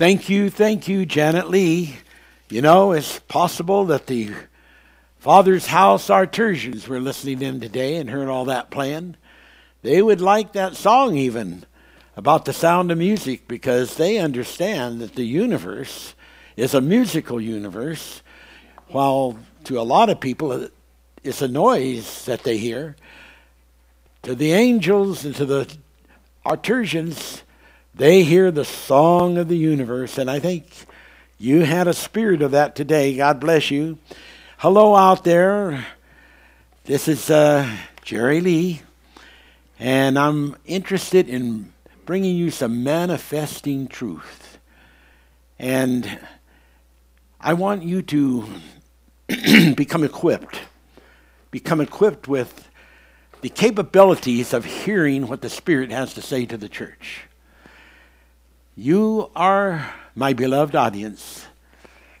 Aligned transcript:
Thank 0.00 0.30
you, 0.30 0.48
thank 0.48 0.88
you, 0.88 1.04
Janet 1.04 1.50
Lee. 1.50 1.96
You 2.48 2.62
know, 2.62 2.92
it's 2.92 3.18
possible 3.18 3.84
that 3.84 4.06
the 4.06 4.30
Father's 5.18 5.66
House 5.66 6.08
Artesians 6.08 6.88
were 6.88 7.00
listening 7.00 7.42
in 7.42 7.60
today 7.60 7.96
and 7.96 8.08
heard 8.08 8.28
all 8.28 8.46
that 8.46 8.70
playing. 8.70 9.16
They 9.82 10.00
would 10.00 10.22
like 10.22 10.54
that 10.54 10.74
song 10.74 11.18
even 11.18 11.64
about 12.16 12.46
the 12.46 12.54
sound 12.54 12.90
of 12.90 12.96
music 12.96 13.46
because 13.46 13.96
they 13.98 14.16
understand 14.16 15.02
that 15.02 15.16
the 15.16 15.24
universe 15.26 16.14
is 16.56 16.72
a 16.72 16.80
musical 16.80 17.38
universe, 17.38 18.22
while 18.88 19.38
to 19.64 19.78
a 19.78 19.82
lot 19.82 20.08
of 20.08 20.18
people 20.18 20.66
it's 21.22 21.42
a 21.42 21.46
noise 21.48 22.24
that 22.24 22.42
they 22.44 22.56
hear. 22.56 22.96
To 24.22 24.34
the 24.34 24.52
angels 24.52 25.26
and 25.26 25.34
to 25.34 25.44
the 25.44 25.70
Artesians, 26.46 27.42
they 27.94 28.22
hear 28.22 28.50
the 28.50 28.64
song 28.64 29.36
of 29.36 29.48
the 29.48 29.56
universe, 29.56 30.16
and 30.16 30.30
I 30.30 30.38
think 30.38 30.86
you 31.38 31.64
had 31.64 31.88
a 31.88 31.92
spirit 31.94 32.40
of 32.42 32.52
that 32.52 32.76
today. 32.76 33.16
God 33.16 33.40
bless 33.40 33.70
you. 33.70 33.98
Hello 34.58 34.94
out 34.94 35.24
there. 35.24 35.86
This 36.84 37.08
is 37.08 37.30
uh, 37.30 37.68
Jerry 38.02 38.40
Lee, 38.40 38.82
and 39.78 40.16
I'm 40.18 40.56
interested 40.66 41.28
in 41.28 41.72
bringing 42.06 42.36
you 42.36 42.50
some 42.52 42.84
manifesting 42.84 43.88
truth. 43.88 44.58
And 45.58 46.18
I 47.40 47.54
want 47.54 47.82
you 47.82 48.02
to 48.02 48.48
become 49.76 50.04
equipped, 50.04 50.60
become 51.50 51.80
equipped 51.80 52.28
with 52.28 52.68
the 53.40 53.48
capabilities 53.50 54.54
of 54.54 54.64
hearing 54.64 55.26
what 55.26 55.42
the 55.42 55.50
Spirit 55.50 55.90
has 55.90 56.14
to 56.14 56.22
say 56.22 56.46
to 56.46 56.56
the 56.56 56.68
church. 56.68 57.22
You 58.82 59.30
are 59.36 59.92
my 60.14 60.32
beloved 60.32 60.74
audience, 60.74 61.44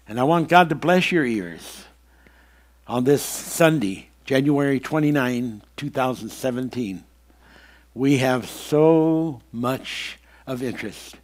and 0.06 0.20
I 0.20 0.24
want 0.24 0.50
God 0.50 0.68
to 0.68 0.74
bless 0.74 1.10
your 1.10 1.24
ears 1.24 1.84
on 2.86 3.04
this 3.04 3.22
Sunday, 3.22 4.10
January 4.26 4.78
29, 4.78 5.62
2017. 5.78 7.02
We 7.94 8.18
have 8.18 8.46
so 8.46 9.40
much 9.52 10.18
of 10.46 10.62
interest 10.62 11.16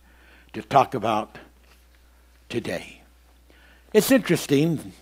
to 0.55 0.63
talk 0.63 0.95
about 0.95 1.37
today. 2.49 3.03
It's 3.93 4.11
interesting. 4.11 4.95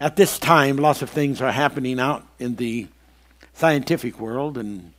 At 0.00 0.16
this 0.16 0.38
time, 0.38 0.78
lots 0.78 1.02
of 1.02 1.10
things 1.10 1.42
are 1.42 1.52
happening 1.52 2.00
out 2.00 2.26
in 2.38 2.56
the 2.56 2.86
scientific 3.52 4.18
world 4.18 4.56
and 4.56 4.94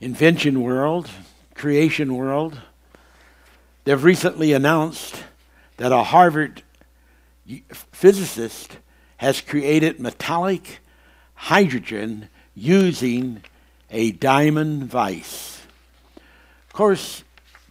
invention 0.00 0.62
world, 0.62 1.10
creation 1.56 2.14
world, 2.14 2.60
They've 3.88 4.04
recently 4.04 4.52
announced 4.52 5.24
that 5.78 5.92
a 5.92 6.02
Harvard 6.02 6.62
physicist 7.90 8.76
has 9.16 9.40
created 9.40 9.98
metallic 9.98 10.80
hydrogen 11.32 12.28
using 12.54 13.42
a 13.90 14.10
diamond 14.12 14.90
vice. 14.90 15.62
Of 16.66 16.74
course, 16.74 17.24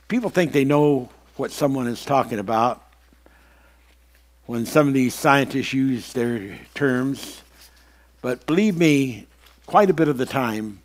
people 0.07 0.31
think 0.31 0.53
they 0.53 0.65
know 0.65 1.09
what 1.35 1.51
someone 1.51 1.85
is 1.85 2.03
talking 2.03 2.39
about 2.39 2.83
when 4.47 4.65
some 4.65 4.87
of 4.87 4.95
these 4.95 5.13
scientists 5.13 5.71
use 5.71 6.13
their 6.13 6.57
terms, 6.73 7.43
but 8.23 8.47
believe 8.47 8.75
me, 8.75 9.27
quite 9.67 9.91
a 9.91 9.93
bit 9.93 10.07
of 10.07 10.17
the 10.17 10.25
time, 10.25 10.79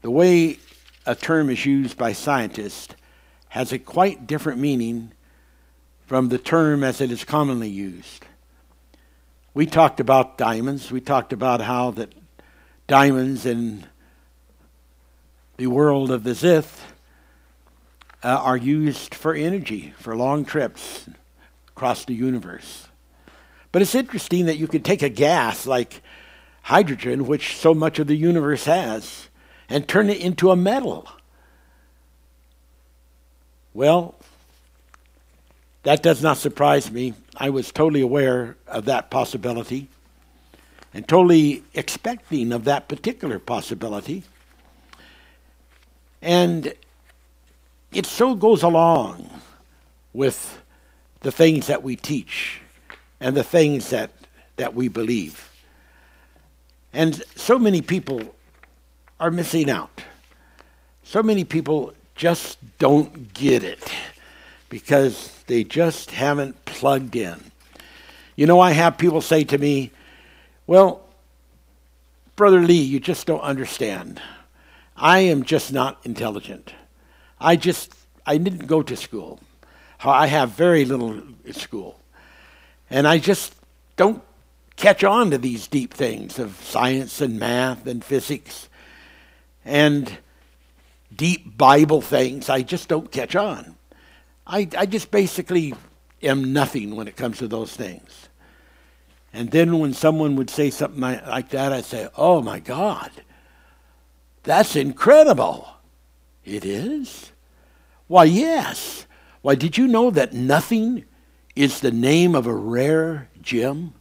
the 0.00 0.10
way 0.10 0.58
a 1.04 1.14
term 1.14 1.50
is 1.50 1.66
used 1.66 1.98
by 1.98 2.14
scientists 2.14 2.94
has 3.56 3.72
a 3.72 3.78
quite 3.78 4.26
different 4.26 4.58
meaning 4.58 5.10
from 6.06 6.28
the 6.28 6.36
term 6.36 6.84
as 6.84 7.00
it 7.00 7.10
is 7.10 7.24
commonly 7.24 7.70
used. 7.70 8.26
We 9.54 9.64
talked 9.64 9.98
about 9.98 10.36
diamonds. 10.36 10.90
We 10.92 11.00
talked 11.00 11.32
about 11.32 11.62
how 11.62 11.92
that 11.92 12.12
diamonds 12.86 13.46
in 13.46 13.86
the 15.56 15.68
world 15.68 16.10
of 16.10 16.22
the 16.22 16.34
Zith 16.34 16.82
uh, 18.22 18.28
are 18.28 18.58
used 18.58 19.14
for 19.14 19.32
energy, 19.32 19.94
for 20.00 20.14
long 20.14 20.44
trips 20.44 21.08
across 21.70 22.04
the 22.04 22.12
universe. 22.12 22.88
But 23.72 23.80
it's 23.80 23.94
interesting 23.94 24.44
that 24.46 24.58
you 24.58 24.68
could 24.68 24.84
take 24.84 25.00
a 25.00 25.08
gas 25.08 25.66
like 25.66 26.02
hydrogen, 26.60 27.26
which 27.26 27.56
so 27.56 27.72
much 27.72 27.98
of 27.98 28.06
the 28.06 28.16
universe 28.16 28.64
has, 28.66 29.28
and 29.70 29.88
turn 29.88 30.10
it 30.10 30.20
into 30.20 30.50
a 30.50 30.56
metal. 30.56 31.08
Well, 33.76 34.14
that 35.82 36.02
does 36.02 36.22
not 36.22 36.38
surprise 36.38 36.90
me. 36.90 37.12
I 37.36 37.50
was 37.50 37.70
totally 37.70 38.00
aware 38.00 38.56
of 38.66 38.86
that 38.86 39.10
possibility 39.10 39.88
and 40.94 41.06
totally 41.06 41.62
expecting 41.74 42.52
of 42.52 42.64
that 42.64 42.88
particular 42.88 43.38
possibility. 43.38 44.22
And 46.22 46.72
it 47.92 48.06
so 48.06 48.34
goes 48.34 48.62
along 48.62 49.28
with 50.14 50.58
the 51.20 51.30
things 51.30 51.66
that 51.66 51.82
we 51.82 51.96
teach 51.96 52.62
and 53.20 53.36
the 53.36 53.44
things 53.44 53.90
that, 53.90 54.10
that 54.56 54.74
we 54.74 54.88
believe. 54.88 55.50
And 56.94 57.22
so 57.34 57.58
many 57.58 57.82
people 57.82 58.22
are 59.20 59.30
missing 59.30 59.68
out. 59.68 60.02
So 61.02 61.22
many 61.22 61.44
people 61.44 61.92
just 62.16 62.58
don't 62.78 63.32
get 63.34 63.62
it 63.62 63.92
because 64.68 65.30
they 65.46 65.62
just 65.62 66.10
haven't 66.10 66.64
plugged 66.64 67.14
in. 67.14 67.36
You 68.34 68.46
know, 68.46 68.58
I 68.58 68.72
have 68.72 68.98
people 68.98 69.20
say 69.20 69.44
to 69.44 69.58
me, 69.58 69.92
Well, 70.66 71.02
Brother 72.34 72.60
Lee, 72.60 72.82
you 72.82 73.00
just 73.00 73.26
don't 73.26 73.40
understand. 73.40 74.20
I 74.96 75.20
am 75.20 75.42
just 75.44 75.72
not 75.72 75.98
intelligent. 76.04 76.72
I 77.38 77.56
just, 77.56 77.94
I 78.24 78.38
didn't 78.38 78.66
go 78.66 78.82
to 78.82 78.96
school. 78.96 79.40
I 80.02 80.26
have 80.26 80.50
very 80.50 80.84
little 80.84 81.18
school. 81.52 82.00
And 82.88 83.06
I 83.06 83.18
just 83.18 83.54
don't 83.96 84.22
catch 84.76 85.04
on 85.04 85.30
to 85.30 85.38
these 85.38 85.66
deep 85.66 85.92
things 85.92 86.38
of 86.38 86.56
science 86.62 87.20
and 87.20 87.38
math 87.38 87.86
and 87.86 88.02
physics. 88.04 88.68
And 89.64 90.18
deep 91.14 91.56
Bible 91.56 92.00
things, 92.00 92.48
I 92.48 92.62
just 92.62 92.88
don't 92.88 93.10
catch 93.12 93.36
on. 93.36 93.76
I, 94.46 94.68
I 94.76 94.86
just 94.86 95.10
basically 95.10 95.74
am 96.22 96.52
nothing 96.52 96.96
when 96.96 97.08
it 97.08 97.16
comes 97.16 97.38
to 97.38 97.48
those 97.48 97.74
things. 97.74 98.28
And 99.32 99.50
then 99.50 99.78
when 99.78 99.92
someone 99.92 100.36
would 100.36 100.50
say 100.50 100.70
something 100.70 101.00
like 101.00 101.50
that, 101.50 101.72
I'd 101.72 101.84
say, 101.84 102.08
Oh 102.16 102.40
my 102.42 102.58
God, 102.58 103.10
that's 104.42 104.76
incredible. 104.76 105.68
It 106.44 106.64
is? 106.64 107.32
Why, 108.06 108.24
yes. 108.24 109.06
Why, 109.42 109.56
did 109.56 109.76
you 109.76 109.88
know 109.88 110.10
that 110.10 110.32
nothing 110.32 111.04
is 111.56 111.80
the 111.80 111.90
name 111.90 112.34
of 112.36 112.46
a 112.46 112.54
rare 112.54 113.28
gem? 113.42 113.94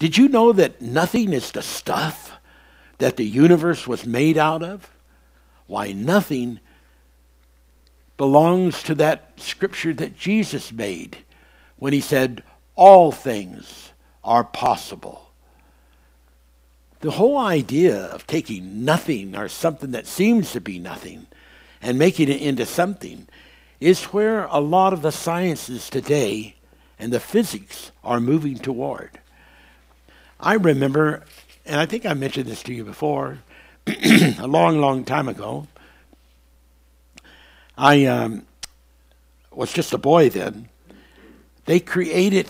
Did 0.00 0.18
you 0.18 0.28
know 0.28 0.52
that 0.52 0.80
nothing 0.82 1.32
is 1.32 1.52
the 1.52 1.62
stuff 1.62 2.32
that 2.98 3.16
the 3.16 3.24
universe 3.24 3.86
was 3.86 4.04
made 4.04 4.36
out 4.36 4.62
of? 4.64 4.90
why 5.70 5.92
nothing 5.92 6.58
belongs 8.16 8.82
to 8.82 8.94
that 8.96 9.32
scripture 9.40 9.94
that 9.94 10.18
Jesus 10.18 10.72
made 10.72 11.18
when 11.76 11.92
he 11.92 12.00
said, 12.00 12.42
All 12.74 13.12
things 13.12 13.92
are 14.24 14.44
possible. 14.44 15.30
The 17.00 17.12
whole 17.12 17.38
idea 17.38 17.96
of 17.98 18.26
taking 18.26 18.84
nothing 18.84 19.34
or 19.34 19.48
something 19.48 19.92
that 19.92 20.06
seems 20.08 20.52
to 20.52 20.60
be 20.60 20.78
nothing 20.78 21.26
and 21.80 21.98
making 21.98 22.28
it 22.28 22.42
into 22.42 22.66
something 22.66 23.26
is 23.78 24.04
where 24.06 24.44
a 24.46 24.58
lot 24.58 24.92
of 24.92 25.00
the 25.00 25.12
sciences 25.12 25.88
today 25.88 26.56
and 26.98 27.10
the 27.10 27.20
physics 27.20 27.92
are 28.04 28.20
moving 28.20 28.58
toward. 28.58 29.18
I 30.38 30.54
remember, 30.54 31.22
and 31.64 31.80
I 31.80 31.86
think 31.86 32.04
I 32.04 32.12
mentioned 32.12 32.46
this 32.46 32.62
to 32.64 32.74
you 32.74 32.84
before, 32.84 33.38
a 33.86 34.46
long, 34.46 34.80
long 34.80 35.04
time 35.04 35.28
ago. 35.28 35.66
I 37.78 38.04
um, 38.04 38.46
was 39.50 39.72
just 39.72 39.92
a 39.94 39.98
boy 39.98 40.28
then. 40.28 40.68
They 41.64 41.80
created 41.80 42.48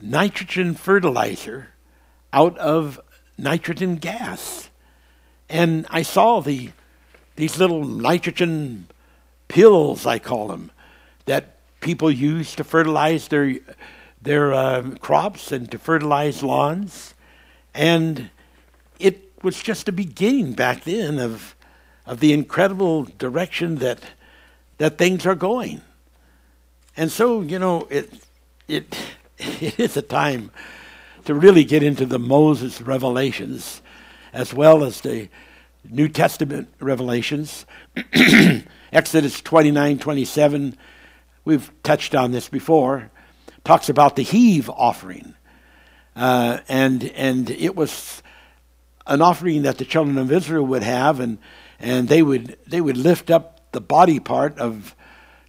nitrogen 0.00 0.74
fertilizer 0.74 1.68
out 2.32 2.58
of 2.58 3.00
nitrogen 3.38 3.96
gas. 3.96 4.68
And 5.48 5.86
I 5.90 6.02
saw 6.02 6.40
the 6.40 6.70
these 7.36 7.58
little 7.58 7.84
nitrogen 7.84 8.86
pills, 9.46 10.06
I 10.06 10.18
call 10.18 10.48
them, 10.48 10.70
that 11.26 11.56
people 11.80 12.10
use 12.10 12.54
to 12.56 12.64
fertilize 12.64 13.28
their 13.28 13.54
their 14.20 14.52
uh, 14.52 14.82
crops 15.00 15.52
and 15.52 15.70
to 15.70 15.78
fertilize 15.78 16.42
lawns, 16.42 17.14
and 17.74 18.30
it 18.98 19.25
was 19.46 19.62
just 19.62 19.86
the 19.86 19.92
beginning 19.92 20.54
back 20.54 20.82
then 20.82 21.20
of, 21.20 21.54
of 22.04 22.18
the 22.18 22.32
incredible 22.32 23.04
direction 23.16 23.76
that, 23.76 24.00
that 24.78 24.98
things 24.98 25.24
are 25.24 25.36
going. 25.36 25.80
And 26.96 27.12
so, 27.12 27.42
you 27.42 27.60
know, 27.60 27.86
it, 27.88 28.12
it, 28.66 28.98
it 29.38 29.78
is 29.78 29.96
a 29.96 30.02
time 30.02 30.50
to 31.26 31.32
really 31.32 31.62
get 31.62 31.84
into 31.84 32.06
the 32.06 32.18
Moses 32.18 32.82
revelations 32.82 33.82
as 34.32 34.52
well 34.52 34.82
as 34.82 35.02
the 35.02 35.28
New 35.88 36.08
Testament 36.08 36.66
revelations. 36.80 37.66
Exodus 38.92 39.40
29 39.42 40.00
27, 40.00 40.76
we've 41.44 41.70
touched 41.84 42.16
on 42.16 42.32
this 42.32 42.48
before, 42.48 43.12
talks 43.62 43.88
about 43.88 44.16
the 44.16 44.22
heave 44.22 44.68
offering. 44.70 45.34
Uh, 46.16 46.58
and, 46.68 47.04
and 47.10 47.48
it 47.48 47.76
was 47.76 48.24
an 49.06 49.22
offering 49.22 49.62
that 49.62 49.78
the 49.78 49.84
children 49.84 50.18
of 50.18 50.32
Israel 50.32 50.66
would 50.66 50.82
have, 50.82 51.20
and 51.20 51.38
and 51.78 52.08
they 52.08 52.22
would 52.22 52.56
they 52.66 52.80
would 52.80 52.96
lift 52.96 53.30
up 53.30 53.70
the 53.72 53.80
body 53.80 54.18
part 54.20 54.58
of, 54.58 54.94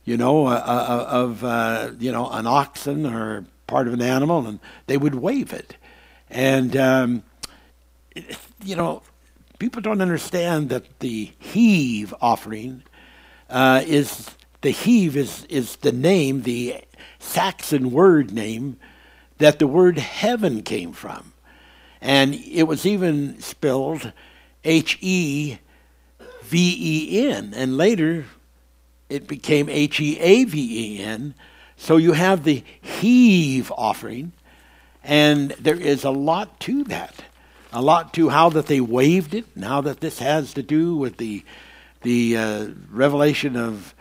you 0.05 0.15
know, 0.17 0.45
uh, 0.47 0.51
uh, 0.63 0.69
uh 0.69 1.07
of 1.23 1.43
uh, 1.43 1.91
you 1.99 2.11
know 2.11 2.29
an 2.29 2.47
oxen 2.47 3.05
or 3.05 3.45
part 3.65 3.87
of 3.87 3.93
an 3.93 4.01
animal, 4.01 4.45
and 4.47 4.59
they 4.85 4.97
would 4.97 5.15
wave 5.15 5.53
it, 5.53 5.75
and 6.29 6.75
um, 6.77 7.23
it, 8.15 8.37
you 8.63 8.75
know, 8.75 9.01
people 9.59 9.81
don't 9.81 10.01
understand 10.01 10.69
that 10.69 10.99
the 10.99 11.31
heave 11.39 12.13
offering 12.21 12.83
uh, 13.49 13.83
is 13.85 14.29
the 14.61 14.69
heave 14.71 15.17
is 15.17 15.45
is 15.45 15.77
the 15.77 15.91
name 15.91 16.43
the 16.43 16.79
Saxon 17.19 17.89
word 17.91 18.31
name 18.31 18.77
that 19.39 19.57
the 19.59 19.67
word 19.67 19.97
heaven 19.99 20.61
came 20.63 20.91
from. 20.93 21.33
And 22.01 22.35
it 22.35 22.63
was 22.63 22.85
even 22.85 23.39
spelled 23.41 24.11
H 24.63 24.97
E 25.01 25.57
V 26.43 26.75
E 27.09 27.29
N. 27.29 27.53
And 27.55 27.77
later 27.77 28.25
it 29.09 29.27
became 29.27 29.69
H 29.69 29.99
E 29.99 30.19
A 30.19 30.43
V 30.43 30.97
E 30.99 31.03
N. 31.03 31.33
So 31.77 31.97
you 31.97 32.13
have 32.13 32.43
the 32.43 32.63
heave 32.81 33.71
offering. 33.77 34.31
And 35.03 35.51
there 35.51 35.79
is 35.79 36.03
a 36.03 36.11
lot 36.11 36.59
to 36.61 36.83
that, 36.85 37.13
a 37.71 37.81
lot 37.81 38.13
to 38.15 38.27
how 38.27 38.49
that 38.49 38.65
they 38.65 38.81
waved 38.81 39.33
it, 39.33 39.45
and 39.55 39.63
how 39.63 39.79
that 39.81 40.01
this 40.01 40.19
has 40.19 40.53
to 40.55 40.63
do 40.63 40.95
with 40.97 41.15
the 41.17 41.43
the 42.01 42.37
uh, 42.37 42.67
revelation 42.91 43.55
of 43.55 43.95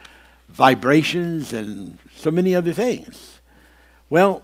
vibrations 0.48 1.52
and 1.52 1.98
so 2.16 2.30
many 2.32 2.54
other 2.56 2.72
things. 2.72 3.40
Well, 4.10 4.42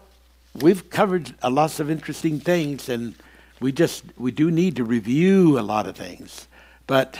we've 0.54 0.88
covered 0.88 1.34
a 1.42 1.50
lots 1.50 1.80
of 1.80 1.90
interesting 1.90 2.38
things, 2.40 2.88
and 2.88 3.14
we 3.62 3.70
just 3.72 4.02
we 4.18 4.32
do 4.32 4.50
need 4.50 4.76
to 4.76 4.84
review 4.84 5.58
a 5.58 5.62
lot 5.62 5.86
of 5.86 5.96
things, 5.96 6.48
but 6.86 7.16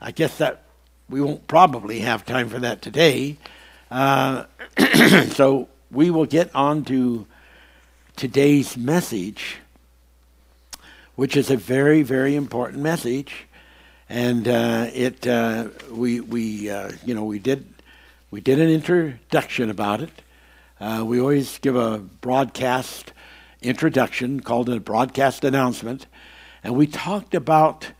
I 0.00 0.12
guess 0.12 0.36
that 0.38 0.62
we 1.08 1.20
won't 1.20 1.48
probably 1.48 2.00
have 2.00 2.24
time 2.26 2.50
for 2.50 2.58
that 2.58 2.82
today. 2.82 3.38
Uh, 3.90 4.44
so 5.28 5.68
we 5.90 6.10
will 6.10 6.26
get 6.26 6.54
on 6.54 6.84
to 6.84 7.26
today's 8.14 8.76
message, 8.76 9.56
which 11.16 11.34
is 11.34 11.50
a 11.50 11.56
very 11.56 12.02
very 12.02 12.36
important 12.36 12.82
message, 12.82 13.46
and 14.10 14.46
uh, 14.46 14.88
it 14.92 15.26
uh, 15.26 15.68
we 15.90 16.20
we 16.20 16.68
uh, 16.70 16.92
you 17.06 17.14
know 17.14 17.24
we 17.24 17.38
did 17.38 17.66
we 18.30 18.42
did 18.42 18.60
an 18.60 18.68
introduction 18.68 19.70
about 19.70 20.02
it. 20.02 20.10
Uh, 20.78 21.02
we 21.06 21.18
always 21.20 21.58
give 21.58 21.74
a 21.74 21.98
broadcast 21.98 23.12
introduction, 23.62 24.40
called 24.40 24.68
a 24.68 24.80
broadcast 24.80 25.44
announcement, 25.44 26.06
and 26.64 26.74
we 26.76 26.86
talked 26.86 27.34
about 27.34 27.92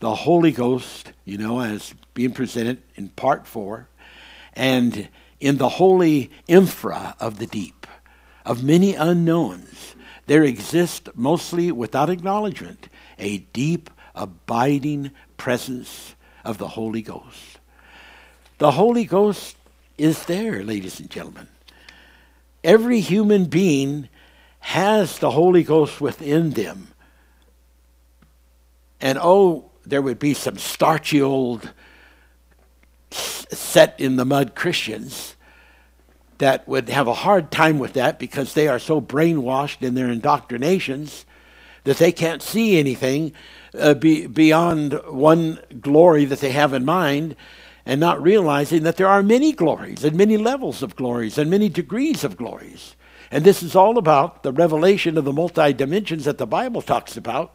the 0.00 0.14
Holy 0.14 0.52
Ghost, 0.52 1.12
you 1.24 1.38
know, 1.38 1.60
as 1.60 1.94
being 2.14 2.32
presented 2.32 2.82
in 2.94 3.08
part 3.10 3.46
four, 3.46 3.88
and 4.54 5.08
in 5.40 5.56
the 5.58 5.68
holy 5.70 6.30
infra 6.46 7.14
of 7.20 7.38
the 7.38 7.46
deep, 7.46 7.86
of 8.44 8.62
many 8.62 8.94
unknowns, 8.94 9.94
there 10.26 10.42
exists, 10.42 11.08
mostly 11.14 11.72
without 11.72 12.10
acknowledgement, 12.10 12.88
a 13.18 13.38
deep, 13.52 13.88
abiding 14.14 15.10
presence 15.36 16.14
of 16.44 16.58
the 16.58 16.68
Holy 16.68 17.02
Ghost. 17.02 17.58
The 18.58 18.72
Holy 18.72 19.04
Ghost 19.04 19.56
is 19.96 20.24
there, 20.26 20.62
ladies 20.62 21.00
and 21.00 21.08
gentlemen. 21.08 21.46
Every 22.64 23.00
human 23.00 23.46
being 23.46 24.08
has 24.60 25.18
the 25.18 25.30
Holy 25.30 25.62
Ghost 25.62 26.00
within 26.00 26.50
them. 26.50 26.88
And 29.00 29.18
oh, 29.20 29.70
there 29.86 30.02
would 30.02 30.18
be 30.18 30.34
some 30.34 30.58
starchy 30.58 31.22
old 31.22 31.72
set 33.10 33.98
in 33.98 34.16
the 34.16 34.24
mud 34.24 34.54
Christians 34.54 35.36
that 36.38 36.66
would 36.68 36.88
have 36.88 37.08
a 37.08 37.14
hard 37.14 37.50
time 37.50 37.78
with 37.78 37.94
that 37.94 38.18
because 38.18 38.52
they 38.54 38.68
are 38.68 38.78
so 38.78 39.00
brainwashed 39.00 39.82
in 39.82 39.94
their 39.94 40.08
indoctrinations 40.10 41.24
that 41.84 41.96
they 41.96 42.12
can't 42.12 42.42
see 42.42 42.78
anything 42.78 43.32
uh, 43.78 43.94
be, 43.94 44.26
beyond 44.26 45.00
one 45.08 45.58
glory 45.80 46.24
that 46.26 46.40
they 46.40 46.50
have 46.50 46.72
in 46.72 46.84
mind 46.84 47.34
and 47.86 47.98
not 48.00 48.22
realizing 48.22 48.82
that 48.82 48.98
there 48.98 49.06
are 49.08 49.22
many 49.22 49.52
glories 49.52 50.04
and 50.04 50.16
many 50.16 50.36
levels 50.36 50.82
of 50.82 50.94
glories 50.94 51.38
and 51.38 51.50
many 51.50 51.68
degrees 51.68 52.22
of 52.24 52.36
glories. 52.36 52.94
And 53.30 53.44
this 53.44 53.62
is 53.62 53.76
all 53.76 53.98
about 53.98 54.42
the 54.42 54.52
revelation 54.52 55.18
of 55.18 55.24
the 55.24 55.32
multi 55.32 55.72
dimensions 55.72 56.24
that 56.24 56.38
the 56.38 56.46
Bible 56.46 56.80
talks 56.82 57.16
about 57.16 57.52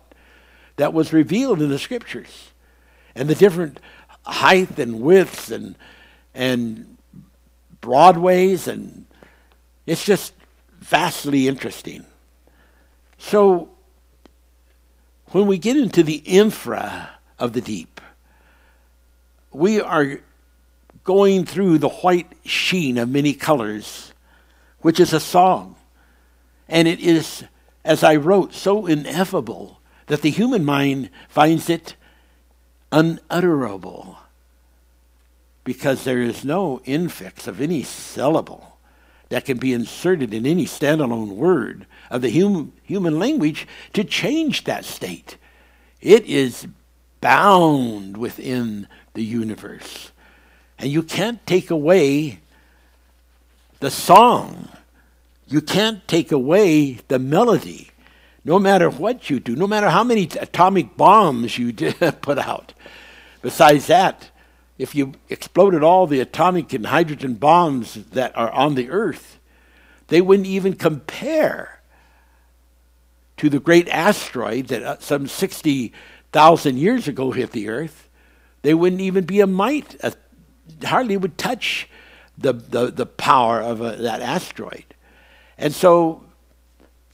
that 0.77 0.93
was 0.93 1.13
revealed 1.13 1.61
in 1.61 1.69
the 1.69 1.79
scriptures 1.79 2.49
and 3.15 3.27
the 3.29 3.35
different 3.35 3.79
height 4.25 4.77
and 4.79 5.01
widths 5.01 5.49
and, 5.49 5.75
and 6.35 6.97
broadways. 7.81 8.67
And 8.67 9.05
it's 9.85 10.05
just 10.05 10.33
vastly 10.79 11.47
interesting. 11.47 12.05
So 13.17 13.69
when 15.27 15.47
we 15.47 15.57
get 15.57 15.75
into 15.77 16.03
the 16.03 16.17
infra 16.17 17.09
of 17.39 17.53
the 17.53 17.61
deep, 17.61 17.99
we 19.51 19.81
are 19.81 20.19
going 21.03 21.45
through 21.45 21.79
the 21.79 21.89
white 21.89 22.31
sheen 22.45 22.97
of 22.97 23.09
many 23.09 23.33
colors 23.33 24.12
which 24.83 24.99
is 24.99 25.11
a 25.13 25.19
song. 25.19 25.75
And 26.69 26.87
it 26.87 26.99
is, 26.99 27.43
as 27.83 28.03
I 28.03 28.15
wrote, 28.17 28.53
so 28.53 28.85
ineffable 28.85 29.79
that 30.05 30.21
the 30.21 30.29
human 30.29 30.63
mind 30.63 31.09
finds 31.27 31.69
it 31.69 31.95
unutterable 32.91 34.17
because 35.63 36.03
there 36.03 36.21
is 36.21 36.45
no 36.45 36.81
infix 36.85 37.47
of 37.47 37.59
any 37.59 37.81
syllable 37.81 38.77
that 39.29 39.45
can 39.45 39.57
be 39.57 39.73
inserted 39.73 40.33
in 40.33 40.45
any 40.45 40.65
standalone 40.65 41.29
word 41.29 41.87
of 42.11 42.21
the 42.21 42.29
hum- 42.37 42.73
human 42.83 43.17
language 43.17 43.65
to 43.93 44.03
change 44.03 44.65
that 44.65 44.85
state. 44.85 45.37
It 46.01 46.25
is 46.25 46.67
bound 47.21 48.17
within 48.17 48.87
the 49.13 49.23
universe. 49.23 50.11
And 50.77 50.91
you 50.91 51.01
can't 51.01 51.43
take 51.47 51.71
away 51.71 52.41
the 53.83 53.91
song. 53.91 54.69
You 55.45 55.59
can't 55.61 56.07
take 56.07 56.31
away 56.31 56.99
the 57.09 57.19
melody, 57.19 57.89
no 58.45 58.57
matter 58.57 58.89
what 58.89 59.29
you 59.29 59.39
do, 59.41 59.55
no 59.57 59.67
matter 59.67 59.89
how 59.89 60.05
many 60.05 60.23
atomic 60.39 60.95
bombs 60.97 61.57
you 61.59 61.73
put 62.21 62.37
out. 62.39 62.73
Besides 63.41 63.87
that, 63.87 64.31
if 64.77 64.95
you 64.95 65.13
exploded 65.29 65.83
all 65.83 66.07
the 66.07 66.21
atomic 66.21 66.71
and 66.73 66.85
hydrogen 66.87 67.33
bombs 67.35 67.93
that 68.11 68.35
are 68.37 68.49
on 68.51 68.75
the 68.75 68.89
earth, 68.89 69.37
they 70.07 70.21
wouldn't 70.21 70.47
even 70.47 70.73
compare 70.75 71.81
to 73.35 73.49
the 73.49 73.59
great 73.59 73.89
asteroid 73.89 74.67
that 74.69 74.81
uh, 74.83 74.97
some 74.99 75.27
60,000 75.27 76.77
years 76.79 77.07
ago 77.09 77.31
hit 77.31 77.51
the 77.51 77.67
earth. 77.67 78.07
They 78.61 78.73
wouldn't 78.73 79.01
even 79.01 79.25
be 79.25 79.41
a 79.41 79.47
mite, 79.47 79.95
a, 80.01 80.07
uh, 80.13 80.87
hardly 80.87 81.17
would 81.17 81.37
touch 81.37 81.89
the, 82.37 82.53
the, 82.53 82.87
the 82.91 83.05
power 83.05 83.61
of 83.61 83.81
a, 83.81 83.85
uh, 83.85 83.95
that 84.01 84.21
asteroid. 84.21 84.85
And 85.57 85.73
so 85.73 86.23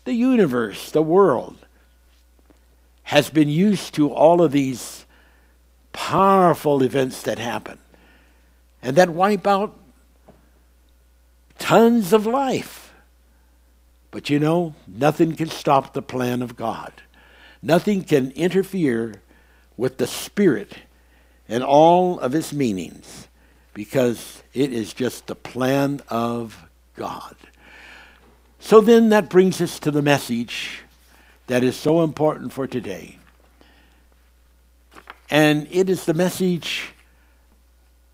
the 0.06 0.14
universe, 0.14 0.92
the 0.92 1.02
world, 1.02 1.58
has 3.04 3.30
been 3.30 3.50
used 3.50 3.94
to 3.96 4.12
all 4.14 4.42
of 4.42 4.52
these 4.52 5.06
powerful 5.92 6.84
events 6.84 7.24
that 7.24 7.40
happen 7.40 7.78
and 8.82 8.96
that 8.96 9.10
wipe 9.10 9.46
out 9.46 9.78
tons 11.58 12.14
of 12.14 12.26
life. 12.26 12.94
But 14.12 14.30
you 14.30 14.40
know, 14.40 14.74
nothing 14.88 15.36
can 15.36 15.50
stop 15.50 15.94
the 15.94 16.02
plan 16.02 16.42
of 16.42 16.56
God. 16.56 16.94
Nothing 17.62 18.04
can 18.04 18.32
interfere 18.32 19.22
with 19.76 19.98
the 19.98 20.08
Spirit 20.08 20.78
and 21.48 21.64
all 21.64 22.20
of 22.20 22.34
its 22.34 22.54
meanings 22.54 23.28
because 23.80 24.44
it 24.54 24.74
is 24.74 24.94
just 24.94 25.28
the 25.28 25.36
plan 25.36 26.02
of 26.10 26.66
God. 26.98 27.34
So 28.60 28.82
then 28.82 29.08
that 29.12 29.30
brings 29.30 29.62
us 29.62 29.80
to 29.80 29.90
the 29.90 30.02
message 30.02 30.82
that 31.48 31.64
is 31.64 31.78
so 31.78 32.04
important 32.04 32.52
for 32.52 32.68
today. 32.68 33.20
And 35.30 35.66
it 35.72 35.90
is 35.90 36.04
the 36.04 36.14
message 36.14 36.92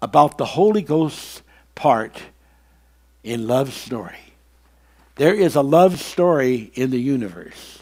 about 0.03 0.38
the 0.38 0.45
Holy 0.45 0.84
Ghost 0.84 1.41
part 1.74 2.22
in 3.24 3.48
love 3.48 3.74
story. 3.74 4.36
There 5.15 5.34
is 5.34 5.55
a 5.55 5.63
love 5.63 6.00
story 6.00 6.69
in 6.75 6.91
the 6.91 7.01
universe. 7.01 7.79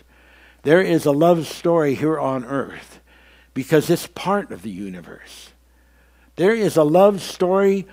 There 0.62 0.82
is 0.82 1.06
a 1.06 1.12
love 1.12 1.48
story 1.48 1.96
here 1.96 2.18
on 2.18 2.46
earth 2.46 3.02
because 3.54 3.90
it's 3.90 4.08
part 4.08 4.54
of 4.54 4.62
the 4.62 4.72
universe. 4.72 5.50
There 6.36 6.56
is 6.56 6.78
a 6.78 6.84
love 6.84 7.22
story 7.22 7.88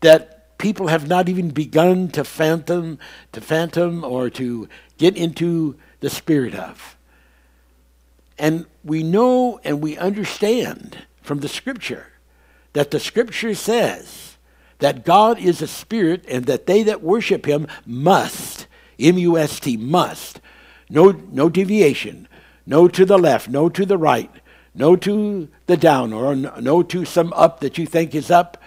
that 0.00 0.58
people 0.58 0.88
have 0.88 1.08
not 1.08 1.28
even 1.28 1.50
begun 1.50 2.08
to 2.08 2.22
phantom, 2.24 2.98
to 3.32 3.40
phantom 3.40 4.04
or 4.04 4.28
to 4.30 4.68
get 4.98 5.16
into 5.16 5.76
the 6.00 6.10
spirit 6.10 6.54
of. 6.54 6.96
And 8.38 8.66
we 8.84 9.02
know 9.02 9.58
and 9.64 9.80
we 9.80 9.96
understand 9.96 10.98
from 11.22 11.40
the 11.40 11.48
scripture 11.48 12.08
that 12.72 12.90
the 12.90 13.00
scripture 13.00 13.54
says 13.54 14.36
that 14.78 15.04
God 15.04 15.38
is 15.38 15.60
a 15.62 15.66
spirit 15.66 16.24
and 16.28 16.44
that 16.44 16.66
they 16.66 16.82
that 16.84 17.02
worship 17.02 17.46
him 17.46 17.66
must, 17.86 18.66
M 18.98 19.18
U 19.18 19.36
S 19.38 19.60
T, 19.60 19.76
must. 19.76 20.40
No, 20.90 21.10
no 21.32 21.48
deviation, 21.48 22.28
no 22.66 22.86
to 22.88 23.04
the 23.06 23.18
left, 23.18 23.48
no 23.48 23.68
to 23.68 23.86
the 23.86 23.98
right, 23.98 24.30
no 24.74 24.94
to 24.96 25.48
the 25.66 25.76
down, 25.76 26.12
or 26.12 26.34
no 26.36 26.82
to 26.84 27.04
some 27.04 27.32
up 27.32 27.60
that 27.60 27.76
you 27.78 27.86
think 27.86 28.14
is 28.14 28.30
up 28.30 28.58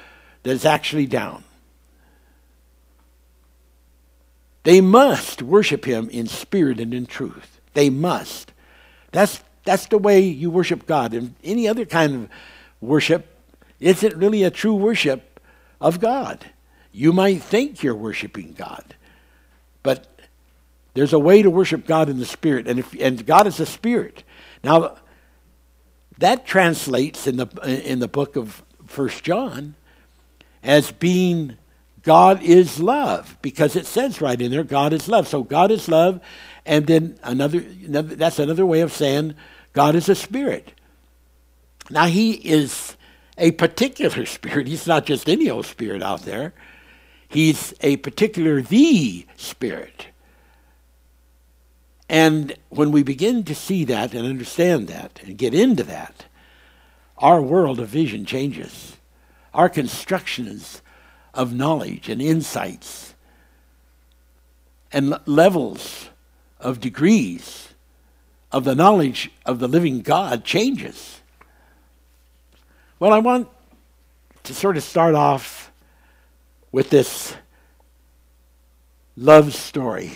that 0.43 0.51
is 0.51 0.65
actually 0.65 1.05
down. 1.05 1.43
They 4.63 4.81
must 4.81 5.41
worship 5.41 5.85
him 5.85 6.09
in 6.09 6.27
spirit 6.27 6.79
and 6.79 6.93
in 6.93 7.05
truth. 7.05 7.59
They 7.73 7.89
must. 7.89 8.51
That's, 9.11 9.41
that's 9.65 9.87
the 9.87 9.97
way 9.97 10.19
you 10.21 10.49
worship 10.49 10.85
God. 10.85 11.13
And 11.13 11.35
any 11.43 11.67
other 11.67 11.85
kind 11.85 12.15
of 12.15 12.29
worship 12.81 13.27
isn't 13.79 14.15
really 14.15 14.43
a 14.43 14.49
true 14.51 14.75
worship 14.75 15.39
of 15.81 15.99
God. 15.99 16.45
You 16.91 17.11
might 17.11 17.41
think 17.41 17.81
you're 17.83 17.95
worshiping 17.95 18.53
God, 18.57 18.83
but 19.81 20.07
there's 20.93 21.11
a 21.11 21.17
way 21.19 21.41
to 21.41 21.49
worship 21.49 21.87
God 21.87 22.07
in 22.07 22.19
the 22.19 22.25
spirit, 22.25 22.67
and, 22.67 22.79
if, 22.79 22.93
and 22.99 23.25
God 23.25 23.47
is 23.47 23.59
a 23.59 23.65
spirit. 23.65 24.23
Now, 24.63 24.95
that 26.23 26.45
translates 26.45 27.27
in 27.27 27.35
the, 27.35 27.47
in 27.85 27.99
the 27.99 28.07
book 28.07 28.37
of 28.37 28.63
First 28.87 29.25
John 29.25 29.75
as 30.63 30.89
being 30.89 31.57
God 32.01 32.41
is 32.41 32.79
love 32.79 33.37
because 33.41 33.75
it 33.75 33.85
says 33.85 34.21
right 34.21 34.39
in 34.39 34.49
there 34.49 34.63
God 34.63 34.93
is 34.93 35.09
love. 35.09 35.27
So 35.27 35.43
God 35.43 35.69
is 35.69 35.89
love, 35.89 36.21
and 36.65 36.87
then 36.87 37.19
another, 37.23 37.59
that's 37.59 38.39
another 38.39 38.65
way 38.65 38.79
of 38.79 38.93
saying 38.93 39.35
God 39.73 39.95
is 39.95 40.07
a 40.07 40.15
spirit. 40.15 40.71
Now 41.89 42.05
He 42.05 42.31
is 42.35 42.95
a 43.37 43.51
particular 43.51 44.25
spirit. 44.25 44.67
He's 44.67 44.87
not 44.87 45.05
just 45.05 45.27
any 45.27 45.49
old 45.49 45.65
spirit 45.65 46.01
out 46.01 46.21
there. 46.21 46.53
He's 47.27 47.73
a 47.81 47.97
particular 47.97 48.61
the 48.61 49.27
spirit. 49.35 50.07
And 52.09 52.55
when 52.69 52.91
we 52.91 53.03
begin 53.03 53.43
to 53.45 53.55
see 53.55 53.83
that 53.85 54.13
and 54.13 54.25
understand 54.27 54.87
that 54.89 55.19
and 55.23 55.37
get 55.37 55.53
into 55.53 55.83
that, 55.83 56.25
our 57.17 57.41
world 57.41 57.79
of 57.79 57.87
vision 57.89 58.25
changes. 58.25 58.97
Our 59.53 59.69
constructions 59.69 60.81
of 61.33 61.53
knowledge 61.53 62.09
and 62.09 62.21
insights 62.21 63.13
and 64.91 65.17
levels 65.25 66.09
of 66.59 66.79
degrees 66.79 67.69
of 68.51 68.63
the 68.63 68.75
knowledge 68.75 69.31
of 69.45 69.59
the 69.59 69.67
living 69.67 70.01
God 70.01 70.43
changes. 70.43 71.21
Well, 72.99 73.13
I 73.13 73.19
want 73.19 73.47
to 74.43 74.53
sort 74.53 74.77
of 74.77 74.83
start 74.83 75.15
off 75.15 75.71
with 76.71 76.89
this 76.89 77.35
love 79.15 79.53
story 79.55 80.11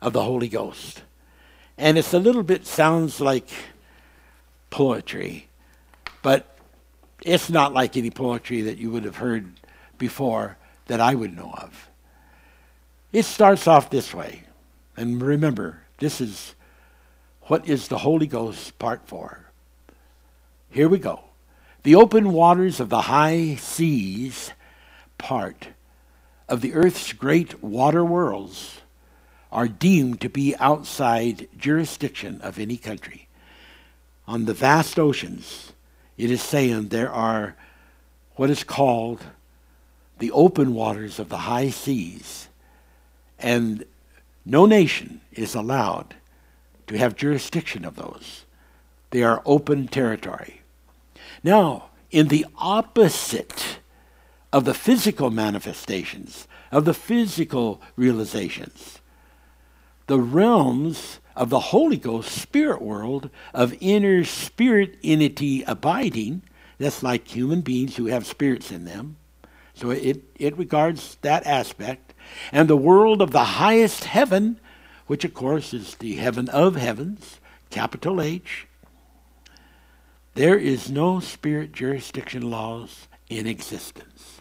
of 0.00 0.12
the 0.12 0.22
Holy 0.22 0.48
Ghost. 0.48 1.02
And 1.76 1.98
it's 1.98 2.12
a 2.14 2.18
little 2.18 2.42
bit 2.42 2.66
sounds 2.66 3.20
like 3.20 3.48
poetry, 4.70 5.48
but 6.22 6.46
it's 7.22 7.50
not 7.50 7.72
like 7.72 7.96
any 7.96 8.10
poetry 8.10 8.62
that 8.62 8.78
you 8.78 8.90
would 8.90 9.04
have 9.04 9.16
heard 9.16 9.52
before 9.98 10.56
that 10.86 11.00
I 11.00 11.14
would 11.14 11.36
know 11.36 11.52
of. 11.56 11.88
It 13.12 13.24
starts 13.24 13.66
off 13.66 13.90
this 13.90 14.14
way. 14.14 14.44
And 14.96 15.20
remember, 15.20 15.80
this 15.98 16.20
is 16.20 16.54
what 17.42 17.68
is 17.68 17.88
the 17.88 17.98
Holy 17.98 18.26
Ghost 18.26 18.78
part 18.78 19.06
four. 19.06 19.50
Here 20.70 20.88
we 20.88 20.98
go. 20.98 21.24
The 21.82 21.94
open 21.96 22.32
waters 22.32 22.78
of 22.80 22.90
the 22.90 23.02
high 23.02 23.56
seas 23.56 24.52
part 25.18 25.68
of 26.48 26.60
the 26.62 26.74
earth's 26.74 27.12
great 27.12 27.62
water 27.62 28.04
worlds 28.04 28.79
are 29.52 29.68
deemed 29.68 30.20
to 30.20 30.28
be 30.28 30.56
outside 30.56 31.48
jurisdiction 31.58 32.40
of 32.42 32.58
any 32.58 32.76
country. 32.76 33.26
On 34.26 34.44
the 34.44 34.54
vast 34.54 34.98
oceans, 34.98 35.72
it 36.16 36.30
is 36.30 36.42
saying 36.42 36.88
there 36.88 37.10
are 37.10 37.56
what 38.36 38.50
is 38.50 38.62
called 38.62 39.20
the 40.18 40.30
open 40.30 40.74
waters 40.74 41.18
of 41.18 41.28
the 41.28 41.36
high 41.38 41.70
seas, 41.70 42.48
and 43.38 43.84
no 44.44 44.66
nation 44.66 45.20
is 45.32 45.54
allowed 45.54 46.14
to 46.86 46.96
have 46.96 47.16
jurisdiction 47.16 47.84
of 47.84 47.96
those. 47.96 48.44
They 49.10 49.22
are 49.22 49.42
open 49.44 49.88
territory. 49.88 50.60
Now, 51.42 51.86
in 52.10 52.28
the 52.28 52.46
opposite 52.56 53.80
of 54.52 54.64
the 54.64 54.74
physical 54.74 55.30
manifestations, 55.30 56.46
of 56.70 56.84
the 56.84 56.94
physical 56.94 57.80
realizations, 57.96 58.99
the 60.10 60.18
realms 60.18 61.20
of 61.36 61.50
the 61.50 61.60
Holy 61.60 61.96
Ghost 61.96 62.30
spirit 62.32 62.82
world 62.82 63.30
of 63.54 63.72
inner 63.78 64.24
spirit 64.24 64.96
entity 65.04 65.62
abiding. 65.62 66.42
That's 66.78 67.04
like 67.04 67.28
human 67.28 67.60
beings 67.60 67.94
who 67.94 68.06
have 68.06 68.26
spirits 68.26 68.72
in 68.72 68.86
them. 68.86 69.18
So 69.74 69.90
it, 69.90 70.24
it 70.34 70.58
regards 70.58 71.16
that 71.22 71.46
aspect. 71.46 72.12
And 72.50 72.66
the 72.66 72.76
world 72.76 73.22
of 73.22 73.30
the 73.30 73.44
highest 73.44 74.02
heaven, 74.02 74.58
which 75.06 75.24
of 75.24 75.32
course 75.32 75.72
is 75.72 75.94
the 75.94 76.16
heaven 76.16 76.48
of 76.48 76.74
heavens, 76.74 77.38
capital 77.70 78.20
H. 78.20 78.66
There 80.34 80.58
is 80.58 80.90
no 80.90 81.20
spirit 81.20 81.70
jurisdiction 81.70 82.50
laws 82.50 83.06
in 83.28 83.46
existence. 83.46 84.40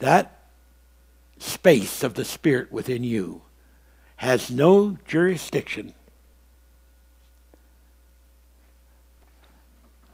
That 0.00 0.36
space 1.38 2.02
of 2.02 2.12
the 2.12 2.26
spirit 2.26 2.70
within 2.70 3.02
you 3.02 3.40
has 4.18 4.50
no 4.50 4.96
jurisdiction 5.06 5.94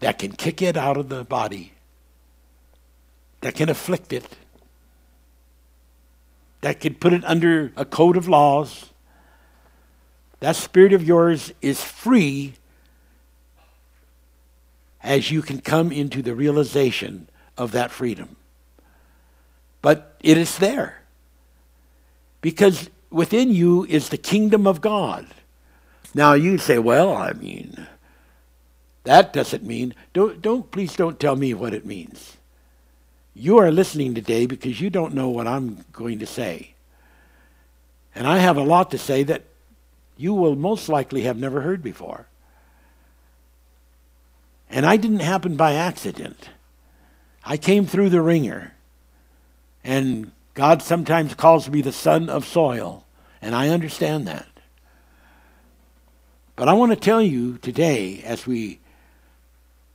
that 0.01 0.19
can 0.19 0.31
kick 0.33 0.61
it 0.61 0.77
out 0.77 0.99
of 0.99 1.09
the 1.09 1.25
body, 1.25 1.73
that 3.41 3.55
can 3.55 3.71
afflict 3.71 4.13
it, 4.13 4.37
that 6.61 6.81
can 6.81 6.95
put 6.95 7.15
it 7.15 7.25
under 7.25 7.73
a 7.79 7.85
code 7.85 8.17
of 8.17 8.29
laws. 8.29 8.91
That 10.41 10.57
spirit 10.57 10.93
of 10.93 11.03
yours 11.03 11.51
is 11.63 11.83
free 11.83 12.55
as 15.03 15.31
you 15.31 15.41
can 15.41 15.61
come 15.63 15.91
into 15.91 16.21
the 16.21 16.35
realization 16.35 17.29
of 17.57 17.73
that 17.73 17.91
freedom. 17.91 18.37
But 19.81 20.17
it 20.21 20.37
is 20.37 20.59
there 20.59 21.01
because 22.43 22.91
within 23.15 23.55
you 23.55 23.87
is 23.87 24.09
the 24.09 24.19
kingdom 24.19 24.67
of 24.67 24.81
God. 24.81 25.25
Now 26.15 26.35
you 26.35 26.59
say, 26.59 26.79
well, 26.79 27.15
I 27.17 27.33
mean, 27.33 27.87
that 29.05 29.33
doesn't 29.33 29.63
mean. 29.63 29.95
Don't, 30.13 30.43
don't 30.43 30.71
please 30.71 30.95
don't 30.97 31.19
tell 31.21 31.37
me 31.37 31.55
what 31.55 31.73
it 31.73 31.87
means. 31.87 32.37
You 33.33 33.59
are 33.59 33.71
listening 33.71 34.15
today 34.15 34.47
because 34.47 34.81
you 34.81 34.91
don't 34.91 35.15
know 35.15 35.29
what 35.29 35.47
I'm 35.47 35.85
going 35.93 36.19
to 36.19 36.27
say. 36.27 36.75
And 38.15 38.27
I 38.27 38.39
have 38.39 38.57
a 38.57 38.63
lot 38.63 38.91
to 38.91 38.99
say 38.99 39.23
that 39.25 39.43
you 40.17 40.35
will 40.35 40.55
most 40.57 40.89
likely 40.89 41.23
have 41.23 41.37
never 41.37 41.61
heard 41.63 41.83
before. 41.83 42.27
And 44.71 44.85
I 44.87 44.97
didn't 44.97 45.21
happen 45.21 45.57
by 45.57 45.75
accident. 45.75 46.51
I 47.45 47.57
came 47.57 47.87
through 47.87 48.11
the 48.11 48.23
wringer. 48.23 48.75
And 49.83 50.31
God 50.55 50.81
sometimes 50.83 51.35
calls 51.35 51.69
me 51.69 51.81
the 51.81 51.93
son 51.93 52.29
of 52.29 52.47
soil. 52.47 53.04
And 53.45 53.55
I 53.55 53.69
understand 53.69 54.27
that. 54.27 54.47
But 56.57 56.67
I 56.67 56.73
want 56.73 56.93
to 56.93 56.97
tell 56.97 57.21
you 57.21 57.59
today, 57.59 58.23
as 58.25 58.47
we 58.47 58.79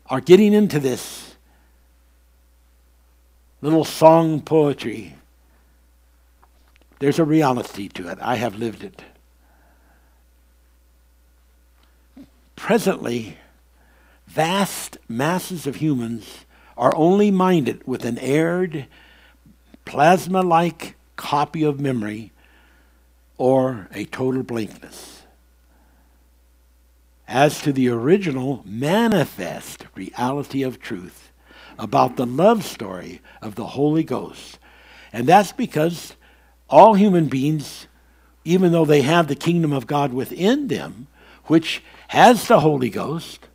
are 0.06 0.22
getting 0.22 0.54
into 0.54 0.80
this 0.80 1.34
little 3.64 3.84
song 3.86 4.40
poetry, 4.42 5.16
there's 7.00 7.18
a 7.18 7.24
reality 7.26 7.88
to 7.90 8.08
it. 8.10 8.20
I 8.22 8.36
have 8.36 8.54
lived 8.54 8.84
it. 8.84 9.02
Presently, 12.56 13.38
vast 14.28 15.00
masses 15.08 15.66
of 15.66 15.78
humans 15.78 16.46
are 16.78 16.96
only 16.96 17.32
minded 17.32 17.82
with 17.88 18.06
an 18.06 18.20
aired, 18.20 18.86
plasma 19.86 20.44
like 20.44 20.96
copy 21.16 21.64
of 21.64 21.80
memory 21.80 22.32
or 23.40 23.88
a 23.94 24.04
total 24.06 24.44
blankness. 24.44 25.24
As 27.28 27.62
to 27.62 27.72
the 27.72 27.88
original 27.88 28.62
manifest 28.66 29.86
reality 29.96 30.62
of 30.62 30.80
truth 30.80 31.32
about 31.80 32.18
the 32.18 32.26
love 32.26 32.66
story 32.66 33.22
of 33.42 33.56
the 33.56 33.66
Holy 33.68 34.04
Ghost. 34.04 34.60
And 35.14 35.26
that's 35.26 35.54
because 35.54 36.16
all 36.70 36.96
human 36.96 37.28
beings, 37.28 37.88
even 38.44 38.74
though 38.74 38.86
they 38.86 39.02
have 39.04 39.28
the 39.28 39.36
kingdom 39.36 39.72
of 39.72 39.88
God 39.88 40.12
within 40.12 40.68
them, 40.68 41.08
which 41.46 41.82
has 42.10 42.48
the 42.48 42.60
Holy 42.60 42.90
Ghost, 42.90 43.48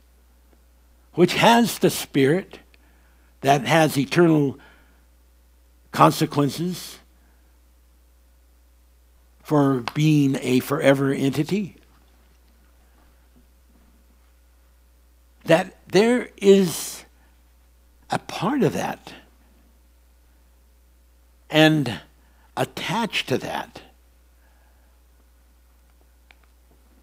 which 1.12 1.34
has 1.34 1.78
the 1.80 1.90
Spirit 1.90 2.58
that 3.42 3.66
has 3.66 3.98
eternal 3.98 4.58
consequences 5.92 6.98
for 9.44 9.84
being 9.94 10.36
a 10.40 10.58
forever 10.60 11.12
entity? 11.12 11.76
That 15.44 15.76
there 15.86 16.30
is 16.38 17.04
a 18.10 18.18
part 18.18 18.62
of 18.62 18.72
that 18.72 19.12
and 21.50 22.00
attached 22.56 23.28
to 23.28 23.38
that 23.38 23.82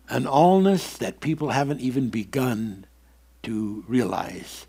an 0.09 0.25
allness 0.25 0.97
that 0.97 1.21
people 1.21 1.49
haven't 1.51 1.79
even 1.79 2.09
begun 2.09 2.85
to 3.43 3.85
realize. 3.87 4.65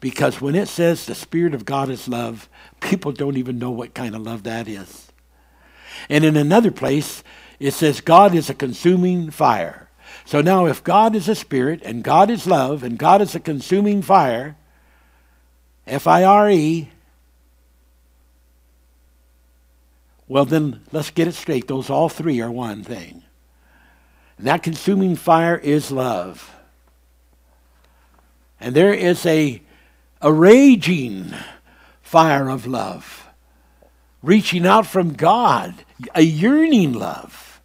Because 0.00 0.40
when 0.40 0.54
it 0.54 0.66
says 0.66 1.04
the 1.04 1.14
Spirit 1.14 1.52
of 1.52 1.66
God 1.66 1.90
is 1.90 2.08
love, 2.08 2.48
people 2.80 3.12
don't 3.12 3.36
even 3.36 3.58
know 3.58 3.70
what 3.70 3.92
kind 3.92 4.14
of 4.14 4.22
love 4.22 4.44
that 4.44 4.66
is. 4.68 5.11
And 6.08 6.24
in 6.24 6.36
another 6.36 6.70
place, 6.70 7.22
it 7.58 7.74
says, 7.74 8.00
God 8.00 8.34
is 8.34 8.50
a 8.50 8.54
consuming 8.54 9.30
fire. 9.30 9.88
So 10.24 10.40
now, 10.40 10.66
if 10.66 10.84
God 10.84 11.14
is 11.14 11.28
a 11.28 11.34
spirit, 11.34 11.82
and 11.84 12.02
God 12.04 12.30
is 12.30 12.46
love, 12.46 12.82
and 12.82 12.98
God 12.98 13.20
is 13.22 13.34
a 13.34 13.40
consuming 13.40 14.02
fire, 14.02 14.56
F 15.86 16.06
I 16.06 16.22
R 16.22 16.48
E, 16.50 16.90
well, 20.28 20.44
then 20.44 20.80
let's 20.92 21.10
get 21.10 21.28
it 21.28 21.34
straight. 21.34 21.66
Those 21.66 21.90
all 21.90 22.08
three 22.08 22.40
are 22.40 22.50
one 22.50 22.82
thing. 22.84 23.22
And 24.38 24.46
that 24.46 24.62
consuming 24.62 25.16
fire 25.16 25.56
is 25.56 25.90
love. 25.90 26.52
And 28.60 28.74
there 28.76 28.94
is 28.94 29.26
a, 29.26 29.60
a 30.20 30.32
raging 30.32 31.32
fire 32.02 32.48
of 32.48 32.66
love 32.66 33.21
reaching 34.22 34.66
out 34.66 34.86
from 34.86 35.12
God, 35.14 35.74
a 36.14 36.22
yearning 36.22 36.92
love. 36.92 37.60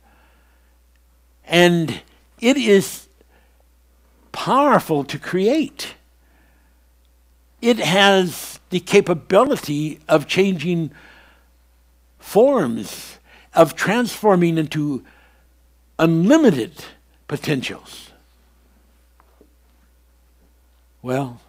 And 1.45 2.01
it 2.39 2.57
is 2.57 3.07
powerful 4.31 5.03
to 5.05 5.17
create. 5.19 5.95
It 7.61 7.77
has 7.77 8.59
the 8.69 8.79
capability 8.79 9.99
of 10.09 10.27
changing 10.27 10.91
forms, 12.19 13.19
of 13.53 13.75
transforming 13.75 14.57
into 14.57 15.05
unlimited 15.97 16.83
potentials. 17.27 18.11
Well, 21.01 21.39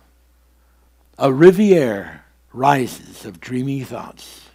a 1.19 1.33
reverie 1.33 2.07
rises 2.53 3.25
of 3.25 3.41
dreamy 3.41 3.83
thoughts 3.83 4.48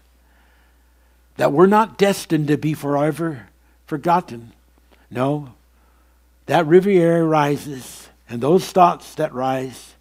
that 1.38 1.52
we're 1.52 1.68
not 1.68 1.98
destined 1.98 2.48
to 2.48 2.58
be 2.58 2.74
forever 2.74 3.48
forgotten. 3.86 4.54
No, 5.10 5.54
that 6.46 6.66
reverie 6.66 7.22
rises, 7.22 8.10
and 8.30 8.42
those 8.42 8.72
thoughts 8.72 9.16
that 9.16 9.34
rise 9.34 9.96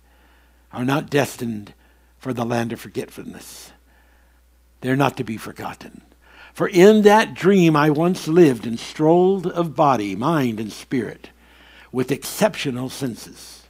are 0.73 0.85
not 0.85 1.11
destined 1.11 1.75
for 2.19 2.33
the 2.33 2.45
land 2.45 2.73
of 2.73 2.81
forgetfulness. 2.81 3.73
They're 4.81 4.97
not 4.97 5.17
to 5.19 5.25
be 5.25 5.37
forgotten. 5.37 6.01
For 6.55 6.69
in 6.69 7.03
that 7.03 7.35
dream 7.35 7.77
I 7.77 7.91
once 7.91 8.29
lived 8.29 8.67
and 8.67 8.79
strolled 8.79 9.47
of 9.47 9.77
body, 9.77 10.15
mind, 10.15 10.61
and 10.61 10.73
spirit 10.73 11.31
with 11.91 12.11
exceptional 12.11 12.89
senses. 12.91 13.65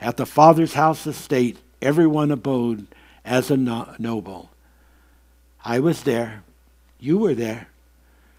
At 0.00 0.16
the 0.16 0.24
Father's 0.26 0.74
house 0.74 1.06
estate, 1.06 1.58
everyone 1.82 2.30
abode 2.30 2.86
as 3.24 3.50
a 3.50 3.56
no- 3.56 3.94
noble. 3.98 4.50
I 5.64 5.78
was 5.80 6.04
there 6.04 6.42
you 7.00 7.16
were 7.18 7.34
there. 7.34 7.68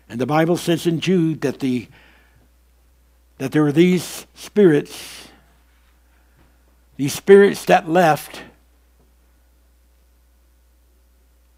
And 0.08 0.21
the 0.21 0.28
Bible 0.28 0.56
says 0.56 0.86
in 0.86 1.00
Jude 1.00 1.41
that, 1.41 1.60
the, 1.60 1.88
that 3.39 3.52
there 3.52 3.63
were 3.63 3.71
these 3.71 4.28
spirits, 4.36 5.30
these 6.95 7.13
spirits 7.13 7.65
that 7.65 7.89
left 7.89 8.43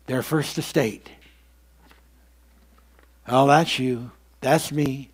their 0.05 0.23
first 0.23 0.57
estate. 0.57 1.09
Oh, 3.27 3.47
that's 3.47 3.79
you. 3.79 4.11
That's 4.41 4.71
me. 4.71 5.09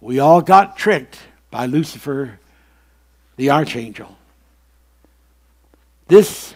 We 0.00 0.18
all 0.20 0.42
got 0.42 0.76
tricked 0.76 1.18
by 1.50 1.66
Lucifer, 1.66 2.38
the 3.36 3.50
archangel. 3.50 4.16
This 6.06 6.54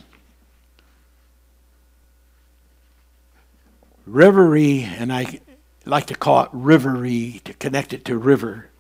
Reverie, 4.09 4.83
and 4.85 5.13
I 5.13 5.39
like 5.85 6.07
to 6.07 6.15
call 6.15 6.45
it 6.45 6.49
reverie 6.55 7.41
to 7.45 7.53
connect 7.55 7.93
it 7.93 8.05
to 8.07 8.17
river. 8.17 8.71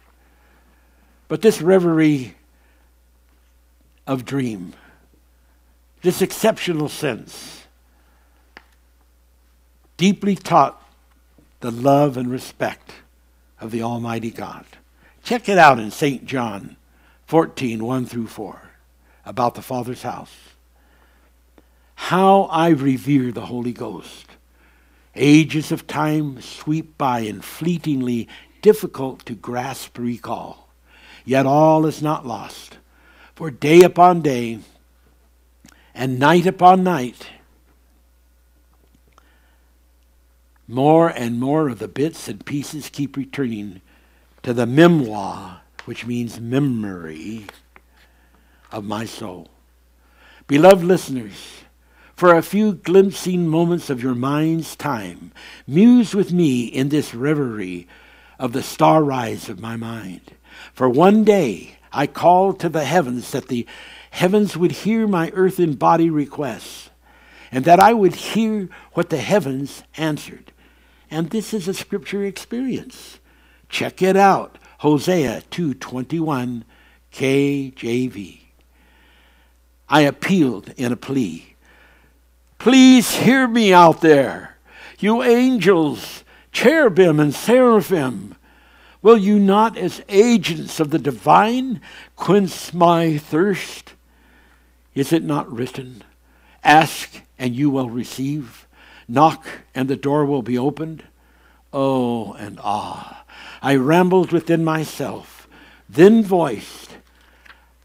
But 1.28 1.42
this 1.42 1.60
reverie 1.60 2.34
of 4.06 4.24
dream, 4.24 4.72
this 6.02 6.22
exceptional 6.22 6.88
sense, 6.88 7.64
deeply 9.98 10.34
taught 10.34 10.82
the 11.60 11.70
love 11.70 12.16
and 12.16 12.30
respect 12.30 12.92
of 13.60 13.70
the 13.70 13.82
Almighty 13.82 14.30
God. 14.30 14.64
Check 15.24 15.46
it 15.48 15.58
out 15.58 15.78
in 15.78 15.90
St. 15.90 16.24
John 16.24 16.76
14, 17.26 17.84
1 17.84 18.06
through 18.06 18.28
4, 18.28 18.62
about 19.26 19.54
the 19.56 19.62
Father's 19.62 20.02
house. 20.02 20.32
How 21.96 22.42
I 22.44 22.68
revere 22.70 23.30
the 23.32 23.44
Holy 23.46 23.72
Ghost. 23.72 24.24
Ages 25.20 25.72
of 25.72 25.88
time 25.88 26.40
sweep 26.40 26.96
by 26.96 27.20
and 27.20 27.44
fleetingly 27.44 28.28
difficult 28.62 29.26
to 29.26 29.34
grasp 29.34 29.98
recall. 29.98 30.68
Yet 31.24 31.44
all 31.44 31.86
is 31.86 32.00
not 32.00 32.24
lost, 32.24 32.78
for 33.34 33.50
day 33.50 33.82
upon 33.82 34.22
day 34.22 34.60
and 35.92 36.20
night 36.20 36.46
upon 36.46 36.84
night, 36.84 37.26
more 40.68 41.08
and 41.08 41.40
more 41.40 41.68
of 41.68 41.80
the 41.80 41.88
bits 41.88 42.28
and 42.28 42.46
pieces 42.46 42.88
keep 42.88 43.16
returning 43.16 43.80
to 44.44 44.52
the 44.52 44.66
memoir, 44.66 45.62
which 45.84 46.06
means 46.06 46.38
memory, 46.40 47.46
of 48.70 48.84
my 48.84 49.04
soul. 49.04 49.48
Beloved 50.46 50.84
listeners, 50.84 51.58
for 52.18 52.34
a 52.34 52.42
few 52.42 52.72
glimpsing 52.72 53.46
moments 53.46 53.88
of 53.88 54.02
your 54.02 54.14
mind's 54.16 54.74
time. 54.74 55.30
Muse 55.68 56.16
with 56.16 56.32
me 56.32 56.64
in 56.64 56.88
this 56.88 57.14
reverie 57.14 57.86
of 58.40 58.52
the 58.52 58.60
star 58.62 59.04
rise 59.04 59.48
of 59.48 59.60
my 59.60 59.76
mind. 59.76 60.32
For 60.74 60.88
one 60.88 61.22
day 61.22 61.76
I 61.92 62.08
called 62.08 62.58
to 62.58 62.68
the 62.68 62.82
heavens 62.82 63.30
that 63.30 63.46
the 63.46 63.68
heavens 64.10 64.56
would 64.56 64.72
hear 64.72 65.06
my 65.06 65.30
earthen 65.32 65.74
body 65.74 66.10
requests, 66.10 66.90
and 67.52 67.64
that 67.66 67.78
I 67.78 67.92
would 67.92 68.16
hear 68.16 68.68
what 68.94 69.10
the 69.10 69.18
heavens 69.18 69.84
answered. 69.96 70.50
And 71.12 71.30
this 71.30 71.54
is 71.54 71.68
a 71.68 71.72
scripture 71.72 72.24
experience. 72.24 73.20
Check 73.68 74.02
it 74.02 74.16
out. 74.16 74.58
Hosea 74.78 75.44
2:21 75.52 76.64
KJV. 77.12 78.40
I 79.88 80.00
appealed 80.00 80.72
in 80.76 80.90
a 80.90 80.96
plea. 80.96 81.44
Please 82.58 83.12
hear 83.14 83.46
me 83.46 83.72
out 83.72 84.00
there. 84.00 84.56
You 84.98 85.22
angels, 85.22 86.24
cherubim, 86.50 87.20
and 87.20 87.32
seraphim, 87.32 88.34
will 89.00 89.16
you 89.16 89.38
not, 89.38 89.78
as 89.78 90.02
agents 90.08 90.80
of 90.80 90.90
the 90.90 90.98
divine, 90.98 91.80
quench 92.16 92.74
my 92.74 93.16
thirst? 93.16 93.92
Is 94.92 95.12
it 95.12 95.22
not 95.22 95.50
written, 95.52 96.02
Ask 96.64 97.22
and 97.38 97.54
you 97.54 97.70
will 97.70 97.88
receive, 97.88 98.66
knock 99.06 99.46
and 99.76 99.86
the 99.88 99.94
door 99.94 100.24
will 100.26 100.42
be 100.42 100.58
opened? 100.58 101.04
Oh, 101.72 102.32
and 102.34 102.58
ah, 102.64 103.24
I 103.62 103.76
rambled 103.76 104.32
within 104.32 104.64
myself, 104.64 105.46
then 105.88 106.24
voiced, 106.24 106.96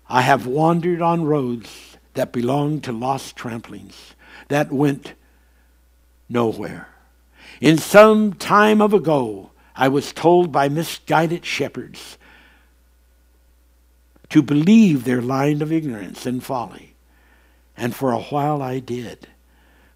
I 0.09 0.21
have 0.21 0.47
wandered 0.47 1.03
on 1.03 1.25
roads 1.25 1.97
that 2.15 2.31
belong 2.33 2.81
to 2.81 2.91
lost 2.91 3.35
tramplings 3.35 4.12
that 4.49 4.71
went 4.71 5.13
nowhere. 6.29 6.89
In 7.61 7.77
some 7.77 8.33
time 8.33 8.81
of 8.81 8.93
ago, 8.93 9.51
I 9.75 9.87
was 9.87 10.13
told 10.13 10.51
by 10.51 10.69
misguided 10.69 11.45
shepherds 11.45 12.17
to 14.29 14.41
believe 14.41 15.03
their 15.03 15.21
line 15.21 15.61
of 15.61 15.71
ignorance 15.71 16.25
and 16.25 16.43
folly. 16.43 16.93
And 17.75 17.95
for 17.95 18.11
a 18.11 18.21
while 18.21 18.61
I 18.61 18.79
did. 18.79 19.27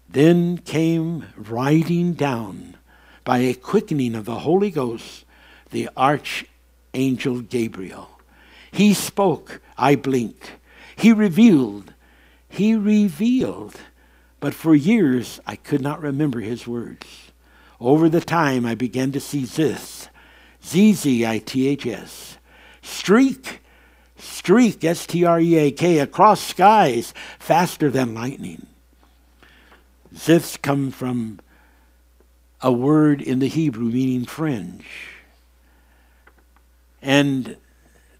Then 0.08 0.58
came 0.58 1.26
riding 1.36 2.14
down 2.14 2.76
by 3.24 3.38
a 3.38 3.54
quickening 3.54 4.14
of 4.14 4.24
the 4.24 4.40
Holy 4.40 4.70
Ghost 4.70 5.24
the 5.70 5.88
archangel 5.98 7.40
Gabriel. 7.42 8.08
He 8.70 8.94
spoke, 8.94 9.60
I 9.76 9.96
blinked. 9.96 10.52
He 10.96 11.12
revealed, 11.12 11.92
he 12.48 12.74
revealed 12.74 13.76
but 14.40 14.54
for 14.54 14.74
years, 14.74 15.40
I 15.46 15.56
could 15.56 15.80
not 15.80 16.00
remember 16.00 16.40
his 16.40 16.66
words. 16.66 17.32
Over 17.80 18.08
the 18.08 18.20
time, 18.20 18.64
I 18.64 18.74
began 18.74 19.12
to 19.12 19.20
see 19.20 19.44
this 19.44 20.08
Z 20.64 20.92
Z 20.94 21.26
I 21.26 21.38
T 21.38 21.68
H 21.68 21.86
S. 21.86 22.38
Streak, 22.82 23.60
streak, 24.16 24.84
S 24.84 25.06
T 25.06 25.24
R 25.24 25.40
E 25.40 25.56
A 25.56 25.70
K, 25.70 25.98
across 25.98 26.40
skies, 26.40 27.12
faster 27.38 27.90
than 27.90 28.14
lightning. 28.14 28.66
Ziths 30.14 30.60
come 30.60 30.90
from 30.90 31.40
a 32.60 32.72
word 32.72 33.20
in 33.20 33.38
the 33.40 33.48
Hebrew 33.48 33.84
meaning 33.86 34.24
fringe. 34.24 34.86
And 37.00 37.56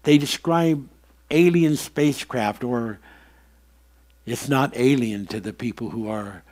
they 0.03 0.17
describe 0.17 0.87
alien 1.31 1.75
spacecraft 1.75 2.63
or 2.63 2.99
it's 4.31 4.47
not 4.47 4.71
alien 4.77 5.25
to 5.27 5.39
the 5.39 5.53
people 5.53 5.89
who 5.89 6.07
are 6.07 6.43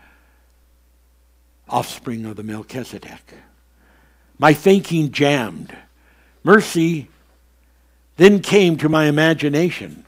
offspring 1.69 2.25
of 2.25 2.35
the 2.35 2.41
Melchizedek. 2.43 3.33
My 4.39 4.53
thinking 4.53 5.11
jammed. 5.11 5.77
Mercy 6.43 7.07
then 8.15 8.39
came 8.41 8.77
to 8.77 8.89
my 8.89 9.05
imagination, 9.05 10.05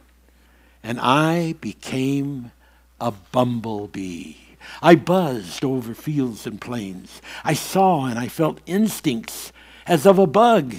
and 0.81 0.99
I 0.99 1.53
became 1.61 2.51
a 2.99 3.11
bumblebee. 3.11 4.33
I 4.81 4.95
buzzed 4.95 5.63
over 5.63 5.93
fields 5.93 6.47
and 6.47 6.59
plains. 6.59 7.21
I 7.43 7.53
saw 7.53 8.05
and 8.05 8.17
I 8.17 8.29
felt 8.29 8.61
instincts 8.65 9.51
as 9.85 10.07
of 10.07 10.17
a 10.17 10.25
bug, 10.25 10.75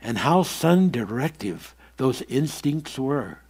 and 0.00 0.18
how 0.18 0.44
sun 0.44 0.90
directive 0.90 1.74
those 1.98 2.22
instincts 2.22 2.98
were. 2.98 3.40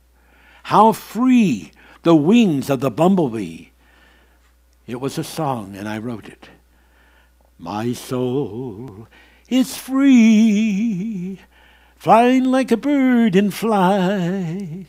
How 0.65 0.91
free 0.91 1.71
the 2.03 2.15
wings 2.17 2.69
of 2.69 2.81
the 2.81 2.91
bumblebee. 2.91 3.67
It 4.87 5.01
was 5.01 5.19
a 5.19 5.25
song, 5.25 5.75
and 5.77 5.89
I 5.89 5.99
wrote 5.99 6.27
it. 6.29 6.51
My 7.59 7.93
soul 7.93 9.07
is 9.49 9.77
free, 9.77 11.39
flying 11.97 12.45
like 12.45 12.73
a 12.73 12.77
bird 12.77 13.37
in 13.37 13.53
flight, 13.53 14.87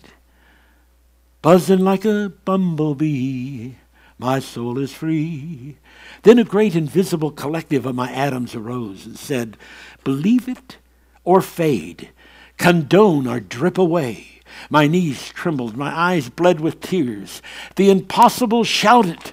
buzzing 1.43 1.80
like 1.80 2.06
a 2.06 2.32
bumblebee. 2.45 3.71
My 4.17 4.39
soul 4.39 4.80
is 4.80 4.93
free. 4.93 5.78
Then 6.23 6.39
a 6.39 6.43
great 6.43 6.76
invisible 6.76 7.32
collective 7.32 7.86
of 7.86 7.93
my 7.95 8.12
atoms 8.12 8.56
arose 8.56 9.06
and 9.06 9.17
said, 9.17 9.58
Believe 10.04 10.47
it 10.47 10.78
or 11.23 11.41
fade, 11.41 12.10
condone 12.58 13.28
or 13.28 13.39
drip 13.39 13.78
away. 13.78 14.33
My 14.70 14.88
knees 14.88 15.30
trembled, 15.30 15.76
my 15.78 15.94
eyes 15.96 16.30
bled 16.30 16.60
with 16.60 16.82
tears. 16.82 17.42
The 17.76 17.89
impossible 17.89 18.63
shouted, 18.63 19.32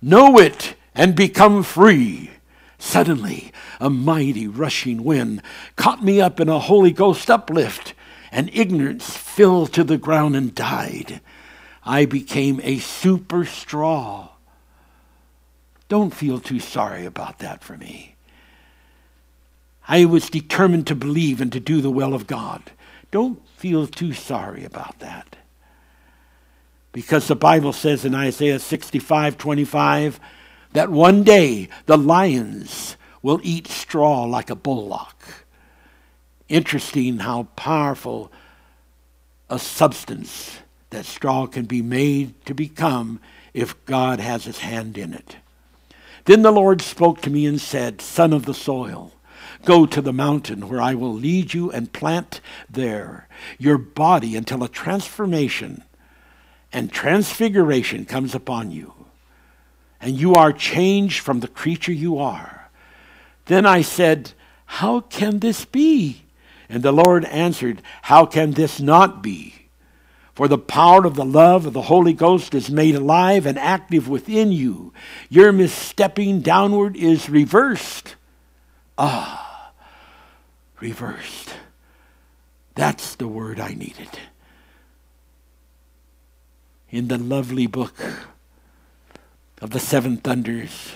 Know 0.00 0.38
it 0.38 0.74
and 0.94 1.14
become 1.14 1.62
free. 1.62 2.30
Suddenly, 2.78 3.52
a 3.80 3.90
mighty 3.90 4.48
rushing 4.48 5.04
wind 5.04 5.42
caught 5.76 6.04
me 6.04 6.20
up 6.20 6.40
in 6.40 6.48
a 6.48 6.58
Holy 6.58 6.90
Ghost 6.92 7.30
uplift, 7.30 7.94
and 8.30 8.50
ignorance 8.52 9.16
fell 9.16 9.66
to 9.68 9.84
the 9.84 9.98
ground 9.98 10.36
and 10.36 10.54
died. 10.54 11.20
I 11.84 12.04
became 12.06 12.60
a 12.62 12.78
super 12.78 13.44
straw. 13.44 14.30
Don't 15.88 16.14
feel 16.14 16.40
too 16.40 16.58
sorry 16.58 17.04
about 17.04 17.38
that 17.40 17.62
for 17.62 17.76
me. 17.76 18.14
I 19.86 20.04
was 20.04 20.30
determined 20.30 20.86
to 20.86 20.94
believe 20.94 21.40
and 21.40 21.52
to 21.52 21.60
do 21.60 21.80
the 21.80 21.90
will 21.90 22.14
of 22.14 22.26
God. 22.26 22.62
Don't 23.10 23.40
feel 23.62 23.86
too 23.86 24.12
sorry 24.12 24.64
about 24.64 24.98
that. 24.98 25.36
Because 26.90 27.28
the 27.28 27.36
Bible 27.36 27.72
says 27.72 28.04
in 28.04 28.12
Isaiah 28.12 28.58
65 28.58 29.38
25 29.38 30.18
that 30.72 30.90
one 30.90 31.22
day 31.22 31.68
the 31.86 31.96
lions 31.96 32.96
will 33.22 33.38
eat 33.44 33.68
straw 33.68 34.24
like 34.24 34.50
a 34.50 34.56
bullock. 34.56 35.14
Interesting 36.48 37.18
how 37.18 37.44
powerful 37.54 38.32
a 39.48 39.60
substance 39.60 40.58
that 40.90 41.04
straw 41.06 41.46
can 41.46 41.64
be 41.66 41.82
made 41.82 42.34
to 42.46 42.54
become 42.54 43.20
if 43.54 43.76
God 43.86 44.18
has 44.18 44.42
his 44.42 44.58
hand 44.58 44.98
in 44.98 45.14
it. 45.14 45.36
Then 46.24 46.42
the 46.42 46.50
Lord 46.50 46.82
spoke 46.82 47.20
to 47.20 47.30
me 47.30 47.46
and 47.46 47.60
said, 47.60 48.00
Son 48.00 48.32
of 48.32 48.44
the 48.44 48.54
soil, 48.54 49.12
Go 49.64 49.86
to 49.86 50.00
the 50.02 50.12
mountain 50.12 50.68
where 50.68 50.80
I 50.80 50.94
will 50.94 51.12
lead 51.14 51.54
you 51.54 51.70
and 51.70 51.92
plant 51.92 52.40
there 52.68 53.28
your 53.58 53.78
body 53.78 54.36
until 54.36 54.62
a 54.64 54.68
transformation 54.68 55.82
and 56.72 56.90
transfiguration 56.90 58.04
comes 58.06 58.34
upon 58.34 58.70
you, 58.70 58.94
and 60.00 60.16
you 60.16 60.32
are 60.34 60.52
changed 60.54 61.20
from 61.20 61.40
the 61.40 61.48
creature 61.48 61.92
you 61.92 62.18
are. 62.18 62.70
Then 63.46 63.66
I 63.66 63.82
said, 63.82 64.32
How 64.66 65.00
can 65.00 65.40
this 65.40 65.64
be? 65.66 66.22
And 66.70 66.82
the 66.82 66.92
Lord 66.92 67.24
answered, 67.26 67.82
How 68.02 68.24
can 68.26 68.52
this 68.52 68.80
not 68.80 69.22
be? 69.22 69.54
For 70.34 70.48
the 70.48 70.56
power 70.56 71.04
of 71.06 71.14
the 71.14 71.26
love 71.26 71.66
of 71.66 71.74
the 71.74 71.82
Holy 71.82 72.14
Ghost 72.14 72.54
is 72.54 72.70
made 72.70 72.94
alive 72.94 73.44
and 73.44 73.58
active 73.58 74.08
within 74.08 74.50
you. 74.50 74.94
Your 75.28 75.52
misstepping 75.52 76.42
downward 76.42 76.96
is 76.96 77.28
reversed. 77.30 78.16
Ah 78.96 79.50
reversed. 80.82 81.54
That's 82.74 83.14
the 83.14 83.28
word 83.28 83.60
I 83.60 83.72
needed. 83.72 84.08
In 86.90 87.06
the 87.06 87.18
lovely 87.18 87.68
book 87.68 87.94
of 89.60 89.70
the 89.70 89.78
Seven 89.78 90.16
Thunders, 90.16 90.90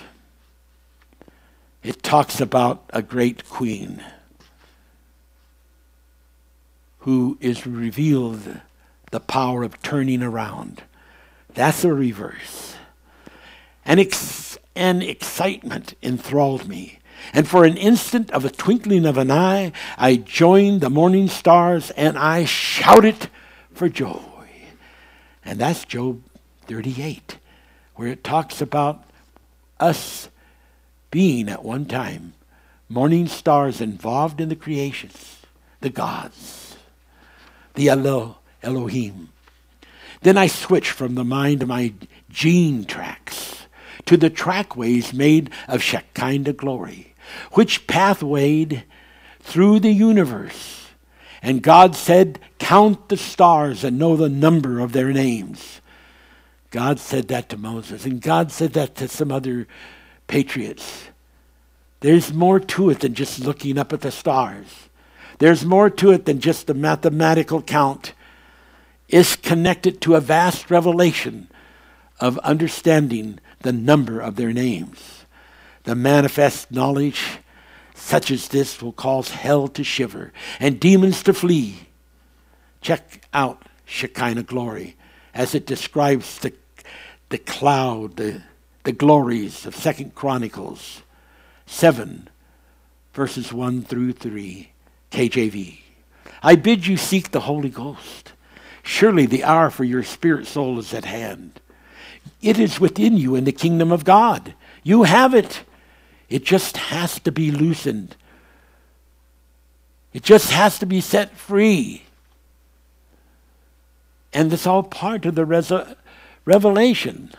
it 1.83 2.03
talks 2.03 2.41
about 2.41 2.83
a 2.91 3.01
great 3.01 3.47
queen 3.49 4.03
who 6.99 7.37
is 7.39 7.65
revealed 7.65 8.59
the 9.11 9.21
power 9.21 9.63
of 9.63 9.81
turning 9.81 10.21
around. 10.21 10.83
That's 11.53 11.85
a 11.85 11.93
reverse. 11.93 12.75
An, 13.85 13.99
ex- 13.99 14.57
an 14.75 15.01
excitement 15.01 15.93
enthralled 16.03 16.67
me 16.67 16.99
and 17.33 17.47
for 17.47 17.65
an 17.65 17.77
instant 17.77 18.31
of 18.31 18.45
a 18.45 18.49
twinkling 18.49 19.05
of 19.05 19.17
an 19.17 19.31
eye, 19.31 19.71
I 19.97 20.15
joined 20.17 20.81
the 20.81 20.89
morning 20.89 21.27
stars 21.27 21.89
and 21.91 22.17
I 22.17 22.45
shouted 22.45 23.29
for 23.73 23.89
joy. 23.89 24.21
And 25.43 25.59
that's 25.59 25.85
Job 25.85 26.21
38, 26.67 27.37
where 27.95 28.07
it 28.07 28.23
talks 28.23 28.61
about 28.61 29.03
us 29.79 30.29
being 31.11 31.47
at 31.49 31.63
one 31.63 31.85
time 31.85 32.33
morning 32.89 33.27
stars 33.27 33.81
involved 33.81 34.39
in 34.39 34.47
the 34.49 34.55
creations, 34.55 35.37
the 35.81 35.89
gods, 35.89 36.77
the 37.73 37.89
Elo, 37.89 38.37
Elohim. 38.63 39.29
Then 40.21 40.37
I 40.37 40.47
switched 40.47 40.91
from 40.91 41.15
the 41.15 41.25
mind 41.25 41.61
of 41.61 41.67
my 41.67 41.93
gene 42.29 42.85
tracks 42.85 43.63
to 44.05 44.15
the 44.15 44.29
trackways 44.29 45.13
made 45.13 45.49
of 45.67 45.83
Shekinah 45.83 46.53
glory 46.53 47.06
which 47.53 47.87
pathwayed 47.87 48.83
through 49.39 49.79
the 49.79 49.91
universe. 49.91 50.87
And 51.41 51.61
God 51.61 51.95
said, 51.95 52.39
Count 52.59 53.09
the 53.09 53.17
stars 53.17 53.83
and 53.83 53.99
know 53.99 54.15
the 54.15 54.29
number 54.29 54.79
of 54.79 54.91
their 54.91 55.13
names. 55.13 55.81
God 56.71 56.99
said 56.99 57.27
that 57.29 57.49
to 57.49 57.57
Moses, 57.57 58.05
and 58.05 58.19
God 58.21 58.51
said 58.51 58.73
that 58.73 58.95
to 58.95 59.07
some 59.07 59.31
other 59.31 59.67
patriots. 60.27 61.05
There's 62.01 62.33
more 62.33 62.59
to 62.59 62.89
it 62.89 62.99
than 62.99 63.13
just 63.13 63.39
looking 63.39 63.77
up 63.77 63.93
at 63.93 64.01
the 64.01 64.11
stars. 64.11 64.67
There's 65.39 65.63
more 65.63 65.89
to 65.91 66.11
it 66.11 66.25
than 66.25 66.39
just 66.39 66.67
the 66.67 66.73
mathematical 66.73 67.61
count. 67.61 68.13
It's 69.07 69.35
connected 69.35 70.01
to 70.01 70.15
a 70.15 70.19
vast 70.19 70.69
revelation 70.69 71.47
of 72.19 72.37
understanding 72.39 73.39
the 73.61 73.71
number 73.71 74.19
of 74.19 74.35
their 74.35 74.51
names. 74.51 75.16
The 75.87 75.95
manifest 75.95 76.69
knowledge 76.69 77.23
such 77.95 78.29
as 78.29 78.49
this 78.49 78.81
will 78.81 78.91
cause 78.91 79.29
hell 79.29 79.69
to 79.69 79.85
shiver 79.85 80.33
and 80.59 80.81
demons 80.81 81.23
to 81.23 81.33
flee. 81.33 81.87
Check 82.81 83.25
out 83.33 83.61
Shekinah 83.85 84.43
glory 84.43 84.97
as 85.33 85.55
it 85.55 85.65
describes 85.65 86.39
the, 86.39 86.51
the 87.29 87.37
cloud, 87.37 88.17
the, 88.17 88.41
the 88.83 88.91
glories 88.91 89.65
of 89.65 89.77
Second 89.77 90.13
Chronicles 90.13 91.03
7, 91.67 92.27
verses 93.13 93.53
1 93.53 93.83
through 93.83 94.11
3, 94.11 94.69
KJV. 95.11 95.79
I 96.43 96.55
bid 96.57 96.85
you 96.85 96.97
seek 96.97 97.31
the 97.31 97.39
Holy 97.39 97.69
Ghost. 97.69 98.33
Surely 98.83 99.25
the 99.25 99.45
hour 99.45 99.69
for 99.69 99.85
your 99.85 100.03
spirit 100.03 100.47
soul 100.47 100.79
is 100.79 100.93
at 100.93 101.05
hand. 101.05 101.61
It 102.41 102.59
is 102.59 102.77
within 102.77 103.15
you 103.15 103.35
in 103.35 103.45
the 103.45 103.53
kingdom 103.53 103.93
of 103.93 104.03
God. 104.03 104.53
You 104.83 105.03
have 105.03 105.33
it. 105.33 105.61
It 106.29 106.43
just 106.43 106.77
has 106.77 107.19
to 107.21 107.31
be 107.31 107.51
loosened. 107.51 108.15
It 110.13 110.23
just 110.23 110.51
has 110.51 110.79
to 110.79 110.85
be 110.85 111.01
set 111.01 111.37
free. 111.37 112.03
And 114.33 114.51
it's 114.51 114.67
all 114.67 114.83
part 114.83 115.25
of 115.25 115.35
the 115.35 115.45
revelation. 116.45 117.31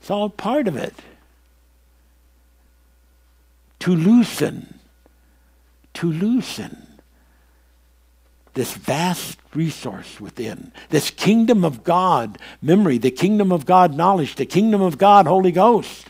It's 0.00 0.10
all 0.10 0.28
part 0.28 0.66
of 0.66 0.76
it. 0.76 0.94
To 3.80 3.94
loosen, 3.94 4.78
to 5.94 6.10
loosen 6.10 6.86
this 8.54 8.74
vast 8.74 9.38
resource 9.54 10.20
within, 10.20 10.72
this 10.88 11.10
kingdom 11.10 11.64
of 11.64 11.84
God 11.84 12.38
memory, 12.60 12.98
the 12.98 13.10
kingdom 13.10 13.52
of 13.52 13.64
God 13.64 13.94
knowledge, 13.94 14.34
the 14.34 14.44
kingdom 14.46 14.82
of 14.82 14.98
God 14.98 15.26
Holy 15.26 15.52
Ghost. 15.52 16.09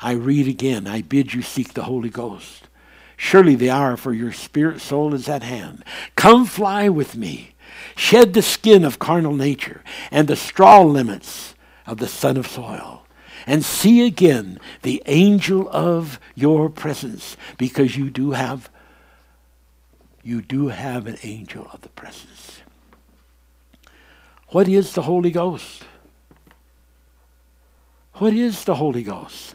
I 0.00 0.12
read 0.12 0.46
again, 0.46 0.86
I 0.86 1.02
bid 1.02 1.32
you 1.34 1.42
seek 1.42 1.74
the 1.74 1.84
Holy 1.84 2.10
Ghost. 2.10 2.64
Surely 3.16 3.54
the 3.54 3.70
hour 3.70 3.96
for 3.96 4.12
your 4.12 4.32
spirit 4.32 4.80
soul 4.80 5.14
is 5.14 5.28
at 5.28 5.42
hand. 5.42 5.84
Come 6.16 6.44
fly 6.44 6.88
with 6.88 7.16
me. 7.16 7.54
Shed 7.96 8.34
the 8.34 8.42
skin 8.42 8.84
of 8.84 8.98
carnal 8.98 9.34
nature 9.34 9.82
and 10.10 10.28
the 10.28 10.36
straw 10.36 10.82
limits 10.82 11.54
of 11.86 11.96
the 11.98 12.08
son 12.08 12.36
of 12.36 12.46
soil. 12.46 13.04
And 13.46 13.64
see 13.64 14.06
again 14.06 14.58
the 14.82 15.02
angel 15.06 15.68
of 15.70 16.18
your 16.34 16.68
presence, 16.68 17.36
because 17.58 17.96
you 17.96 18.10
do 18.10 18.32
have 18.32 18.68
you 20.24 20.42
do 20.42 20.68
have 20.68 21.06
an 21.06 21.16
angel 21.22 21.68
of 21.72 21.82
the 21.82 21.88
presence. 21.90 22.58
What 24.48 24.66
is 24.66 24.92
the 24.94 25.02
Holy 25.02 25.30
Ghost? 25.30 25.84
What 28.14 28.32
is 28.32 28.64
the 28.64 28.74
Holy 28.74 29.04
Ghost? 29.04 29.54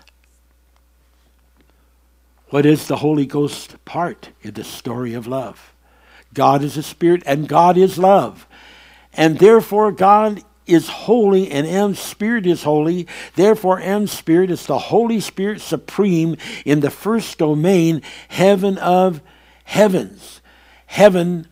What 2.52 2.66
is 2.66 2.88
the 2.90 2.98
Holy 2.98 3.26
Ghost 3.26 3.78
part 3.86 4.30
in 4.42 4.56
the 4.56 4.66
story 4.66 5.14
of 5.14 5.26
love? 5.26 5.74
God 6.34 6.62
is 6.62 6.76
a 6.76 6.84
spirit 6.84 7.24
and 7.26 7.48
God 7.48 7.78
is 7.78 7.98
love. 7.98 8.46
And 9.14 9.40
therefore, 9.40 9.94
God 9.94 10.44
is 10.68 10.90
holy 10.90 11.50
and 11.50 11.66
M's 11.66 11.98
spirit 12.00 12.46
is 12.46 12.64
holy. 12.64 13.08
Therefore, 13.36 13.80
M's 13.80 14.12
spirit 14.12 14.52
is 14.52 14.66
the 14.66 14.78
Holy 14.78 15.22
Spirit 15.22 15.62
supreme 15.62 16.36
in 16.66 16.82
the 16.82 16.90
first 16.92 17.38
domain, 17.38 18.02
heaven 18.28 18.78
of 18.80 19.22
heavens. 19.64 20.42
Heaven, 20.88 21.48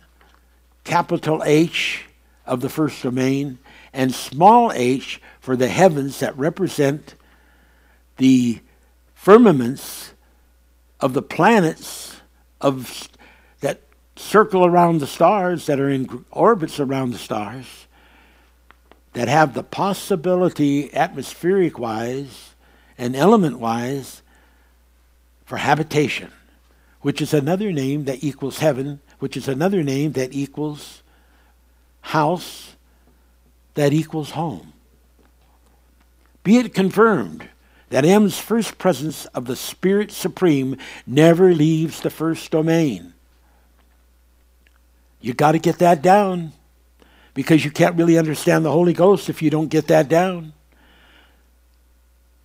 capital 0.84 1.42
H 1.46 2.04
of 2.44 2.60
the 2.60 2.68
first 2.68 3.02
domain, 3.02 3.56
and 3.94 4.14
small 4.14 4.70
h 4.72 5.18
for 5.40 5.56
the 5.56 5.68
heavens 5.68 6.20
that 6.20 6.36
represent 6.36 7.14
the 8.18 8.60
firmaments 9.14 10.12
of 11.00 11.14
the 11.14 11.22
planets 11.22 12.20
of 12.60 13.08
that 13.60 13.80
circle 14.16 14.64
around 14.66 15.00
the 15.00 15.06
stars 15.06 15.66
that 15.66 15.80
are 15.80 15.88
in 15.88 16.24
orbits 16.30 16.78
around 16.78 17.12
the 17.12 17.18
stars 17.18 17.86
that 19.14 19.26
have 19.28 19.54
the 19.54 19.62
possibility 19.62 20.92
atmospheric 20.94 21.78
wise 21.78 22.54
and 22.98 23.16
element 23.16 23.58
wise 23.58 24.22
for 25.46 25.56
habitation 25.56 26.30
which 27.00 27.22
is 27.22 27.32
another 27.32 27.72
name 27.72 28.04
that 28.04 28.22
equals 28.22 28.58
heaven 28.58 29.00
which 29.20 29.36
is 29.38 29.48
another 29.48 29.82
name 29.82 30.12
that 30.12 30.32
equals 30.34 31.02
house 32.02 32.76
that 33.74 33.92
equals 33.94 34.32
home 34.32 34.72
be 36.44 36.58
it 36.58 36.72
confirmed 36.74 37.48
that 37.90 38.04
M's 38.04 38.38
first 38.38 38.78
presence 38.78 39.26
of 39.26 39.44
the 39.44 39.56
Spirit 39.56 40.10
Supreme 40.10 40.76
never 41.06 41.52
leaves 41.52 42.00
the 42.00 42.10
first 42.10 42.50
domain. 42.50 43.12
You 45.20 45.34
got 45.34 45.52
to 45.52 45.58
get 45.58 45.78
that 45.80 46.00
down 46.00 46.52
because 47.34 47.64
you 47.64 47.70
can't 47.70 47.96
really 47.96 48.16
understand 48.16 48.64
the 48.64 48.70
Holy 48.70 48.92
Ghost 48.92 49.28
if 49.28 49.42
you 49.42 49.50
don't 49.50 49.68
get 49.68 49.88
that 49.88 50.08
down. 50.08 50.52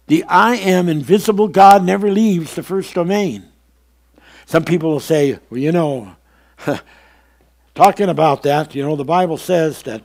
The 0.08 0.24
I 0.28 0.56
am 0.56 0.90
invisible 0.90 1.48
God 1.48 1.84
never 1.86 2.12
leaves 2.12 2.56
the 2.56 2.64
first 2.64 2.94
domain. 2.94 3.44
Some 4.48 4.66
people 4.66 4.92
will 4.92 5.00
say, 5.00 5.40
well, 5.50 5.60
you 5.60 5.72
know, 5.72 6.16
talking 7.76 8.10
about 8.10 8.44
that, 8.44 8.76
you 8.76 8.84
know, 8.84 8.96
the 8.96 9.04
Bible 9.06 9.38
says 9.38 9.82
that 9.84 10.04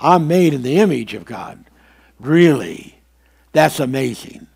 I'm 0.00 0.26
made 0.28 0.54
in 0.54 0.62
the 0.62 0.76
image 0.76 1.14
of 1.14 1.24
God. 1.24 1.64
Really? 2.18 2.99
That's 3.52 3.80
amazing. 3.80 4.46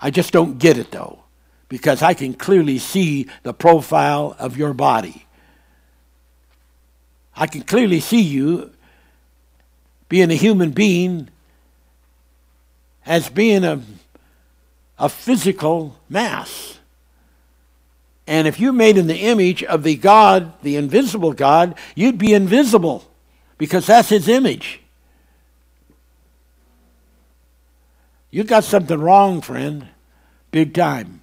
I 0.00 0.10
just 0.10 0.32
don't 0.32 0.58
get 0.58 0.78
it 0.78 0.90
though, 0.90 1.20
because 1.68 2.02
I 2.02 2.14
can 2.14 2.34
clearly 2.34 2.78
see 2.78 3.26
the 3.42 3.54
profile 3.54 4.36
of 4.38 4.56
your 4.56 4.72
body. 4.74 5.26
I 7.36 7.46
can 7.46 7.62
clearly 7.62 8.00
see 8.00 8.20
you 8.20 8.70
being 10.08 10.30
a 10.30 10.34
human 10.34 10.70
being 10.70 11.28
as 13.06 13.28
being 13.28 13.64
a, 13.64 13.82
a 14.98 15.08
physical 15.08 15.98
mass. 16.08 16.78
And 18.26 18.46
if 18.46 18.58
you're 18.60 18.72
made 18.72 18.96
in 18.96 19.06
the 19.08 19.18
image 19.18 19.62
of 19.64 19.82
the 19.82 19.96
God, 19.96 20.52
the 20.62 20.76
invisible 20.76 21.32
God, 21.32 21.74
you'd 21.94 22.18
be 22.18 22.32
invisible 22.32 23.04
because 23.58 23.86
that's 23.86 24.08
his 24.10 24.28
image. 24.28 24.80
You 28.34 28.42
got 28.42 28.64
something 28.64 28.98
wrong, 29.00 29.42
friend, 29.42 29.86
big 30.50 30.74
time. 30.74 31.20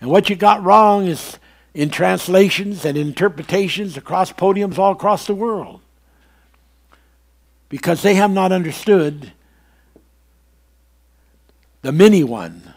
And 0.00 0.10
what 0.10 0.28
you 0.28 0.34
got 0.34 0.60
wrong 0.64 1.06
is 1.06 1.38
in 1.72 1.88
translations 1.88 2.84
and 2.84 2.98
interpretations 2.98 3.96
across 3.96 4.32
podiums 4.32 4.76
all 4.76 4.90
across 4.90 5.28
the 5.28 5.36
world 5.36 5.82
because 7.68 8.02
they 8.02 8.16
have 8.16 8.32
not 8.32 8.50
understood 8.50 9.34
the 11.82 11.92
many 11.92 12.24
one 12.24 12.74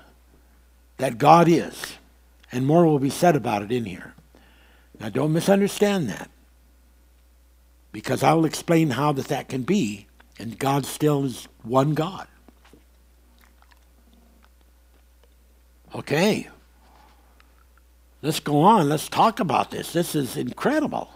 that 0.98 1.18
God 1.18 1.48
is. 1.48 1.96
And 2.52 2.68
more 2.68 2.86
will 2.86 3.00
be 3.00 3.10
said 3.10 3.36
about 3.36 3.64
it 3.64 3.72
in 3.72 3.86
here. 3.86 4.14
Now, 5.00 5.10
don't 5.10 5.34
misunderstand 5.34 6.08
that 6.10 6.30
because 7.92 8.22
I'll 8.22 8.46
explain 8.46 8.92
how 8.92 9.12
that, 9.14 9.26
that 9.30 9.50
can 9.50 9.64
be, 9.64 10.06
and 10.38 10.56
God 10.60 10.86
still 10.86 11.26
is 11.26 11.48
one 11.64 11.96
God. 11.96 12.28
Okay. 15.94 16.50
Let's 18.22 18.40
go 18.40 18.62
on. 18.62 18.90
Let's 18.90 19.10
talk 19.10 19.40
about 19.40 19.72
this. 19.72 19.94
This 19.94 20.14
is 20.16 20.36
incredible. 20.36 21.10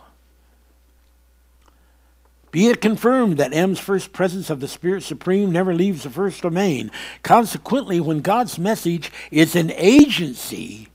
Be 2.51 2.67
it 2.67 2.81
confirmed 2.81 3.37
that 3.37 3.53
M's 3.53 3.79
first 3.79 4.13
presence 4.13 4.49
of 4.49 4.59
the 4.59 4.67
Spirit 4.67 5.03
Supreme 5.03 5.51
never 5.51 5.73
leaves 5.73 6.03
the 6.03 6.09
first 6.09 6.41
domain. 6.43 6.91
Consequently, 7.23 7.99
when 7.99 8.21
God's 8.21 8.59
message 8.59 9.11
is 9.31 9.55
an 9.55 9.71
agency 9.71 10.87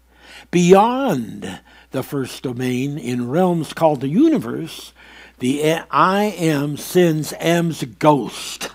beyond 0.50 1.60
the 1.90 2.04
first 2.04 2.42
domain 2.44 2.96
in 2.96 3.28
realms 3.28 3.72
called 3.72 4.00
the 4.00 4.08
universe, 4.08 4.92
the 5.40 5.64
I 5.90 6.24
Am 6.38 6.76
sends 6.76 7.32
M's 7.40 7.82
ghost 7.84 8.68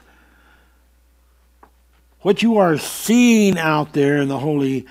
what 2.24 2.42
you 2.42 2.58
are 2.58 2.78
seeing 2.78 3.58
out 3.60 3.92
there 3.92 4.18
in 4.22 4.30
the 4.30 4.40
Holy 4.40 4.86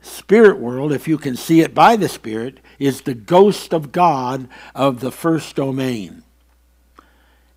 Spirit 0.00 0.58
world, 0.58 0.90
if 0.90 1.06
you 1.06 1.18
can 1.18 1.36
see 1.36 1.60
it 1.60 1.74
by 1.74 1.96
the 1.96 2.08
Spirit, 2.08 2.60
is 2.78 3.02
the 3.02 3.12
ghost 3.14 3.74
of 3.74 3.92
God 3.92 4.48
of 4.74 5.00
the 5.00 5.12
first 5.12 5.54
domain. 5.54 6.22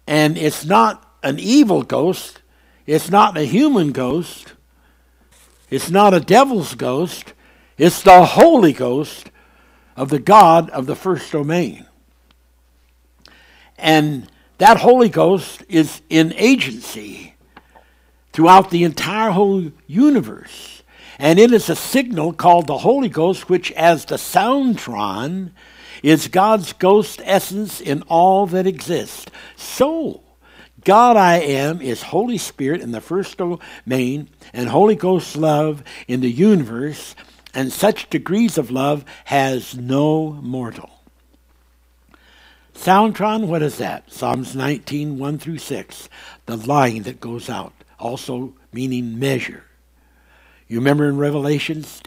And 0.05 0.37
it's 0.37 0.65
not 0.65 1.15
an 1.23 1.39
evil 1.39 1.83
ghost, 1.83 2.41
it's 2.85 3.09
not 3.09 3.37
a 3.37 3.45
human 3.45 3.93
ghost, 3.93 4.51
it's 5.69 5.89
not 5.89 6.13
a 6.13 6.19
devil's 6.19 6.75
ghost, 6.75 7.31
it's 7.77 8.01
the 8.03 8.25
Holy 8.25 8.73
Ghost 8.73 9.31
of 9.95 10.09
the 10.09 10.19
God 10.19 10.69
of 10.71 10.87
the 10.87 10.95
first 10.95 11.31
domain. 11.31 11.85
And 13.77 14.29
that 14.57 14.75
Holy 14.77 15.07
Ghost 15.07 15.63
is 15.69 16.01
in 16.09 16.33
agency 16.33 17.30
throughout 18.33 18.69
the 18.69 18.83
entire 18.83 19.31
whole 19.31 19.71
universe. 19.87 20.83
And 21.19 21.37
it 21.37 21.51
is 21.53 21.69
a 21.69 21.75
signal 21.75 22.33
called 22.33 22.67
the 22.67 22.79
Holy 22.79 23.09
Ghost, 23.09 23.49
which, 23.49 23.71
as 23.73 24.05
the 24.05 24.15
Soundtron, 24.15 25.51
is 26.01 26.27
God's 26.27 26.73
ghost 26.73 27.21
essence 27.25 27.79
in 27.79 28.01
all 28.03 28.47
that 28.47 28.65
exists. 28.67 29.27
So, 29.55 30.21
God 30.83 31.15
I 31.17 31.37
am 31.37 31.79
is 31.79 32.01
Holy 32.03 32.39
Spirit 32.39 32.81
in 32.81 32.91
the 32.91 33.01
first 33.01 33.37
domain 33.37 34.29
and 34.51 34.69
Holy 34.69 34.95
Ghost 34.95 35.35
love 35.35 35.83
in 36.07 36.21
the 36.21 36.31
universe, 36.31 37.13
and 37.53 37.71
such 37.71 38.09
degrees 38.09 38.57
of 38.57 38.71
love 38.71 39.05
has 39.25 39.77
no 39.77 40.31
mortal. 40.41 40.89
Soundtron, 42.73 43.45
what 43.45 43.61
is 43.61 43.77
that? 43.77 44.11
Psalms 44.11 44.55
19, 44.55 45.19
1 45.19 45.37
through 45.37 45.57
6, 45.59 46.09
the 46.47 46.55
line 46.57 47.03
that 47.03 47.19
goes 47.19 47.47
out 47.47 47.73
also 48.01 48.53
meaning 48.73 49.17
measure. 49.17 49.63
You 50.67 50.77
remember 50.79 51.07
in 51.07 51.17
Revelations, 51.17 52.01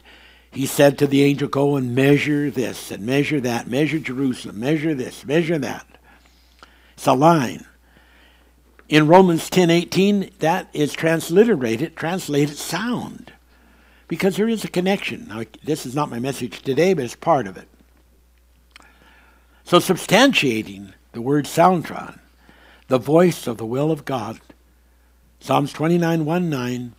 he 0.51 0.67
said 0.67 0.99
to 0.99 1.07
the 1.07 1.23
angel, 1.23 1.49
Go 1.49 1.77
and 1.77 1.95
measure 1.95 2.51
this 2.51 2.91
and 2.91 3.05
measure 3.07 3.41
that, 3.41 3.67
measure 3.69 3.99
Jerusalem, 3.99 4.61
measure 4.61 4.95
this, 4.95 5.25
measure 5.25 5.59
that. 5.59 5.87
It's 6.95 7.07
a 7.07 7.13
line. 7.15 7.65
In 8.89 9.07
Romans 9.07 9.49
10:18, 9.51 10.39
that 10.39 10.69
is 10.73 10.93
transliterated, 10.93 11.97
translated 11.97 12.57
sound, 12.57 13.33
because 14.09 14.37
there 14.37 14.49
is 14.49 14.65
a 14.65 14.69
connection. 14.69 15.27
Now, 15.29 15.45
this 15.65 15.87
is 15.87 15.95
not 15.95 16.11
my 16.11 16.19
message 16.19 16.61
today, 16.63 16.93
but 16.95 17.05
it's 17.05 17.17
part 17.17 17.47
of 17.47 17.57
it. 17.57 17.69
So, 19.65 19.79
substantiating 19.79 20.93
the 21.13 21.23
word 21.23 21.47
soundtron, 21.47 22.19
the 22.89 22.99
voice 22.99 23.47
of 23.47 23.57
the 23.57 23.67
will 23.67 23.91
of 23.91 24.05
God 24.05 24.39
Psalms 25.45 25.75
29:19 25.75 26.93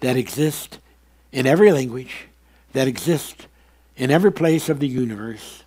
that 0.00 0.16
exist 0.16 0.78
in 1.30 1.44
every 1.46 1.70
language, 1.70 2.24
that 2.72 2.88
exist 2.88 3.46
in 3.98 4.10
every 4.10 4.32
place 4.32 4.70
of 4.70 4.80
the 4.80 4.88
universe, 4.88 5.62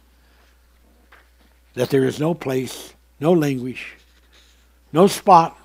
that 1.75 1.91
there 1.91 2.03
is 2.03 2.19
no 2.19 2.33
place, 2.33 2.95
no 3.19 3.31
language, 3.31 3.93
no 4.91 5.05
spot 5.05 5.55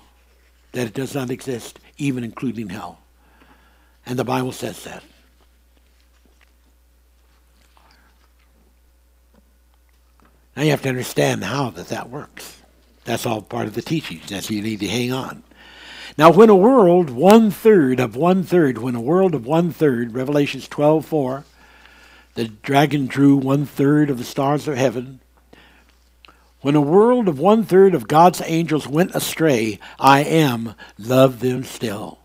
that 0.73 0.85
it 0.85 0.93
does 0.93 1.15
not 1.15 1.31
exist, 1.31 1.79
even 1.97 2.23
including 2.23 2.69
hell. 2.69 2.99
And 4.05 4.19
the 4.19 4.23
Bible 4.23 4.51
says 4.51 4.83
that. 4.83 5.01
Now 10.55 10.61
you 10.61 10.69
have 10.69 10.83
to 10.83 10.89
understand 10.89 11.43
how 11.43 11.71
that 11.71 11.87
that 11.87 12.11
works. 12.11 12.61
That's 13.03 13.25
all 13.25 13.41
part 13.41 13.65
of 13.65 13.73
the 13.73 13.81
teachings. 13.81 14.29
That's 14.29 14.51
you 14.51 14.61
need 14.61 14.81
to 14.81 14.87
hang 14.87 15.11
on. 15.11 15.41
Now, 16.17 16.29
when 16.31 16.49
a 16.49 16.55
world 16.55 17.09
one 17.09 17.51
third 17.51 17.99
of 18.01 18.15
one 18.17 18.43
third, 18.43 18.77
when 18.77 18.95
a 18.95 19.01
world 19.01 19.33
of 19.33 19.45
one 19.45 19.71
third, 19.71 20.13
Revelations 20.13 20.67
12 20.67 21.05
4, 21.05 21.45
the 22.33 22.49
dragon 22.49 23.07
drew 23.07 23.37
one 23.37 23.65
third 23.65 24.09
of 24.09 24.17
the 24.17 24.23
stars 24.25 24.67
of 24.67 24.75
heaven. 24.75 25.19
When 26.59 26.75
a 26.75 26.81
world 26.81 27.27
of 27.29 27.39
one 27.39 27.63
third 27.63 27.95
of 27.95 28.07
God's 28.09 28.41
angels 28.45 28.87
went 28.87 29.15
astray, 29.15 29.79
I 29.99 30.23
am 30.23 30.75
loved 30.99 31.39
them 31.39 31.63
still. 31.63 32.19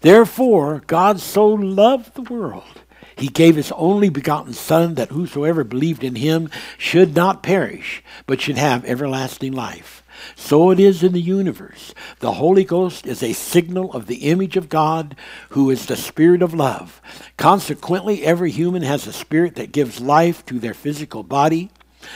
Therefore, 0.00 0.82
God 0.88 1.20
so 1.20 1.46
loved 1.46 2.14
the 2.14 2.22
world, 2.34 2.82
he 3.14 3.28
gave 3.28 3.54
his 3.56 3.72
only 3.72 4.08
begotten 4.10 4.52
Son, 4.52 4.94
that 4.96 5.10
whosoever 5.10 5.62
believed 5.64 6.02
in 6.04 6.16
him 6.16 6.50
should 6.76 7.14
not 7.14 7.42
perish, 7.42 8.02
but 8.26 8.40
should 8.42 8.58
have 8.58 8.84
everlasting 8.84 9.52
life. 9.52 10.02
So 10.34 10.70
it 10.70 10.80
is 10.80 11.02
in 11.02 11.12
the 11.12 11.20
universe. 11.20 11.94
The 12.20 12.32
Holy 12.32 12.64
Ghost 12.64 13.06
is 13.06 13.22
a 13.22 13.32
signal 13.32 13.92
of 13.92 14.06
the 14.06 14.16
image 14.24 14.56
of 14.56 14.68
God, 14.68 15.14
who 15.50 15.70
is 15.70 15.86
the 15.86 15.96
Spirit 15.96 16.42
of 16.42 16.54
love. 16.54 17.00
Consequently, 17.36 18.24
every 18.24 18.50
human 18.50 18.82
has 18.82 19.06
a 19.06 19.12
spirit 19.12 19.54
that 19.56 19.72
gives 19.72 20.00
life 20.00 20.44
to 20.46 20.58
their 20.58 20.74
physical 20.74 21.22
body. 21.22 21.70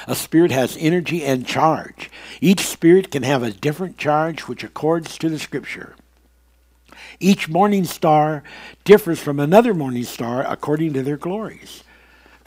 A 0.07 0.15
spirit 0.15 0.51
has 0.51 0.77
energy 0.79 1.25
and 1.25 1.47
charge. 1.47 2.11
Each 2.41 2.61
spirit 2.61 3.11
can 3.11 3.23
have 3.23 3.43
a 3.43 3.51
different 3.53 3.99
charge 3.99 4.41
which 4.43 4.65
accords 4.65 5.17
to 5.19 5.29
the 5.29 5.39
Scripture. 5.39 5.95
Each 7.19 7.49
morning 7.49 7.85
star 7.85 8.43
differs 8.85 9.21
from 9.21 9.39
another 9.39 9.75
morning 9.75 10.05
star 10.05 10.45
according 10.47 10.95
to 10.95 11.03
their 11.03 11.19
glories. 11.19 11.85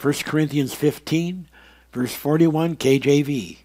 1 0.02 0.12
Corinthians 0.24 0.74
15, 0.74 1.46
verse 1.92 2.14
41, 2.14 2.76
KJV. 2.76 3.58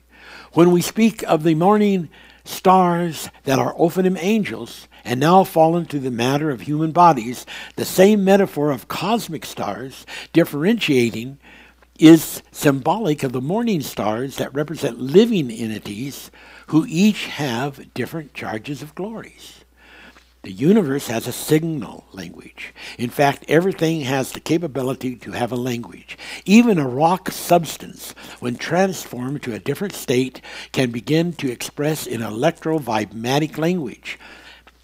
When 0.53 0.71
we 0.71 0.81
speak 0.81 1.21
of 1.29 1.43
the 1.43 1.53
morning 1.53 2.09
stars 2.43 3.29
that 3.43 3.59
are 3.59 3.71
often 3.77 4.17
angels 4.17 4.87
and 5.05 5.19
now 5.19 5.43
fallen 5.43 5.85
to 5.87 5.99
the 5.99 6.09
matter 6.09 6.49
of 6.49 6.61
human 6.61 6.91
bodies, 6.91 7.45
the 7.75 7.85
same 7.85 8.23
metaphor 8.23 8.71
of 8.71 8.87
cosmic 8.87 9.45
stars 9.45 10.07
differentiating 10.33 11.37
is 11.99 12.41
symbolic 12.51 13.21
of 13.21 13.31
the 13.31 13.41
morning 13.41 13.81
stars 13.81 14.37
that 14.37 14.51
represent 14.51 14.99
living 14.99 15.51
entities 15.51 16.31
who 16.67 16.83
each 16.89 17.27
have 17.27 17.93
different 17.93 18.33
charges 18.33 18.81
of 18.81 18.95
glories. 18.95 19.58
The 20.43 20.51
universe 20.53 21.07
has 21.07 21.27
a 21.27 21.33
signal 21.33 22.05
language. 22.13 22.73
In 22.97 23.09
fact, 23.09 23.43
everything 23.49 24.01
has 24.01 24.31
the 24.31 24.39
capability 24.39 25.17
to 25.17 25.33
have 25.33 25.51
a 25.51 25.57
language. 25.57 26.17
Even 26.45 26.79
a 26.79 26.87
rock 26.87 27.29
substance, 27.29 28.13
when 28.39 28.55
transformed 28.55 29.43
to 29.43 29.53
a 29.53 29.59
different 29.59 29.93
state, 29.93 30.39
can 30.71 30.91
begin 30.91 31.33
to 31.33 31.51
express 31.51 32.07
in 32.07 32.21
electrovibmatic 32.21 33.57
language. 33.57 34.17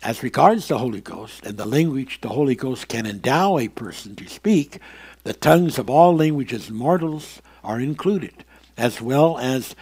As 0.04 0.22
regards 0.24 0.68
the 0.68 0.78
Holy 0.80 1.00
Ghost 1.00 1.46
and 1.46 1.56
the 1.58 1.66
language 1.66 2.20
the 2.20 2.30
Holy 2.30 2.56
Ghost 2.56 2.90
can 2.90 3.06
endow 3.06 3.58
a 3.58 3.70
person 3.70 4.14
to 4.18 4.28
speak, 4.28 4.80
the 5.24 5.32
tongues 5.34 5.80
of 5.80 5.90
all 5.90 6.14
languages 6.14 6.70
mortals 6.70 7.42
are 7.64 7.80
included, 7.80 8.44
as 8.78 9.02
well 9.02 9.38
as 9.40 9.74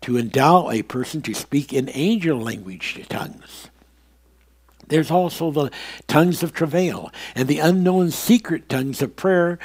to 0.00 0.16
endow 0.16 0.70
a 0.70 0.80
person 0.80 1.20
to 1.20 1.34
speak 1.34 1.70
in 1.74 1.90
angel 1.92 2.38
language 2.40 2.98
tongues. 3.10 3.66
There's 4.90 5.10
also 5.10 5.52
the 5.52 5.70
tongues 6.08 6.42
of 6.42 6.52
travail 6.52 7.12
and 7.36 7.48
the 7.48 7.60
unknown 7.60 8.10
secret 8.10 8.68
tongues 8.68 9.00
of 9.00 9.14
prayer 9.16 9.58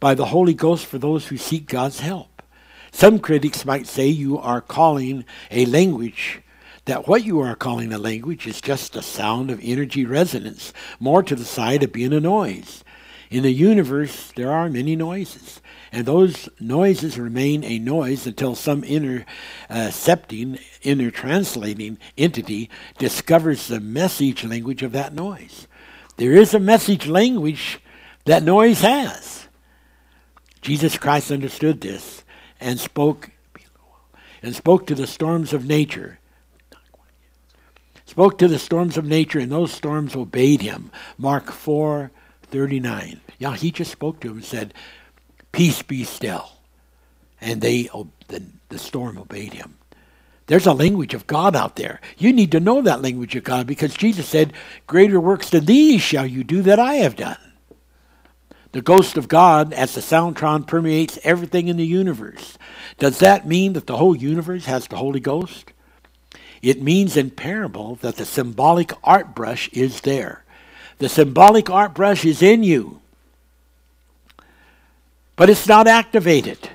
by 0.00 0.14
the 0.14 0.26
Holy 0.26 0.54
Ghost 0.54 0.86
for 0.86 0.98
those 0.98 1.28
who 1.28 1.36
seek 1.36 1.66
God's 1.68 2.00
help. 2.00 2.42
Some 2.90 3.18
critics 3.18 3.64
might 3.66 3.86
say 3.86 4.06
you 4.08 4.38
are 4.38 4.62
calling 4.62 5.24
a 5.50 5.66
language 5.66 6.40
that 6.86 7.06
what 7.06 7.22
you 7.24 7.38
are 7.40 7.54
calling 7.54 7.92
a 7.92 7.98
language 7.98 8.46
is 8.46 8.60
just 8.62 8.96
a 8.96 9.02
sound 9.02 9.50
of 9.50 9.60
energy 9.62 10.04
resonance, 10.06 10.72
more 10.98 11.22
to 11.22 11.36
the 11.36 11.44
side 11.44 11.82
of 11.82 11.92
being 11.92 12.12
a 12.14 12.18
noise. 12.18 12.82
In 13.30 13.42
the 13.44 13.52
universe, 13.52 14.32
there 14.34 14.50
are 14.50 14.68
many 14.68 14.96
noises 14.96 15.60
and 15.92 16.06
those 16.06 16.48
noises 16.58 17.18
remain 17.18 17.62
a 17.62 17.78
noise 17.78 18.26
until 18.26 18.54
some 18.54 18.82
intercepting, 18.82 20.58
uh, 20.96 21.10
translating 21.10 21.98
entity 22.16 22.70
discovers 22.96 23.68
the 23.68 23.78
message 23.78 24.42
language 24.42 24.82
of 24.82 24.92
that 24.92 25.12
noise. 25.12 25.68
There 26.16 26.32
is 26.32 26.54
a 26.54 26.58
message 26.58 27.06
language 27.06 27.78
that 28.24 28.42
noise 28.42 28.80
has. 28.80 29.46
Jesus 30.62 30.96
Christ 30.96 31.30
understood 31.30 31.82
this 31.82 32.24
and 32.58 32.80
spoke 32.80 33.30
and 34.42 34.56
spoke 34.56 34.86
to 34.86 34.94
the 34.94 35.06
storms 35.06 35.52
of 35.52 35.66
nature 35.66 36.18
spoke 38.06 38.36
to 38.36 38.46
the 38.46 38.58
storms 38.58 38.98
of 38.98 39.06
nature, 39.06 39.38
and 39.38 39.50
those 39.50 39.72
storms 39.72 40.14
obeyed 40.14 40.60
him. 40.60 40.90
Mark 41.16 41.50
4 41.50 42.10
39. 42.42 43.20
Yeah, 43.38 43.56
he 43.56 43.70
just 43.70 43.90
spoke 43.90 44.20
to 44.20 44.28
him 44.28 44.34
and 44.36 44.44
said, 44.44 44.74
Peace 45.52 45.82
be 45.82 46.02
still. 46.02 46.50
And 47.40 47.60
they, 47.60 47.88
the, 48.28 48.42
the 48.70 48.78
storm 48.78 49.18
obeyed 49.18 49.52
him. 49.52 49.74
There's 50.46 50.66
a 50.66 50.72
language 50.72 51.14
of 51.14 51.26
God 51.26 51.54
out 51.54 51.76
there. 51.76 52.00
You 52.18 52.32
need 52.32 52.50
to 52.52 52.60
know 52.60 52.82
that 52.82 53.02
language 53.02 53.36
of 53.36 53.44
God 53.44 53.66
because 53.66 53.94
Jesus 53.94 54.26
said, 54.28 54.54
Greater 54.86 55.20
works 55.20 55.50
than 55.50 55.66
these 55.66 56.00
shall 56.00 56.26
you 56.26 56.42
do 56.42 56.62
that 56.62 56.78
I 56.78 56.94
have 56.96 57.16
done. 57.16 57.36
The 58.72 58.80
ghost 58.82 59.18
of 59.18 59.28
God, 59.28 59.72
as 59.74 59.94
the 59.94 60.00
Soundtron, 60.00 60.66
permeates 60.66 61.18
everything 61.22 61.68
in 61.68 61.76
the 61.76 61.86
universe. 61.86 62.56
Does 62.98 63.18
that 63.18 63.46
mean 63.46 63.74
that 63.74 63.86
the 63.86 63.98
whole 63.98 64.16
universe 64.16 64.64
has 64.64 64.86
the 64.88 64.96
Holy 64.96 65.20
Ghost? 65.20 65.72
It 66.62 66.80
means 66.82 67.16
in 67.16 67.30
parable 67.30 67.96
that 67.96 68.16
the 68.16 68.24
symbolic 68.24 68.92
art 69.04 69.34
brush 69.34 69.68
is 69.72 70.00
there. 70.02 70.44
The 70.98 71.08
symbolic 71.08 71.68
art 71.68 71.92
brush 71.94 72.24
is 72.24 72.40
in 72.40 72.62
you 72.62 73.01
but 75.36 75.48
it's 75.50 75.68
not 75.68 75.86
activated. 75.86 76.70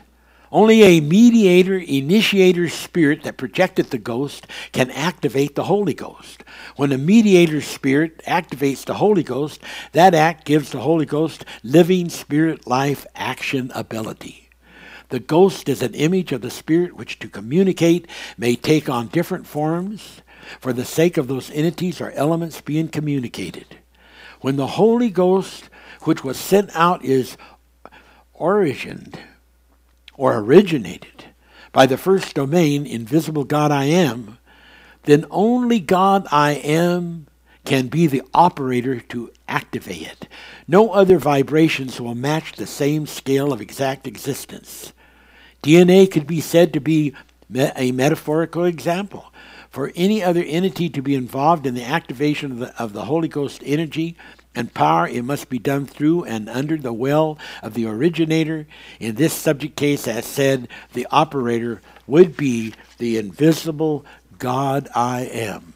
Only 0.49 0.81
a 0.83 1.01
mediator, 1.01 1.77
initiator 1.77 2.69
spirit 2.69 3.23
that 3.23 3.37
projected 3.37 3.87
the 3.89 3.97
ghost 3.97 4.47
can 4.71 4.89
activate 4.91 5.55
the 5.55 5.65
Holy 5.65 5.93
Ghost. 5.93 6.43
When 6.77 6.93
a 6.93 6.97
mediator 6.97 7.59
spirit 7.59 8.19
activates 8.23 8.85
the 8.85 8.93
Holy 8.95 9.23
Ghost, 9.23 9.61
that 9.91 10.15
act 10.15 10.45
gives 10.45 10.71
the 10.71 10.79
Holy 10.79 11.05
Ghost 11.05 11.43
living 11.63 12.07
spirit 12.07 12.65
life 12.65 13.05
action 13.15 13.71
ability. 13.75 14.47
The 15.09 15.19
ghost 15.19 15.67
is 15.67 15.81
an 15.81 15.93
image 15.93 16.31
of 16.31 16.41
the 16.41 16.49
spirit 16.49 16.93
which 16.95 17.19
to 17.19 17.27
communicate 17.29 18.07
may 18.37 18.55
take 18.55 18.89
on 18.89 19.07
different 19.07 19.47
forms 19.47 20.21
for 20.61 20.71
the 20.71 20.85
sake 20.85 21.17
of 21.17 21.27
those 21.27 21.51
entities 21.51 21.99
or 21.99 22.11
elements 22.11 22.61
being 22.61 22.87
communicated. 22.87 23.79
When 24.41 24.55
the 24.55 24.67
Holy 24.67 25.09
Ghost 25.09 25.65
which 26.03 26.23
was 26.23 26.39
sent 26.39 26.69
out 26.73 27.03
is 27.03 27.35
origined 28.37 29.19
or 30.15 30.37
originated 30.37 31.25
by 31.71 31.85
the 31.85 31.97
first 31.97 32.33
domain, 32.33 32.85
invisible 32.87 33.43
God 33.43 33.71
I 33.71 33.85
am, 33.85 34.37
then 35.03 35.25
only 35.29 35.79
God 35.79 36.27
I 36.31 36.53
am 36.53 37.27
can 37.65 37.87
be 37.87 38.07
the 38.07 38.21
operator 38.33 38.99
to 38.99 39.31
activate 39.47 40.01
it. 40.01 40.27
No 40.67 40.91
other 40.91 41.17
vibrations 41.19 41.99
will 41.99 42.15
match 42.15 42.53
the 42.53 42.65
same 42.65 43.05
scale 43.05 43.51
of 43.53 43.61
exact 43.61 44.07
existence. 44.07 44.93
DNA 45.61 46.09
could 46.09 46.25
be 46.25 46.39
said 46.41 46.73
to 46.73 46.79
be 46.79 47.13
me- 47.49 47.69
a 47.75 47.91
metaphorical 47.91 48.63
example. 48.63 49.31
For 49.69 49.91
any 49.95 50.23
other 50.23 50.43
entity 50.43 50.89
to 50.89 51.01
be 51.01 51.13
involved 51.13 51.67
in 51.67 51.75
the 51.75 51.83
activation 51.83 52.53
of 52.53 52.59
the, 52.59 52.81
of 52.81 52.93
the 52.93 53.05
Holy 53.05 53.27
Ghost 53.27 53.61
energy, 53.65 54.15
and 54.57 54.73
power, 54.73 55.07
it 55.07 55.23
must 55.23 55.49
be 55.49 55.59
done 55.59 55.85
through 55.85 56.23
and 56.23 56.49
under 56.49 56.77
the 56.77 56.91
will 56.91 57.37
of 57.61 57.75
the 57.75 57.85
originator. 57.85 58.65
In 58.99 59.13
this 59.13 59.31
subject 59.33 59.75
case, 59.77 60.07
as 60.07 60.25
said, 60.25 60.67
the 60.93 61.05
operator 61.11 61.79
would 62.07 62.35
be 62.35 62.73
the 62.97 63.17
invisible 63.19 64.03
God 64.39 64.89
I 64.95 65.21
am. 65.25 65.73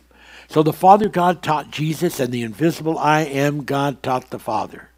So 0.49 0.63
the 0.63 0.73
Father 0.73 1.09
God 1.09 1.43
taught 1.43 1.69
Jesus, 1.69 2.19
and 2.19 2.33
the 2.33 2.41
invisible 2.41 2.97
I 2.97 3.21
am 3.21 3.63
God 3.65 4.01
taught 4.01 4.31
the 4.31 4.39
Father. 4.39 4.89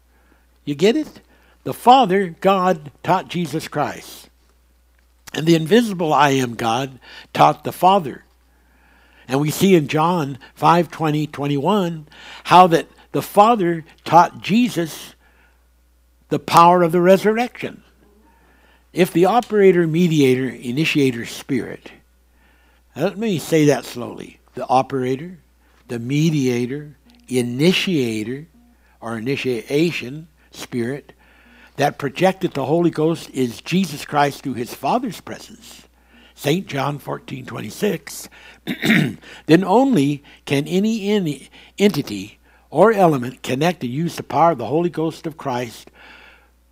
You 0.64 0.74
get 0.74 0.96
it? 0.96 1.20
The 1.64 1.74
Father 1.74 2.34
God 2.40 2.90
taught 3.02 3.28
Jesus 3.28 3.68
Christ. 3.68 4.30
And 5.34 5.44
the 5.44 5.56
invisible 5.56 6.10
I 6.12 6.30
am 6.30 6.54
God 6.54 6.98
taught 7.34 7.64
the 7.64 7.72
Father. 7.72 8.24
And 9.28 9.40
we 9.40 9.50
see 9.50 9.74
in 9.74 9.88
John 9.88 10.38
5 10.54 10.90
20, 10.90 11.26
21 11.26 12.06
how 12.44 12.66
that 12.68 12.88
the 13.14 13.22
Father 13.22 13.84
taught 14.04 14.42
Jesus 14.42 15.14
the 16.30 16.40
power 16.40 16.82
of 16.82 16.90
the 16.90 17.00
resurrection. 17.00 17.84
If 18.92 19.12
the 19.12 19.26
operator, 19.26 19.86
mediator, 19.86 20.48
initiator 20.48 21.24
spirit, 21.24 21.92
let 22.96 23.16
me 23.16 23.38
say 23.38 23.66
that 23.66 23.84
slowly 23.84 24.40
the 24.56 24.66
operator, 24.66 25.38
the 25.86 26.00
mediator, 26.00 26.96
initiator, 27.28 28.46
or 29.00 29.16
initiation 29.16 30.26
spirit 30.50 31.12
that 31.76 31.98
projected 31.98 32.52
the 32.54 32.66
Holy 32.66 32.90
Ghost 32.90 33.30
is 33.30 33.60
Jesus 33.60 34.04
Christ 34.04 34.42
through 34.42 34.54
his 34.54 34.74
Father's 34.74 35.20
presence. 35.20 35.86
St. 36.34 36.66
John 36.66 36.98
14, 36.98 37.46
26, 37.46 38.28
then 39.46 39.62
only 39.64 40.24
can 40.46 40.66
any, 40.66 41.08
any 41.10 41.48
entity 41.78 42.40
or 42.74 42.92
element 42.92 43.40
connect 43.44 43.84
and 43.84 43.92
use 43.92 44.16
the 44.16 44.22
power 44.24 44.50
of 44.50 44.58
the 44.58 44.66
Holy 44.66 44.90
Ghost 44.90 45.28
of 45.28 45.36
Christ 45.36 45.92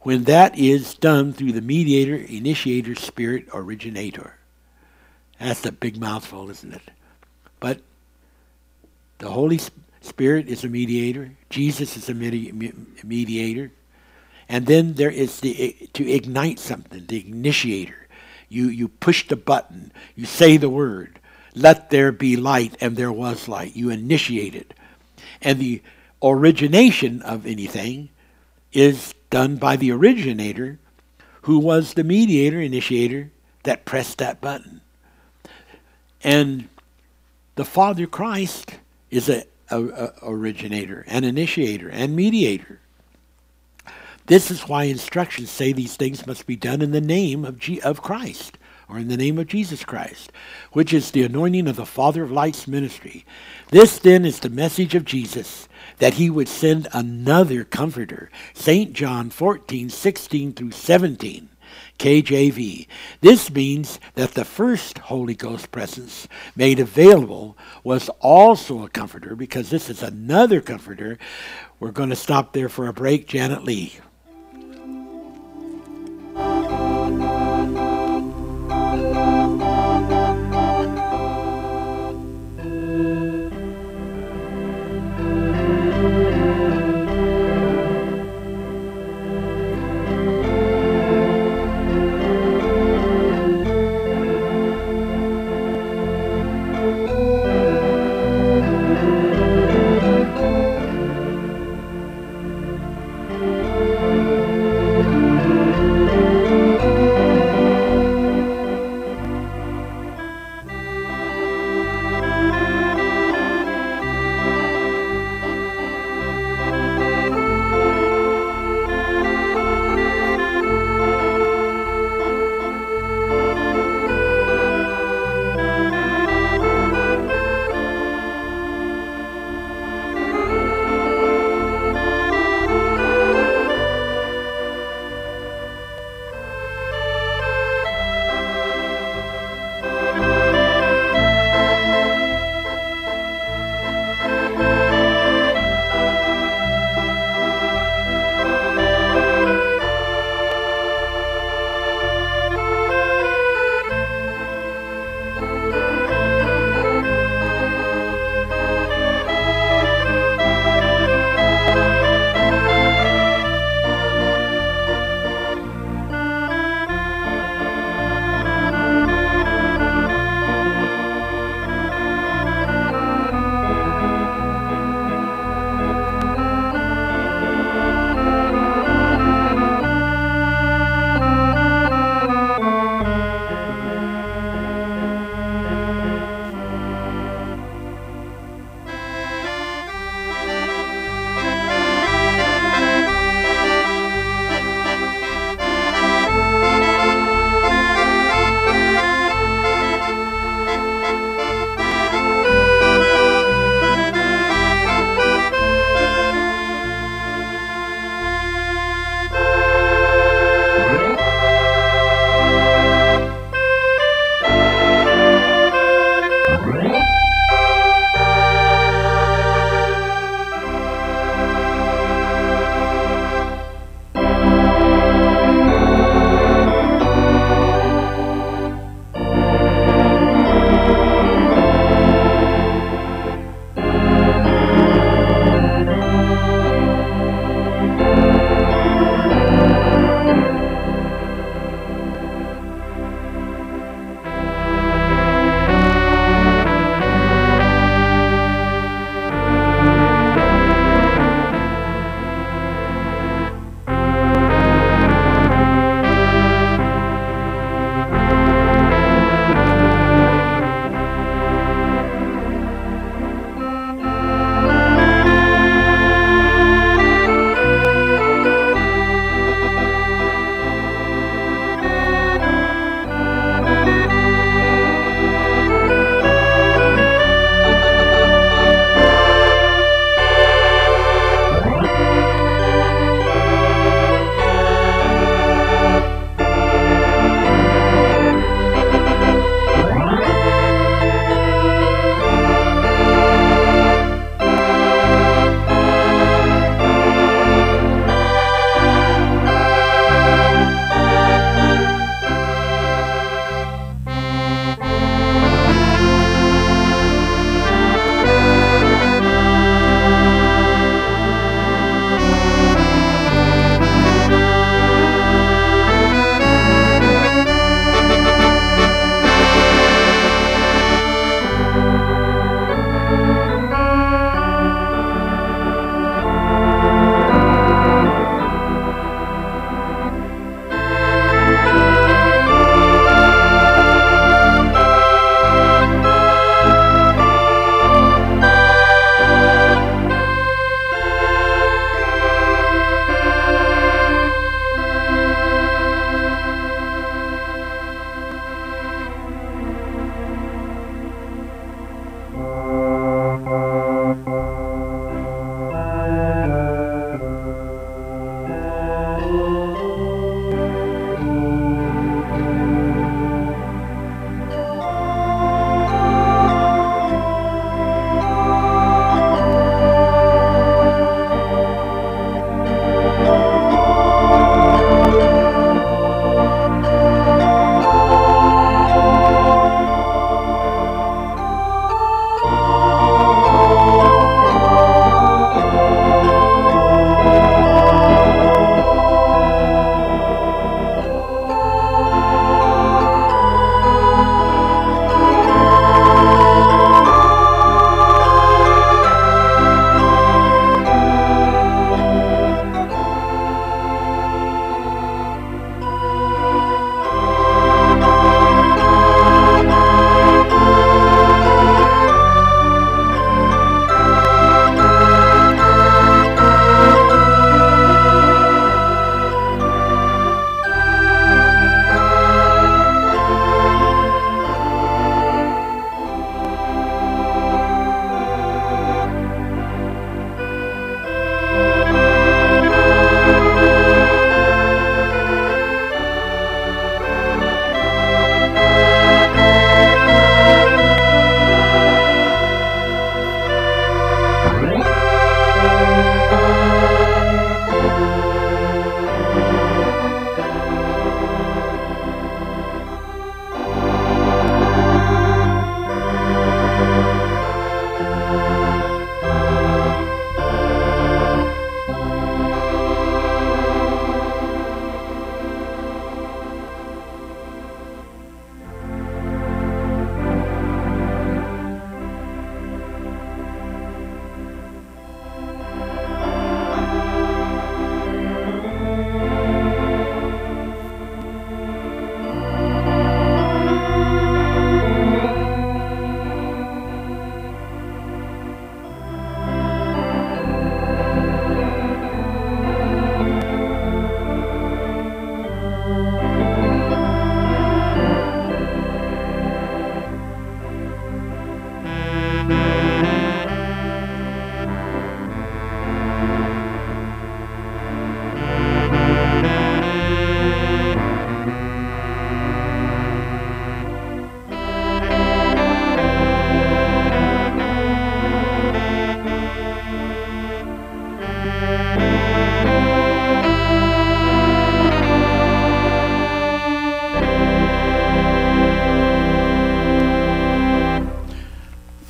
when 0.01 0.25
that 0.25 0.59
is 0.59 0.95
done 0.95 1.33
through 1.33 1.53
the 1.53 1.61
mediator, 1.61 2.17
initiator, 2.17 2.97
spirit, 2.97 3.47
originator. 3.55 4.35
That's 5.39 5.65
a 5.65 5.71
big 5.71 6.01
mouthful, 6.01 6.51
isn't 6.51 6.75
it? 6.75 6.83
But 7.61 7.83
the 9.19 9.31
Holy 9.31 9.61
Spirit 10.01 10.49
is 10.49 10.65
a 10.65 10.69
mediator, 10.69 11.31
Jesus 11.51 11.97
is 11.97 12.09
a 12.09 12.15
mediator, 12.15 13.71
and 14.49 14.67
then 14.67 14.95
there 14.95 15.09
is 15.09 15.39
the 15.39 15.89
to 15.93 16.11
ignite 16.11 16.59
something, 16.59 17.07
the 17.07 17.19
initiator. 17.29 18.09
You 18.49 18.67
you 18.71 18.89
push 18.89 19.29
the 19.29 19.37
button, 19.37 19.93
you 20.17 20.27
say 20.27 20.57
the 20.57 20.69
word, 20.69 21.21
let 21.55 21.91
there 21.91 22.11
be 22.11 22.35
light, 22.35 22.77
and 22.81 22.97
there 22.97 23.13
was 23.13 23.47
light. 23.47 23.77
You 23.77 23.91
initiate 23.91 24.57
it 24.57 24.75
and 25.43 25.59
the 25.59 25.83
origination 26.23 27.21
of 27.23 27.47
anything 27.47 28.09
is 28.73 29.15
done 29.31 29.57
by 29.57 29.77
the 29.77 29.91
originator 29.91 30.79
who 31.43 31.59
was 31.59 31.95
the 31.95 32.05
mediator, 32.05 32.61
initiator, 32.61 33.31
that 33.65 33.85
pressed 33.85 34.19
that 34.19 34.41
button. 34.41 34.81
And 36.23 36.69
the 37.57 37.65
Father 37.65 38.07
Christ 38.07 38.77
is 39.11 39.29
a, 39.29 39.45
a, 39.71 39.83
a 39.85 40.11
originator 40.23 41.05
and 41.09 41.25
initiator 41.25 41.89
and 41.91 42.15
mediator. 42.15 42.79
This 44.27 44.53
is 44.53 44.63
why 44.69 44.85
instructions 44.85 45.51
say 45.51 45.73
these 45.73 45.97
things 45.97 46.27
must 46.27 46.47
be 46.47 46.55
done 46.55 46.81
in 46.81 46.93
the 46.93 47.01
name 47.01 47.45
of, 47.45 47.59
G- 47.59 47.81
of 47.81 48.03
Christ 48.03 48.57
or 48.93 48.99
in 48.99 49.09
the 49.09 49.17
name 49.17 49.39
of 49.39 49.47
Jesus 49.47 49.85
Christ, 49.87 50.31
which 50.73 50.93
is 50.93 51.11
the 51.11 51.23
anointing 51.23 51.67
of 51.67 51.77
the 51.77 51.87
Father 51.87 52.23
of 52.25 52.31
Lights 52.31 52.69
ministry. 52.69 53.25
This 53.69 53.99
then 53.99 54.27
is 54.27 54.41
the 54.41 54.51
message 54.51 54.95
of 54.95 55.07
Jesus 55.07 55.67
that 55.99 56.15
he 56.15 56.29
would 56.29 56.47
send 56.49 56.89
another 56.93 57.65
comforter. 57.65 58.31
St. 58.53 58.93
John 58.93 59.31
14, 59.31 59.89
16 59.89 60.53
through 60.53 60.71
17. 60.73 61.49
KJV. 61.99 62.87
This 63.23 63.51
means 63.51 63.99
that 64.15 64.33
the 64.33 64.45
first 64.45 64.99
Holy 64.99 65.35
Ghost 65.35 65.71
presence 65.73 66.27
made 66.57 66.79
available 66.81 67.57
was 67.85 68.11
also 68.21 68.83
a 68.83 68.89
comforter 68.91 69.35
because 69.37 69.71
this 69.71 69.89
is 69.89 70.03
another 70.03 70.61
comforter. 70.61 71.19
We're 71.81 71.93
going 71.93 72.11
to 72.11 72.17
stop 72.17 72.53
there 72.53 72.69
for 72.69 72.89
a 72.89 72.93
break. 72.93 73.27
Janet 73.27 73.65
Lee. 73.65 73.95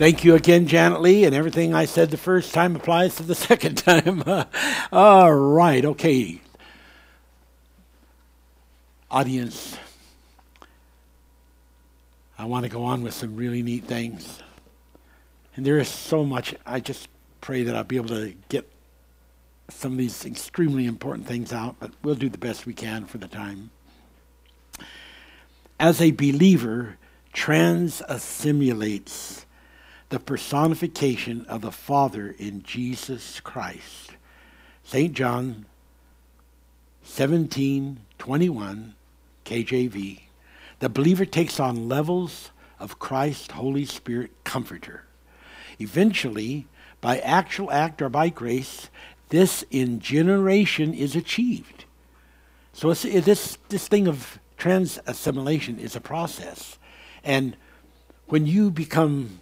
Thank 0.03 0.25
you 0.25 0.35
again, 0.35 0.67
Janet 0.67 1.01
Lee, 1.01 1.25
and 1.27 1.33
everything 1.33 1.75
I 1.75 1.85
said 1.85 2.11
the 2.11 2.17
first 2.17 2.53
time 2.53 2.75
applies 2.75 3.15
to 3.15 3.23
the 3.23 3.37
second 3.37 3.77
time. 3.79 4.25
All 4.93 5.33
right, 5.33 5.85
okay. 5.85 6.41
Audience, 9.13 9.79
I 12.37 12.47
want 12.47 12.65
to 12.65 12.69
go 12.69 12.83
on 12.83 13.03
with 13.03 13.15
some 13.15 13.37
really 13.37 13.63
neat 13.63 13.85
things. 13.85 14.41
And 15.55 15.65
there 15.65 15.79
is 15.79 15.87
so 15.89 16.25
much. 16.25 16.53
I 16.67 16.81
just 16.81 17.07
pray 17.41 17.63
that 17.63 17.77
I'll 17.77 17.85
be 17.85 17.95
able 17.95 18.09
to 18.17 18.35
get 18.49 18.69
some 19.71 19.93
of 19.93 19.99
these 19.99 20.25
extremely 20.25 20.85
important 20.87 21.29
things 21.29 21.53
out, 21.53 21.77
but 21.79 21.93
we'll 22.03 22.17
do 22.17 22.29
the 22.29 22.39
best 22.39 22.67
we 22.67 22.75
can 22.75 23.05
for 23.05 23.19
the 23.19 23.29
time. 23.29 23.71
As 25.79 26.01
a 26.01 26.11
believer, 26.11 26.97
trans 27.33 28.03
assimilates 28.09 29.47
the 30.13 30.21
personification 30.21 31.47
of 31.47 31.63
the 31.63 31.73
Father 31.73 32.35
in 32.39 32.63
Jesus 32.63 33.41
Christ. 33.41 34.11
St. 34.85 35.15
John 35.15 35.65
17 37.03 37.97
21 38.19 38.95
KJV. 39.47 40.21
The 40.81 40.89
believer 40.91 41.25
takes 41.25 41.59
on 41.59 41.89
levels 41.89 42.51
of 42.79 42.99
Christ, 42.99 43.53
Holy 43.53 43.87
Spirit, 43.87 44.33
Comforter. 44.45 45.07
Eventually, 45.81 46.67
by 47.01 47.19
actual 47.21 47.71
act 47.73 48.03
or 48.03 48.11
by 48.11 48.29
grace, 48.29 48.91
this 49.31 49.65
in 49.71 49.99
generation 49.99 50.93
is 50.93 51.17
achieved. 51.17 51.87
So 52.75 52.91
it's, 52.91 53.01
this, 53.03 53.57
this 53.71 53.89
thing 53.89 54.07
of 54.09 54.39
trans 54.59 54.99
assimilation 55.07 55.79
is 55.79 55.97
a 55.97 56.03
process. 56.03 56.77
And 57.25 57.57
when 58.27 58.47
you 58.47 58.71
become 58.71 59.41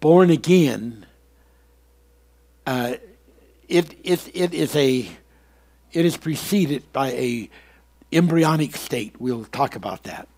born 0.00 0.30
again, 0.30 1.06
uh, 2.66 2.94
it, 3.68 3.94
it, 4.04 4.30
it 4.34 4.54
is 4.54 4.74
a 4.76 5.08
it 5.92 6.04
is 6.04 6.16
preceded 6.16 6.92
by 6.92 7.10
a 7.12 7.48
embryonic 8.12 8.76
state. 8.76 9.14
We'll 9.18 9.44
talk 9.46 9.76
about 9.76 10.02
that. 10.02 10.28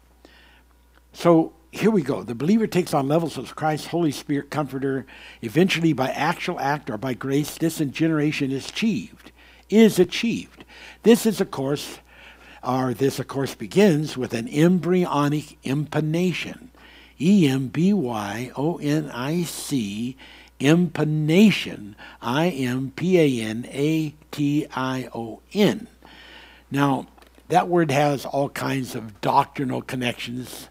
So 1.12 1.52
here 1.72 1.90
we 1.90 2.02
go. 2.02 2.22
The 2.22 2.34
believer 2.34 2.66
takes 2.66 2.94
on 2.94 3.08
levels 3.08 3.36
of 3.36 3.56
Christ, 3.56 3.88
Holy 3.88 4.12
Spirit, 4.12 4.50
Comforter. 4.50 5.04
Eventually, 5.42 5.92
by 5.92 6.08
actual 6.10 6.60
act 6.60 6.88
or 6.90 6.96
by 6.96 7.14
grace, 7.14 7.58
this 7.58 7.78
generation 7.78 8.52
is 8.52 8.68
achieved. 8.68 9.32
Is 9.68 9.98
achieved. 9.98 10.64
This 11.02 11.26
is, 11.26 11.40
of 11.40 11.50
course, 11.50 11.98
or 12.62 12.94
this, 12.94 13.18
of 13.18 13.26
course, 13.28 13.54
begins 13.54 14.16
with 14.16 14.32
an 14.34 14.48
embryonic 14.48 15.58
impanation. 15.64 16.70
E 17.20 17.48
M 17.48 17.68
B 17.68 17.92
Y 17.92 18.50
O 18.56 18.76
N 18.78 19.10
I 19.12 19.42
C 19.44 20.16
Impanation, 20.60 21.94
I 22.22 22.48
M 22.50 22.92
P 22.94 23.18
A 23.40 23.44
N 23.48 23.66
A 23.70 24.14
T 24.30 24.66
I 24.74 25.08
O 25.14 25.40
N. 25.52 25.88
Now, 26.70 27.06
that 27.48 27.68
word 27.68 27.90
has 27.90 28.24
all 28.24 28.48
kinds 28.50 28.94
of 28.94 29.20
doctrinal 29.20 29.82
connections, 29.82 30.68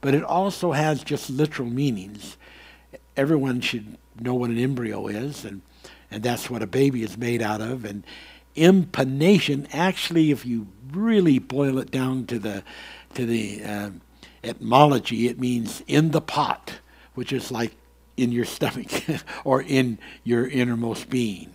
but 0.00 0.14
it 0.14 0.22
also 0.22 0.72
has 0.72 1.02
just 1.02 1.28
literal 1.28 1.68
meanings. 1.68 2.36
Everyone 3.16 3.60
should 3.60 3.98
know 4.18 4.34
what 4.34 4.50
an 4.50 4.58
embryo 4.58 5.06
is, 5.08 5.44
and, 5.44 5.60
and 6.10 6.22
that's 6.22 6.48
what 6.48 6.62
a 6.62 6.68
baby 6.68 7.02
is 7.02 7.18
made 7.18 7.42
out 7.42 7.60
of. 7.60 7.84
And 7.84 8.04
impanation, 8.54 9.66
actually, 9.72 10.30
if 10.30 10.46
you 10.46 10.68
really 10.92 11.40
boil 11.40 11.78
it 11.78 11.90
down 11.90 12.24
to 12.26 12.38
the 12.38 12.62
to 13.14 13.26
the 13.26 13.62
uh, 13.64 13.90
etymology, 14.44 15.28
it 15.28 15.38
means 15.38 15.82
in 15.86 16.10
the 16.12 16.20
pot, 16.20 16.74
which 17.14 17.32
is 17.32 17.50
like 17.50 17.74
in 18.16 18.30
your 18.30 18.44
stomach 18.44 19.02
or 19.44 19.62
in 19.62 19.98
your 20.22 20.46
innermost 20.46 21.08
being. 21.10 21.52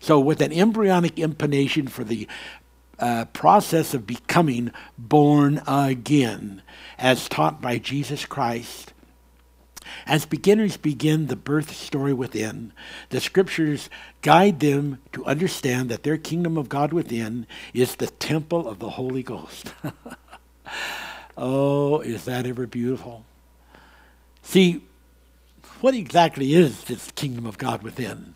So, 0.00 0.18
with 0.20 0.40
an 0.40 0.52
embryonic 0.52 1.18
impanation 1.18 1.86
for 1.88 2.04
the 2.04 2.26
uh, 2.98 3.24
process 3.26 3.94
of 3.94 4.06
becoming 4.06 4.72
born 4.98 5.62
again, 5.66 6.62
as 6.98 7.28
taught 7.28 7.60
by 7.60 7.78
Jesus 7.78 8.24
Christ, 8.26 8.92
as 10.06 10.26
beginners 10.26 10.76
begin 10.76 11.26
the 11.26 11.36
birth 11.36 11.74
story 11.74 12.12
within, 12.12 12.72
the 13.10 13.20
scriptures 13.20 13.88
guide 14.22 14.60
them 14.60 14.98
to 15.12 15.24
understand 15.24 15.88
that 15.88 16.02
their 16.02 16.16
kingdom 16.16 16.56
of 16.56 16.68
God 16.68 16.92
within 16.92 17.46
is 17.72 17.96
the 17.96 18.06
temple 18.06 18.68
of 18.68 18.78
the 18.78 18.90
Holy 18.90 19.22
Ghost. 19.22 19.72
Oh, 21.36 22.00
is 22.00 22.24
that 22.26 22.46
ever 22.46 22.66
beautiful? 22.66 23.24
See, 24.42 24.84
what 25.80 25.94
exactly 25.94 26.54
is 26.54 26.84
this 26.84 27.10
kingdom 27.12 27.46
of 27.46 27.58
God 27.58 27.82
within? 27.82 28.34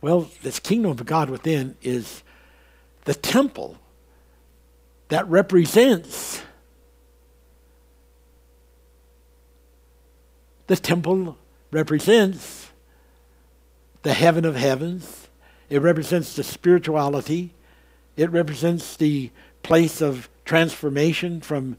Well, 0.00 0.30
this 0.42 0.60
kingdom 0.60 0.90
of 0.92 1.04
God 1.04 1.28
within 1.28 1.76
is 1.82 2.22
the 3.04 3.14
temple 3.14 3.76
that 5.08 5.26
represents 5.28 6.42
the 10.66 10.76
temple 10.76 11.38
represents 11.70 12.70
the 14.02 14.12
heaven 14.12 14.44
of 14.44 14.54
heavens 14.54 15.26
it 15.70 15.80
represents 15.80 16.36
the 16.36 16.44
spirituality 16.44 17.54
it 18.18 18.30
represents 18.30 18.98
the 18.98 19.30
place 19.62 20.02
of 20.02 20.28
transformation 20.48 21.42
from 21.42 21.76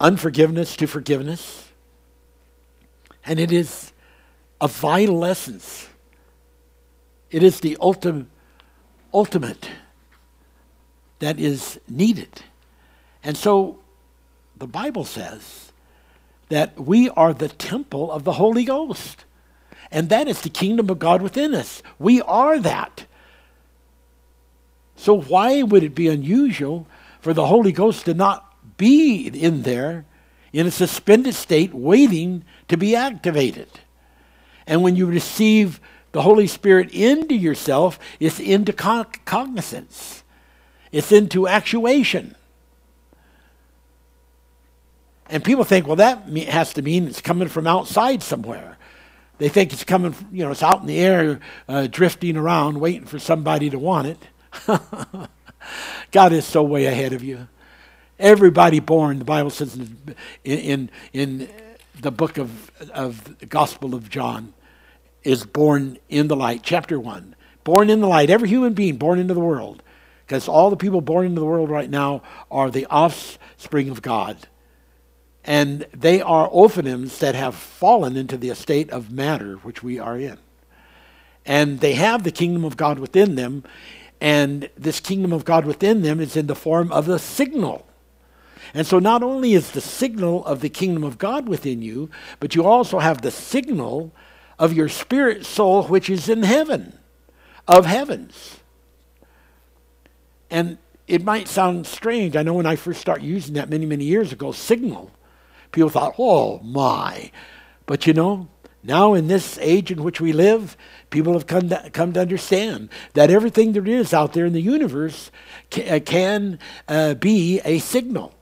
unforgiveness 0.00 0.76
to 0.76 0.86
forgiveness. 0.86 1.68
And 3.26 3.38
it 3.38 3.52
is 3.52 3.92
a 4.62 4.66
vital 4.66 5.26
essence. 5.26 5.86
It 7.30 7.42
is 7.42 7.60
the 7.60 7.76
ultim- 7.78 8.28
ultimate 9.12 9.68
that 11.18 11.38
is 11.38 11.78
needed. 11.86 12.40
And 13.22 13.36
so 13.36 13.80
the 14.56 14.66
Bible 14.66 15.04
says 15.04 15.70
that 16.48 16.80
we 16.80 17.10
are 17.10 17.34
the 17.34 17.48
temple 17.48 18.10
of 18.10 18.24
the 18.24 18.32
Holy 18.32 18.64
Ghost. 18.64 19.26
And 19.90 20.08
that 20.08 20.28
is 20.28 20.40
the 20.40 20.48
kingdom 20.48 20.88
of 20.88 20.98
God 20.98 21.20
within 21.20 21.54
us. 21.54 21.82
We 21.98 22.22
are 22.22 22.58
that. 22.58 23.04
So, 24.98 25.20
why 25.20 25.62
would 25.62 25.82
it 25.82 25.94
be 25.94 26.08
unusual 26.08 26.86
for 27.26 27.34
the 27.34 27.46
Holy 27.46 27.72
Ghost 27.72 28.04
to 28.04 28.14
not 28.14 28.54
be 28.76 29.26
in 29.26 29.62
there 29.62 30.04
in 30.52 30.64
a 30.68 30.70
suspended 30.70 31.34
state 31.34 31.74
waiting 31.74 32.44
to 32.68 32.76
be 32.76 32.94
activated. 32.94 33.66
And 34.64 34.80
when 34.80 34.94
you 34.94 35.06
receive 35.06 35.80
the 36.12 36.22
Holy 36.22 36.46
Spirit 36.46 36.88
into 36.92 37.34
yourself, 37.34 37.98
it's 38.20 38.38
into 38.38 38.72
con- 38.72 39.06
cognizance, 39.24 40.22
it's 40.92 41.10
into 41.10 41.46
actuation. 41.48 42.36
And 45.28 45.42
people 45.42 45.64
think, 45.64 45.88
well, 45.88 45.96
that 45.96 46.28
has 46.46 46.74
to 46.74 46.82
mean 46.82 47.08
it's 47.08 47.20
coming 47.20 47.48
from 47.48 47.66
outside 47.66 48.22
somewhere. 48.22 48.76
They 49.38 49.48
think 49.48 49.72
it's 49.72 49.82
coming, 49.82 50.14
you 50.30 50.44
know, 50.44 50.52
it's 50.52 50.62
out 50.62 50.80
in 50.80 50.86
the 50.86 51.00
air, 51.00 51.40
uh, 51.68 51.88
drifting 51.88 52.36
around, 52.36 52.78
waiting 52.78 53.04
for 53.04 53.18
somebody 53.18 53.68
to 53.70 53.80
want 53.80 54.06
it. 54.06 54.28
God 56.12 56.32
is 56.32 56.44
so 56.46 56.62
way 56.62 56.86
ahead 56.86 57.12
of 57.12 57.22
you. 57.22 57.48
Everybody 58.18 58.80
born, 58.80 59.18
the 59.18 59.24
Bible 59.24 59.50
says 59.50 59.74
in, 59.76 60.14
in, 60.44 60.90
in 61.12 61.48
the 62.00 62.10
book 62.10 62.38
of, 62.38 62.70
of 62.92 63.38
the 63.38 63.46
Gospel 63.46 63.94
of 63.94 64.08
John, 64.08 64.54
is 65.22 65.44
born 65.44 65.98
in 66.08 66.28
the 66.28 66.36
light. 66.36 66.60
Chapter 66.62 66.98
1. 66.98 67.34
Born 67.64 67.90
in 67.90 68.00
the 68.00 68.06
light. 68.06 68.30
Every 68.30 68.48
human 68.48 68.74
being 68.74 68.96
born 68.96 69.18
into 69.18 69.34
the 69.34 69.40
world. 69.40 69.82
Because 70.26 70.48
all 70.48 70.70
the 70.70 70.76
people 70.76 71.00
born 71.00 71.26
into 71.26 71.40
the 71.40 71.46
world 71.46 71.68
right 71.68 71.90
now 71.90 72.22
are 72.50 72.70
the 72.70 72.86
offspring 72.86 73.90
of 73.90 74.02
God. 74.02 74.36
And 75.44 75.86
they 75.94 76.20
are 76.20 76.48
Ophanims 76.48 77.18
that 77.18 77.34
have 77.34 77.54
fallen 77.54 78.16
into 78.16 78.36
the 78.36 78.48
estate 78.48 78.90
of 78.90 79.10
matter, 79.12 79.54
which 79.56 79.82
we 79.82 79.98
are 79.98 80.18
in. 80.18 80.38
And 81.44 81.78
they 81.78 81.92
have 81.94 82.22
the 82.24 82.32
kingdom 82.32 82.64
of 82.64 82.76
God 82.76 82.98
within 82.98 83.36
them 83.36 83.62
and 84.20 84.70
this 84.76 85.00
kingdom 85.00 85.32
of 85.32 85.44
God 85.44 85.66
within 85.66 86.02
them 86.02 86.20
is 86.20 86.36
in 86.36 86.46
the 86.46 86.54
form 86.54 86.90
of 86.92 87.08
a 87.08 87.18
signal. 87.18 87.86
And 88.74 88.86
so 88.86 88.98
not 88.98 89.22
only 89.22 89.52
is 89.54 89.70
the 89.70 89.80
signal 89.80 90.44
of 90.46 90.60
the 90.60 90.68
kingdom 90.68 91.04
of 91.04 91.18
God 91.18 91.48
within 91.48 91.82
you, 91.82 92.10
but 92.40 92.54
you 92.54 92.64
also 92.64 92.98
have 92.98 93.22
the 93.22 93.30
signal 93.30 94.12
of 94.58 94.72
your 94.72 94.88
spirit 94.88 95.44
soul 95.46 95.84
which 95.84 96.08
is 96.10 96.28
in 96.28 96.42
heaven, 96.42 96.98
of 97.68 97.86
heavens. 97.86 98.56
And 100.50 100.78
it 101.06 101.22
might 101.22 101.46
sound 101.48 101.86
strange. 101.86 102.36
I 102.36 102.42
know 102.42 102.54
when 102.54 102.66
I 102.66 102.76
first 102.76 103.00
started 103.00 103.24
using 103.24 103.54
that 103.54 103.70
many, 103.70 103.86
many 103.86 104.04
years 104.04 104.32
ago, 104.32 104.50
signal, 104.52 105.10
people 105.72 105.90
thought, 105.90 106.14
oh 106.18 106.58
my. 106.60 107.30
But 107.84 108.06
you 108.06 108.14
know, 108.14 108.48
now, 108.86 109.14
in 109.14 109.26
this 109.26 109.58
age 109.58 109.90
in 109.90 110.04
which 110.04 110.20
we 110.20 110.32
live, 110.32 110.76
people 111.10 111.32
have 111.32 111.48
come 111.48 111.70
to, 111.70 111.90
come 111.92 112.12
to 112.12 112.20
understand 112.20 112.88
that 113.14 113.30
everything 113.30 113.72
there 113.72 113.84
is 113.86 114.14
out 114.14 114.32
there 114.32 114.46
in 114.46 114.52
the 114.52 114.60
universe 114.62 115.32
uh, 115.76 115.98
can 116.04 116.60
uh, 116.86 117.14
be 117.14 117.60
a 117.64 117.80
signal. 117.80 118.32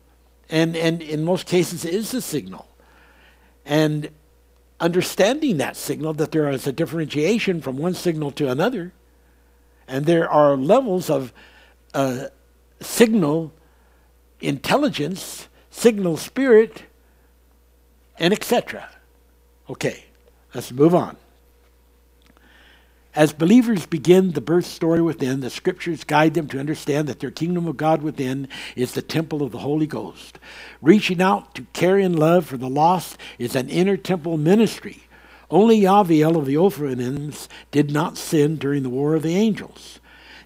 And, 0.51 0.77
and 0.77 1.01
in 1.01 1.25
most 1.25 1.47
cases, 1.47 1.87
is 1.87 2.13
a 2.13 2.21
signal. 2.21 2.67
And 3.65 4.11
understanding 4.81 5.57
that 5.57 5.77
signal, 5.79 6.13
that 6.15 6.31
there 6.33 6.51
is 6.51 6.67
a 6.67 6.73
differentiation 6.73 7.63
from 7.63 7.79
one 7.79 7.95
signal 7.95 8.31
to 8.33 8.51
another, 8.51 8.93
and 9.89 10.05
there 10.05 10.29
are 10.29 10.59
levels 10.59 11.09
of 11.09 11.33
uh, 11.95 12.27
signal 12.83 13.51
intelligence, 14.41 15.49
signal 15.71 16.19
spirit, 16.19 16.83
and 18.19 18.35
etc. 18.35 18.91
Okay. 19.71 20.05
Let's 20.55 20.71
move 20.73 20.95
on. 20.95 21.17
As 23.17 23.33
believers 23.33 23.87
begin 23.87 24.33
the 24.33 24.41
birth 24.41 24.67
story 24.67 25.01
within, 25.01 25.41
the 25.41 25.51
scriptures 25.51 26.03
guide 26.03 26.35
them 26.35 26.47
to 26.49 26.59
understand 26.59 27.09
that 27.09 27.21
their 27.21 27.31
kingdom 27.31 27.67
of 27.67 27.77
God 27.77 28.03
within 28.03 28.49
is 28.75 28.93
the 28.93 29.03
temple 29.03 29.43
of 29.43 29.53
the 29.53 29.59
Holy 29.59 29.87
Ghost. 29.87 30.39
Reaching 30.83 31.21
out 31.23 31.55
to 31.55 31.67
care 31.73 31.99
and 31.99 32.19
love 32.19 32.47
for 32.47 32.57
the 32.57 32.69
lost 32.69 33.17
is 33.39 33.55
an 33.55 33.69
inner 33.69 33.97
temple 33.97 34.37
ministry. 34.37 35.05
Only 35.51 35.83
Yaviel 35.83 36.37
of 36.37 36.47
the 36.47 36.55
Ophanims 36.55 37.49
did 37.71 37.93
not 37.93 38.17
sin 38.19 38.57
during 38.57 38.83
the 38.83 38.89
War 38.89 39.15
of 39.15 39.23
the 39.23 39.37
Angels. 39.37 40.01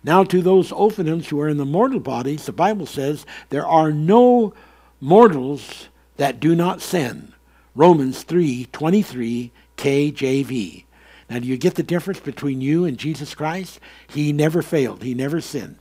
Now, 0.04 0.22
to 0.24 0.42
those 0.42 0.70
Ophanims 0.70 1.26
who 1.26 1.40
are 1.40 1.48
in 1.48 1.56
the 1.56 1.64
mortal 1.64 2.00
bodies, 2.00 2.44
the 2.46 2.52
Bible 2.52 2.86
says, 2.86 3.24
there 3.48 3.66
are 3.66 3.92
no 3.92 4.52
mortals 5.00 5.88
that 6.16 6.38
do 6.40 6.54
not 6.54 6.82
sin. 6.82 7.32
Romans 7.74 8.24
3 8.24 8.66
23 8.72 9.52
KJV. 9.78 10.84
Now, 11.30 11.38
do 11.38 11.46
you 11.46 11.56
get 11.56 11.76
the 11.76 11.82
difference 11.82 12.20
between 12.20 12.60
you 12.60 12.84
and 12.84 12.98
Jesus 12.98 13.34
Christ? 13.34 13.80
He 14.08 14.32
never 14.32 14.60
failed, 14.60 15.02
he 15.02 15.14
never 15.14 15.40
sinned. 15.40 15.78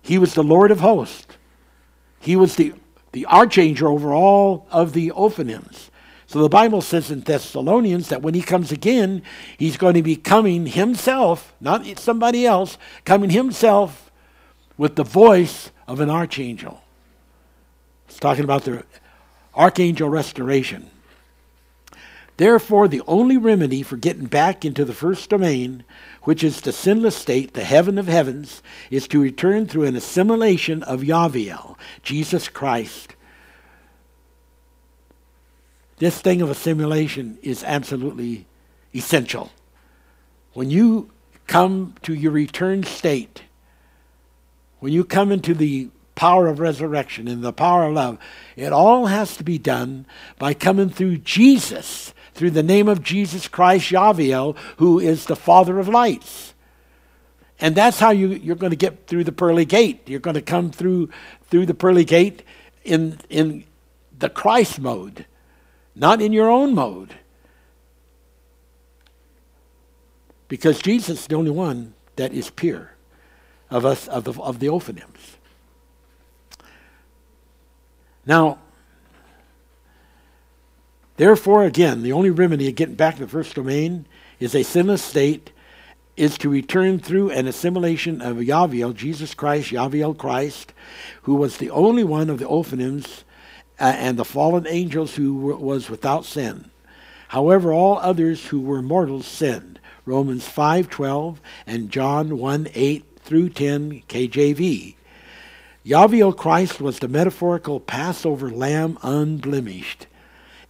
He 0.00 0.16
was 0.16 0.32
the 0.32 0.42
Lord 0.42 0.70
of 0.70 0.80
hosts, 0.80 1.26
he 2.20 2.36
was 2.36 2.56
the, 2.56 2.72
the 3.12 3.26
archangel 3.26 3.88
over 3.88 4.14
all 4.14 4.66
of 4.70 4.94
the 4.94 5.10
Ophanims. 5.10 5.90
So 6.26 6.42
the 6.42 6.50
Bible 6.50 6.82
says 6.82 7.10
in 7.10 7.20
Thessalonians 7.20 8.10
that 8.10 8.20
when 8.20 8.34
he 8.34 8.42
comes 8.42 8.70
again, 8.70 9.22
he's 9.56 9.78
going 9.78 9.94
to 9.94 10.02
be 10.02 10.14
coming 10.14 10.66
himself, 10.66 11.54
not 11.58 11.86
somebody 11.98 12.46
else, 12.46 12.76
coming 13.06 13.30
himself 13.30 14.10
with 14.76 14.96
the 14.96 15.04
voice 15.04 15.70
of 15.86 16.00
an 16.00 16.10
archangel. 16.10 16.82
It's 18.08 18.18
talking 18.18 18.44
about 18.44 18.64
the 18.64 18.84
archangel 19.54 20.10
restoration. 20.10 20.90
Therefore, 22.38 22.86
the 22.86 23.02
only 23.08 23.36
remedy 23.36 23.82
for 23.82 23.96
getting 23.96 24.26
back 24.26 24.64
into 24.64 24.84
the 24.84 24.94
first 24.94 25.28
domain, 25.28 25.82
which 26.22 26.44
is 26.44 26.60
the 26.60 26.72
sinless 26.72 27.16
state, 27.16 27.52
the 27.54 27.64
heaven 27.64 27.98
of 27.98 28.06
heavens, 28.06 28.62
is 28.92 29.08
to 29.08 29.20
return 29.20 29.66
through 29.66 29.84
an 29.84 29.96
assimilation 29.96 30.84
of 30.84 31.00
Yaviel, 31.00 31.76
Jesus 32.04 32.48
Christ. 32.48 33.16
This 35.96 36.20
thing 36.20 36.40
of 36.40 36.48
assimilation 36.48 37.38
is 37.42 37.64
absolutely 37.64 38.46
essential. 38.94 39.50
When 40.52 40.70
you 40.70 41.10
come 41.48 41.96
to 42.02 42.14
your 42.14 42.30
return 42.30 42.84
state, 42.84 43.42
when 44.78 44.92
you 44.92 45.02
come 45.04 45.32
into 45.32 45.54
the 45.54 45.88
power 46.14 46.46
of 46.46 46.60
resurrection 46.60 47.26
and 47.26 47.42
the 47.42 47.52
power 47.52 47.86
of 47.88 47.94
love, 47.94 48.18
it 48.54 48.72
all 48.72 49.06
has 49.06 49.36
to 49.38 49.44
be 49.44 49.58
done 49.58 50.06
by 50.38 50.54
coming 50.54 50.88
through 50.88 51.18
Jesus 51.18 52.14
through 52.38 52.50
the 52.52 52.62
name 52.62 52.86
of 52.88 53.02
Jesus 53.02 53.48
Christ 53.48 53.90
Yaviel, 53.90 54.56
who 54.76 55.00
is 55.00 55.26
the 55.26 55.34
Father 55.34 55.80
of 55.80 55.88
lights. 55.88 56.54
And 57.60 57.74
that's 57.74 57.98
how 57.98 58.10
you, 58.10 58.28
you're 58.28 58.54
going 58.54 58.70
to 58.70 58.76
get 58.76 59.08
through 59.08 59.24
the 59.24 59.32
pearly 59.32 59.64
gate. 59.64 60.08
You're 60.08 60.20
going 60.20 60.34
to 60.36 60.40
come 60.40 60.70
through 60.70 61.10
through 61.50 61.66
the 61.66 61.74
pearly 61.74 62.04
gate 62.04 62.44
in 62.84 63.18
in 63.28 63.64
the 64.16 64.28
Christ 64.30 64.78
mode, 64.78 65.26
not 65.96 66.22
in 66.22 66.32
your 66.32 66.48
own 66.48 66.74
mode. 66.76 67.14
Because 70.46 70.78
Jesus 70.80 71.22
is 71.22 71.26
the 71.26 71.34
only 71.34 71.50
one 71.50 71.92
that 72.14 72.32
is 72.32 72.50
pure 72.50 72.92
of 73.68 73.84
us 73.84 74.06
of 74.06 74.22
the, 74.24 74.32
of 74.40 74.60
the 74.60 74.68
Ophanims. 74.68 75.36
Now, 78.24 78.58
Therefore, 81.18 81.64
again, 81.64 82.02
the 82.04 82.12
only 82.12 82.30
remedy 82.30 82.68
of 82.68 82.76
getting 82.76 82.94
back 82.94 83.16
to 83.16 83.22
the 83.24 83.28
first 83.28 83.56
domain 83.56 84.06
is 84.38 84.54
a 84.54 84.62
sinless 84.62 85.02
state, 85.02 85.50
is 86.16 86.38
to 86.38 86.48
return 86.48 87.00
through 87.00 87.30
an 87.30 87.48
assimilation 87.48 88.22
of 88.22 88.36
Yaviel, 88.36 88.94
Jesus 88.94 89.34
Christ, 89.34 89.72
Yaviel 89.72 90.16
Christ, 90.16 90.72
who 91.22 91.34
was 91.34 91.56
the 91.56 91.70
only 91.70 92.04
one 92.04 92.30
of 92.30 92.38
the 92.38 92.44
Ophanims 92.48 93.22
uh, 93.80 93.94
and 93.96 94.16
the 94.16 94.24
fallen 94.24 94.64
angels 94.68 95.16
who 95.16 95.34
was 95.34 95.90
without 95.90 96.24
sin. 96.24 96.70
However, 97.28 97.72
all 97.72 97.98
others 97.98 98.46
who 98.46 98.60
were 98.60 98.80
mortals 98.80 99.26
sinned. 99.26 99.80
Romans 100.06 100.46
5:12 100.46 101.38
and 101.66 101.90
John 101.90 102.30
1:8 102.30 103.02
through 103.24 103.48
10 103.50 104.02
KJV. 104.08 104.94
Yaviel 105.84 106.36
Christ 106.36 106.80
was 106.80 107.00
the 107.00 107.08
metaphorical 107.08 107.80
Passover 107.80 108.50
lamb 108.50 108.96
unblemished. 109.02 110.06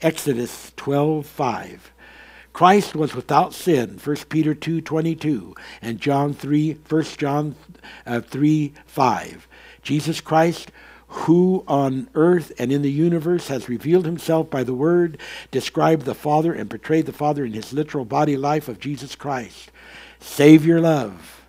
Exodus 0.00 0.70
12:5. 0.76 1.90
Christ 2.52 2.94
was 2.94 3.14
without 3.14 3.52
sin, 3.52 3.98
1 4.02 4.16
Peter 4.28 4.54
2:22 4.54 5.54
and 5.82 6.00
John 6.00 6.34
3, 6.34 6.76
1 6.88 7.04
John 7.16 7.56
uh, 8.06 8.20
3, 8.20 8.72
5. 8.86 9.48
Jesus 9.82 10.20
Christ 10.20 10.70
who 11.12 11.64
on 11.66 12.06
earth 12.14 12.52
and 12.58 12.70
in 12.70 12.82
the 12.82 12.90
universe 12.90 13.48
has 13.48 13.66
revealed 13.66 14.04
himself 14.04 14.50
by 14.50 14.62
the 14.62 14.74
Word, 14.74 15.16
described 15.50 16.04
the 16.04 16.14
Father, 16.14 16.52
and 16.52 16.68
portrayed 16.68 17.06
the 17.06 17.14
Father 17.14 17.46
in 17.46 17.54
his 17.54 17.72
literal 17.72 18.04
body 18.04 18.36
life 18.36 18.68
of 18.68 18.78
Jesus 18.78 19.14
Christ. 19.16 19.70
Savior 20.20 20.82
love. 20.82 21.46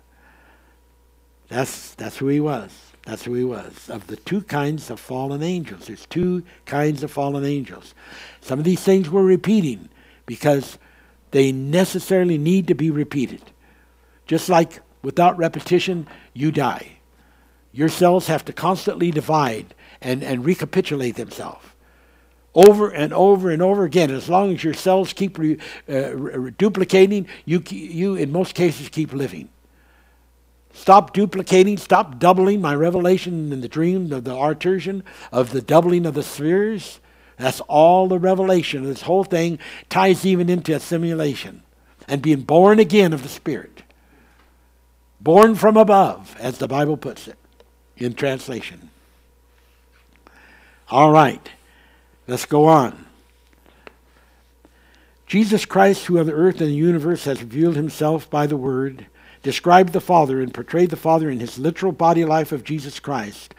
That's, 1.48 1.92
that's 1.92 2.16
who 2.16 2.28
he 2.28 2.40
was. 2.40 2.70
That's 3.10 3.24
who 3.24 3.34
he 3.34 3.42
was. 3.42 3.90
Of 3.90 4.06
the 4.06 4.14
two 4.14 4.40
kinds 4.42 4.88
of 4.88 5.00
fallen 5.00 5.42
angels, 5.42 5.88
there's 5.88 6.06
two 6.06 6.44
kinds 6.64 7.02
of 7.02 7.10
fallen 7.10 7.44
angels. 7.44 7.92
Some 8.40 8.60
of 8.60 8.64
these 8.64 8.82
things 8.84 9.10
we're 9.10 9.24
repeating 9.24 9.88
because 10.26 10.78
they 11.32 11.50
necessarily 11.50 12.38
need 12.38 12.68
to 12.68 12.74
be 12.76 12.88
repeated. 12.88 13.42
Just 14.28 14.48
like 14.48 14.80
without 15.02 15.36
repetition, 15.36 16.06
you 16.34 16.52
die. 16.52 16.98
Your 17.72 17.88
cells 17.88 18.28
have 18.28 18.44
to 18.44 18.52
constantly 18.52 19.10
divide 19.10 19.74
and, 20.00 20.22
and 20.22 20.44
recapitulate 20.44 21.16
themselves 21.16 21.66
over 22.54 22.90
and 22.90 23.12
over 23.12 23.50
and 23.50 23.60
over 23.60 23.82
again. 23.82 24.12
As 24.12 24.28
long 24.28 24.52
as 24.54 24.62
your 24.62 24.74
cells 24.74 25.12
keep 25.12 25.36
re, 25.36 25.58
uh, 25.88 26.14
re- 26.14 26.50
duplicating, 26.56 27.26
you, 27.44 27.60
you 27.70 28.14
in 28.14 28.30
most 28.30 28.54
cases 28.54 28.88
keep 28.88 29.12
living. 29.12 29.48
Stop 30.72 31.12
duplicating, 31.12 31.76
stop 31.76 32.18
doubling 32.18 32.60
my 32.60 32.74
revelation 32.74 33.52
in 33.52 33.60
the 33.60 33.68
dream 33.68 34.12
of 34.12 34.24
the 34.24 34.32
Arturian, 34.34 35.02
of 35.32 35.50
the 35.50 35.60
doubling 35.60 36.06
of 36.06 36.14
the 36.14 36.22
spheres. 36.22 37.00
That's 37.36 37.60
all 37.62 38.06
the 38.06 38.18
revelation. 38.18 38.84
This 38.84 39.02
whole 39.02 39.24
thing 39.24 39.58
ties 39.88 40.24
even 40.24 40.48
into 40.48 40.74
assimilation 40.74 41.62
and 42.06 42.22
being 42.22 42.42
born 42.42 42.78
again 42.78 43.12
of 43.12 43.22
the 43.22 43.28
Spirit. 43.28 43.82
Born 45.20 45.54
from 45.54 45.76
above, 45.76 46.36
as 46.38 46.58
the 46.58 46.68
Bible 46.68 46.96
puts 46.96 47.28
it 47.28 47.36
in 47.96 48.14
translation. 48.14 48.90
All 50.88 51.12
right, 51.12 51.48
let's 52.26 52.46
go 52.46 52.64
on. 52.66 53.06
Jesus 55.26 55.64
Christ, 55.64 56.06
who 56.06 56.18
of 56.18 56.26
the 56.26 56.32
earth 56.32 56.60
and 56.60 56.70
the 56.70 56.74
universe 56.74 57.24
has 57.24 57.40
revealed 57.42 57.76
himself 57.76 58.28
by 58.28 58.46
the 58.46 58.56
word, 58.56 59.06
described 59.42 59.92
the 59.92 60.00
Father 60.00 60.40
and 60.40 60.52
portrayed 60.52 60.90
the 60.90 60.96
Father 60.96 61.30
in 61.30 61.40
his 61.40 61.58
literal 61.58 61.92
body 61.92 62.24
life 62.24 62.52
of 62.52 62.64
Jesus 62.64 63.00
Christ 63.00 63.54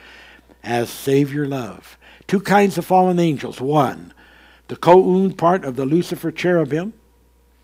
as 0.64 0.90
Savior 0.90 1.46
love. 1.48 1.98
Two 2.28 2.40
kinds 2.40 2.78
of 2.78 2.86
fallen 2.86 3.20
angels. 3.20 3.60
One, 3.60 4.14
the 4.68 4.76
co 4.76 5.02
Ko'un 5.02 5.34
part 5.34 5.66
of 5.66 5.76
the 5.76 5.86
Lucifer 5.86 6.32
cherubim, 6.32 6.94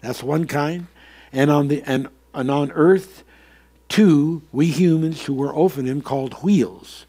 that's 0.02 0.24
one 0.24 0.46
kind, 0.46 0.88
and 1.32 1.52
on 1.52 1.68
the 1.68 1.82
and, 1.84 2.08
and 2.34 2.52
on 2.52 2.72
earth, 2.72 3.24
two, 3.88 4.42
we 4.52 4.68
humans 4.68 5.26
who 5.26 5.34
were 5.34 5.54
him 5.70 6.02
called 6.02 6.34
wheels. 6.44 7.06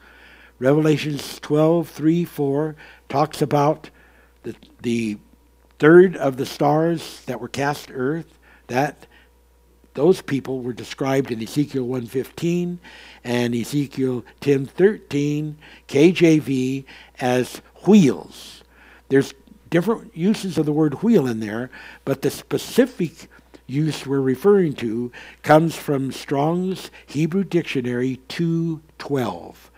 Revelations 0.60 1.40
12, 1.40 1.88
3, 1.88 2.24
4 2.24 2.74
talks 3.08 3.40
about 3.40 3.90
the, 4.42 4.54
the 4.80 5.18
third 5.78 6.16
of 6.16 6.36
the 6.36 6.46
stars 6.46 7.22
that 7.26 7.40
were 7.40 7.48
cast 7.48 7.88
to 7.88 7.94
earth, 7.94 8.38
that 8.66 9.06
those 9.98 10.22
people 10.22 10.60
were 10.60 10.72
described 10.72 11.32
in 11.32 11.42
Ezekiel 11.42 11.82
1:15 11.84 12.78
and 13.24 13.52
Ezekiel 13.52 14.24
10:13 14.40 15.56
KJV 15.88 16.84
as 17.20 17.60
wheels. 17.84 18.62
There's 19.08 19.34
different 19.70 20.16
uses 20.16 20.56
of 20.56 20.66
the 20.66 20.72
word 20.72 21.02
wheel 21.02 21.26
in 21.26 21.40
there, 21.40 21.68
but 22.04 22.22
the 22.22 22.30
specific 22.30 23.28
use 23.66 24.06
we're 24.06 24.20
referring 24.20 24.74
to 24.74 25.10
comes 25.42 25.74
from 25.74 26.12
Strong's 26.12 26.92
Hebrew 27.04 27.42
Dictionary 27.42 28.20
2:12. 28.28 29.68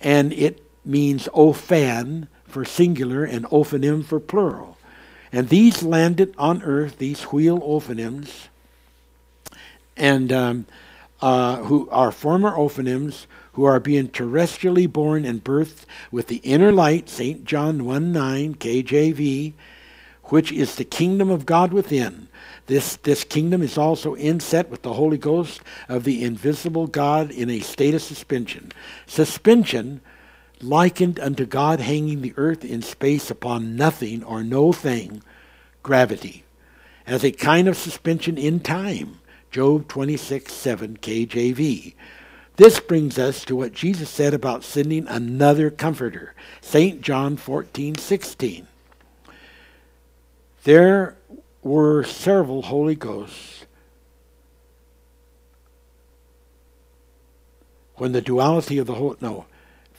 And 0.00 0.32
it 0.32 0.60
means 0.84 1.28
ophan 1.32 2.26
for 2.44 2.64
singular 2.64 3.22
and 3.22 3.44
ophanim 3.52 4.04
for 4.04 4.18
plural. 4.18 4.78
And 5.30 5.48
these 5.48 5.84
landed 5.84 6.34
on 6.38 6.60
earth, 6.64 6.98
these 6.98 7.22
wheel 7.32 7.60
ophanims, 7.60 8.48
and 9.98 10.32
um, 10.32 10.66
uh, 11.20 11.56
who 11.56 11.90
are 11.90 12.10
former 12.12 12.52
Ophanims, 12.52 13.26
who 13.52 13.64
are 13.64 13.80
being 13.80 14.08
terrestrially 14.08 14.90
born 14.90 15.24
and 15.24 15.42
birthed 15.42 15.84
with 16.12 16.28
the 16.28 16.36
inner 16.38 16.70
light, 16.72 17.08
St. 17.08 17.44
John 17.44 17.84
1 17.84 18.12
9, 18.12 18.54
KJV, 18.54 19.52
which 20.24 20.52
is 20.52 20.76
the 20.76 20.84
kingdom 20.84 21.28
of 21.28 21.44
God 21.44 21.72
within. 21.72 22.28
This, 22.66 22.96
this 22.96 23.24
kingdom 23.24 23.62
is 23.62 23.76
also 23.76 24.14
inset 24.14 24.68
with 24.68 24.82
the 24.82 24.92
Holy 24.92 25.18
Ghost 25.18 25.60
of 25.88 26.04
the 26.04 26.22
invisible 26.22 26.86
God 26.86 27.30
in 27.30 27.48
a 27.50 27.60
state 27.60 27.94
of 27.94 28.02
suspension. 28.02 28.70
Suspension 29.06 30.02
likened 30.60 31.18
unto 31.18 31.46
God 31.46 31.80
hanging 31.80 32.20
the 32.20 32.34
earth 32.36 32.64
in 32.64 32.82
space 32.82 33.30
upon 33.30 33.74
nothing 33.74 34.22
or 34.22 34.44
no 34.44 34.72
thing, 34.72 35.22
gravity, 35.82 36.44
as 37.06 37.24
a 37.24 37.32
kind 37.32 37.66
of 37.68 37.76
suspension 37.76 38.36
in 38.36 38.60
time. 38.60 39.17
Job 39.50 39.88
26, 39.88 40.52
7 40.52 40.96
KJV. 40.98 41.94
This 42.56 42.80
brings 42.80 43.18
us 43.18 43.44
to 43.44 43.56
what 43.56 43.72
Jesus 43.72 44.10
said 44.10 44.34
about 44.34 44.64
sending 44.64 45.06
another 45.06 45.70
comforter, 45.70 46.34
St. 46.60 47.00
John 47.00 47.36
fourteen 47.36 47.94
sixteen. 47.94 48.66
There 50.64 51.16
were 51.62 52.02
several 52.02 52.62
Holy 52.62 52.96
Ghosts 52.96 53.64
when 57.94 58.10
the 58.10 58.20
duality 58.20 58.78
of 58.78 58.86
the 58.88 58.94
whole, 58.94 59.16
no, 59.20 59.46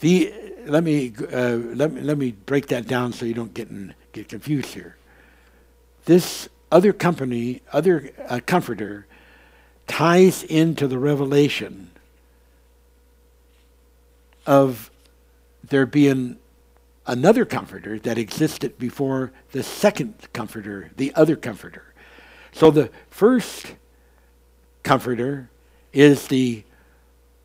the, 0.01 0.33
let 0.65 0.83
me, 0.83 1.13
uh, 1.31 1.51
let 1.55 1.93
me, 1.93 2.01
let 2.01 2.17
me 2.17 2.31
break 2.31 2.67
that 2.67 2.87
down 2.87 3.13
so 3.13 3.25
you 3.25 3.33
don't 3.33 3.53
get, 3.53 3.69
in, 3.69 3.93
get 4.11 4.27
confused 4.27 4.73
here. 4.73 4.97
This 6.05 6.49
other 6.71 6.91
company, 6.93 7.61
other 7.71 8.09
uh, 8.27 8.41
comforter, 8.45 9.05
ties 9.89 10.43
into 10.43 10.87
the 10.87 10.99
revelation 10.99 11.89
of 14.45 14.91
there 15.67 15.85
being 15.87 16.37
another 17.07 17.43
comforter 17.43 17.97
that 17.99 18.17
existed 18.17 18.77
before 18.77 19.31
the 19.51 19.63
second 19.63 20.13
comforter, 20.31 20.91
the 20.95 21.11
other 21.15 21.35
comforter. 21.35 21.83
So 22.53 22.69
the 22.71 22.91
first 23.09 23.73
comforter 24.83 25.49
is 25.91 26.27
the 26.27 26.63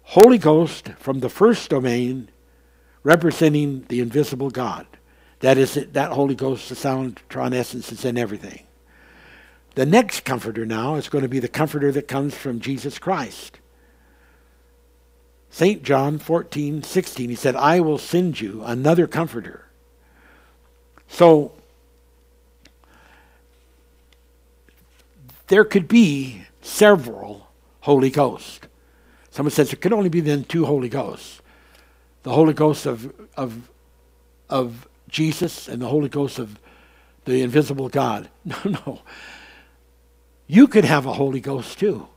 Holy 0.03 0.39
Ghost 0.39 0.91
from 0.99 1.21
the 1.21 1.31
first 1.31 1.71
domain 1.71 2.29
representing 3.03 3.87
the 3.89 4.01
invisible 4.01 4.51
God. 4.51 4.87
That 5.41 5.57
is, 5.57 5.75
that 5.93 6.11
Holy 6.13 6.35
Ghost, 6.35 6.69
the 6.69 6.75
sound, 6.77 7.21
tron 7.31 7.55
essence 7.55 7.91
is 7.91 8.05
in 8.05 8.19
everything. 8.19 8.65
The 9.75 9.87
next 9.87 10.25
comforter 10.25 10.65
now 10.65 10.95
is 10.97 11.09
going 11.09 11.23
to 11.23 11.29
be 11.29 11.41
the 11.41 11.49
comforter 11.49 11.91
that 11.93 12.07
comes 12.07 12.35
from 12.35 12.61
Jesus 12.61 12.99
Christ. 12.99 13.59
St. 15.51 15.83
John 15.83 16.19
14, 16.19 16.83
16, 16.83 17.31
he 17.31 17.37
said, 17.37 17.55
I 17.57 17.81
will 17.81 17.99
send 17.99 18.41
you 18.41 18.63
another 18.65 19.07
comforter. 19.07 19.67
So 21.09 21.53
there 25.49 25.65
could 25.65 25.89
be 25.89 26.43
several 26.61 27.49
Holy 27.81 28.11
Ghosts. 28.11 28.61
Someone 29.31 29.51
says 29.51 29.73
it 29.73 29.81
could 29.81 29.93
only 29.93 30.09
be 30.09 30.21
then 30.21 30.45
two 30.45 30.67
Holy 30.67 30.89
Ghosts 30.89 31.41
the 32.23 32.33
Holy 32.33 32.55
Ghost 32.55 32.87
of, 32.87 33.13
of, 33.37 33.69
of 34.49 34.89
Jesus 35.11 35.69
and 35.69 35.83
the 35.83 35.87
Holy 35.89 36.09
Ghost 36.09 36.39
of 36.39 36.59
the 37.27 37.43
invisible 37.43 37.91
God. 37.91 38.31
No, 38.47 38.57
no. 38.65 39.03
You 40.47 40.67
could 40.67 40.85
have 40.85 41.07
a 41.07 41.13
Holy 41.15 41.41
Ghost 41.41 41.79
too. 41.79 42.09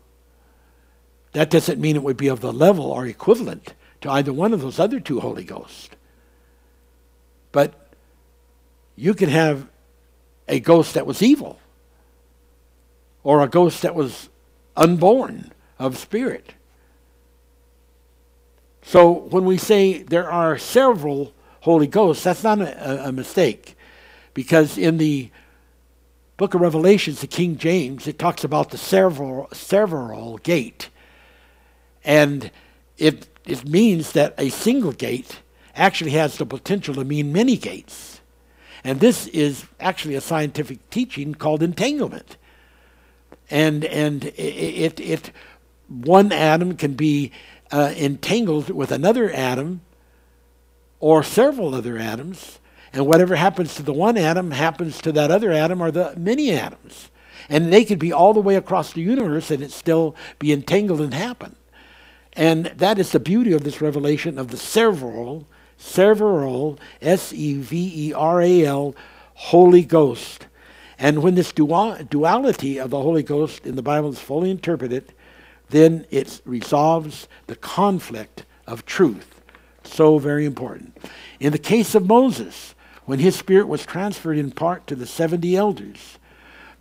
That 1.33 1.49
doesn't 1.49 1.79
mean 1.79 1.95
it 1.95 2.03
would 2.03 2.17
be 2.17 2.27
of 2.27 2.41
the 2.41 2.51
level 2.53 2.85
or 2.85 3.05
equivalent 3.05 3.73
to 4.01 4.09
either 4.09 4.33
one 4.33 4.53
of 4.53 4.61
those 4.61 4.79
other 4.79 4.99
two 4.99 5.19
Holy 5.19 5.43
Ghosts. 5.43 5.89
But 7.51 7.73
you 8.95 9.13
could 9.13 9.29
have 9.29 9.67
a 10.47 10.59
ghost 10.59 10.93
that 10.93 11.05
was 11.05 11.21
evil 11.21 11.59
or 13.23 13.41
a 13.43 13.47
ghost 13.47 13.81
that 13.81 13.95
was 13.95 14.29
unborn 14.75 15.51
of 15.79 15.97
spirit. 15.97 16.53
So 18.83 19.11
when 19.11 19.45
we 19.45 19.57
say 19.57 20.01
there 20.03 20.31
are 20.31 20.57
several 20.57 21.33
Holy 21.61 21.87
Ghosts, 21.87 22.23
that's 22.23 22.43
not 22.43 22.61
a, 22.61 23.07
a 23.07 23.11
mistake 23.11 23.75
because 24.33 24.77
in 24.77 24.97
the 24.97 25.29
book 26.37 26.53
of 26.53 26.61
Revelations, 26.61 27.19
the 27.21 27.27
King 27.27 27.57
James, 27.57 28.07
it 28.07 28.19
talks 28.19 28.43
about 28.43 28.69
the 28.69 28.77
several, 28.77 29.49
several 29.51 30.37
gate. 30.37 30.89
And 32.03 32.51
it, 32.97 33.27
it 33.45 33.67
means 33.67 34.11
that 34.11 34.35
a 34.37 34.49
single 34.49 34.91
gate 34.91 35.39
actually 35.75 36.11
has 36.11 36.37
the 36.37 36.45
potential 36.45 36.93
to 36.95 37.03
mean 37.03 37.33
many 37.33 37.57
gates. 37.57 38.21
And 38.83 38.99
this 38.99 39.27
is 39.27 39.65
actually 39.79 40.13
a 40.13 40.21
scientific 40.21 40.87
teaching 40.91 41.33
called 41.33 41.63
entanglement. 41.63 42.37
And, 43.49 43.83
and 43.85 44.25
it, 44.25 44.37
it, 44.99 44.99
it 44.99 45.31
one 45.87 46.31
atom 46.31 46.77
can 46.77 46.93
be 46.93 47.31
uh, 47.71 47.93
entangled 47.97 48.69
with 48.69 48.91
another 48.91 49.31
atom 49.31 49.81
or 50.99 51.23
several 51.23 51.73
other 51.73 51.97
atoms 51.97 52.59
and 52.93 53.05
whatever 53.05 53.35
happens 53.35 53.75
to 53.75 53.83
the 53.83 53.93
one 53.93 54.17
atom 54.17 54.51
happens 54.51 55.01
to 55.01 55.11
that 55.13 55.31
other 55.31 55.51
atom 55.51 55.81
or 55.81 55.91
the 55.91 56.13
many 56.17 56.51
atoms. 56.51 57.09
And 57.49 57.71
they 57.71 57.85
could 57.85 57.99
be 57.99 58.11
all 58.11 58.33
the 58.33 58.41
way 58.41 58.55
across 58.55 58.93
the 58.93 59.01
universe 59.01 59.51
and 59.51 59.61
it 59.63 59.71
still 59.71 60.15
be 60.39 60.51
entangled 60.51 61.01
and 61.01 61.13
happen. 61.13 61.55
And 62.33 62.67
that 62.67 62.99
is 62.99 63.11
the 63.11 63.19
beauty 63.19 63.53
of 63.53 63.63
this 63.63 63.81
revelation 63.81 64.37
of 64.37 64.49
the 64.49 64.57
several, 64.57 65.47
several, 65.77 66.77
S 67.01 67.33
E 67.33 67.55
V 67.55 68.09
E 68.09 68.13
R 68.13 68.41
A 68.41 68.63
L, 68.65 68.95
Holy 69.33 69.83
Ghost. 69.83 70.45
And 70.99 71.21
when 71.23 71.35
this 71.35 71.51
dual, 71.51 71.95
duality 72.09 72.79
of 72.79 72.89
the 72.89 72.99
Holy 73.01 73.23
Ghost 73.23 73.65
in 73.65 73.75
the 73.75 73.81
Bible 73.81 74.09
is 74.09 74.19
fully 74.19 74.51
interpreted, 74.51 75.13
then 75.69 76.05
it 76.09 76.41
resolves 76.45 77.27
the 77.47 77.55
conflict 77.55 78.45
of 78.65 78.85
truth. 78.85 79.41
So 79.83 80.17
very 80.17 80.45
important. 80.45 80.97
In 81.39 81.51
the 81.51 81.57
case 81.57 81.95
of 81.95 82.07
Moses, 82.07 82.75
when 83.07 83.19
his 83.19 83.35
spirit 83.37 83.67
was 83.67 83.83
transferred 83.85 84.37
in 84.37 84.51
part 84.51 84.85
to 84.85 84.93
the 84.95 85.07
70 85.07 85.55
elders. 85.55 86.19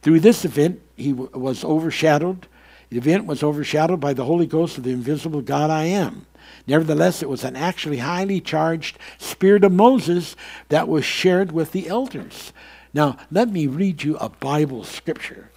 Through 0.03 0.21
this 0.21 0.45
event, 0.45 0.83
he 0.97 1.13
w- 1.13 1.31
was 1.33 1.63
overshadowed. 1.65 2.49
The 2.91 2.99
event 2.99 3.27
was 3.27 3.45
overshadowed 3.45 4.01
by 4.01 4.13
the 4.13 4.25
Holy 4.25 4.47
Ghost 4.47 4.77
of 4.77 4.83
the 4.85 4.91
invisible 4.91 5.41
God 5.41 5.71
I 5.71 5.85
am. 5.85 6.27
Nevertheless, 6.67 7.23
it 7.23 7.29
was 7.29 7.45
an 7.45 7.55
actually 7.55 7.99
highly 7.99 8.41
charged 8.41 8.99
spirit 9.19 9.63
of 9.63 9.71
Moses 9.71 10.35
that 10.69 10.89
was 10.89 11.05
shared 11.05 11.53
with 11.53 11.71
the 11.71 11.87
elders. 11.89 12.53
Now, 12.93 13.17
let 13.31 13.49
me 13.49 13.69
read 13.69 14.03
you 14.03 14.17
a 14.17 14.29
Bible 14.29 14.83
scripture 14.83 15.51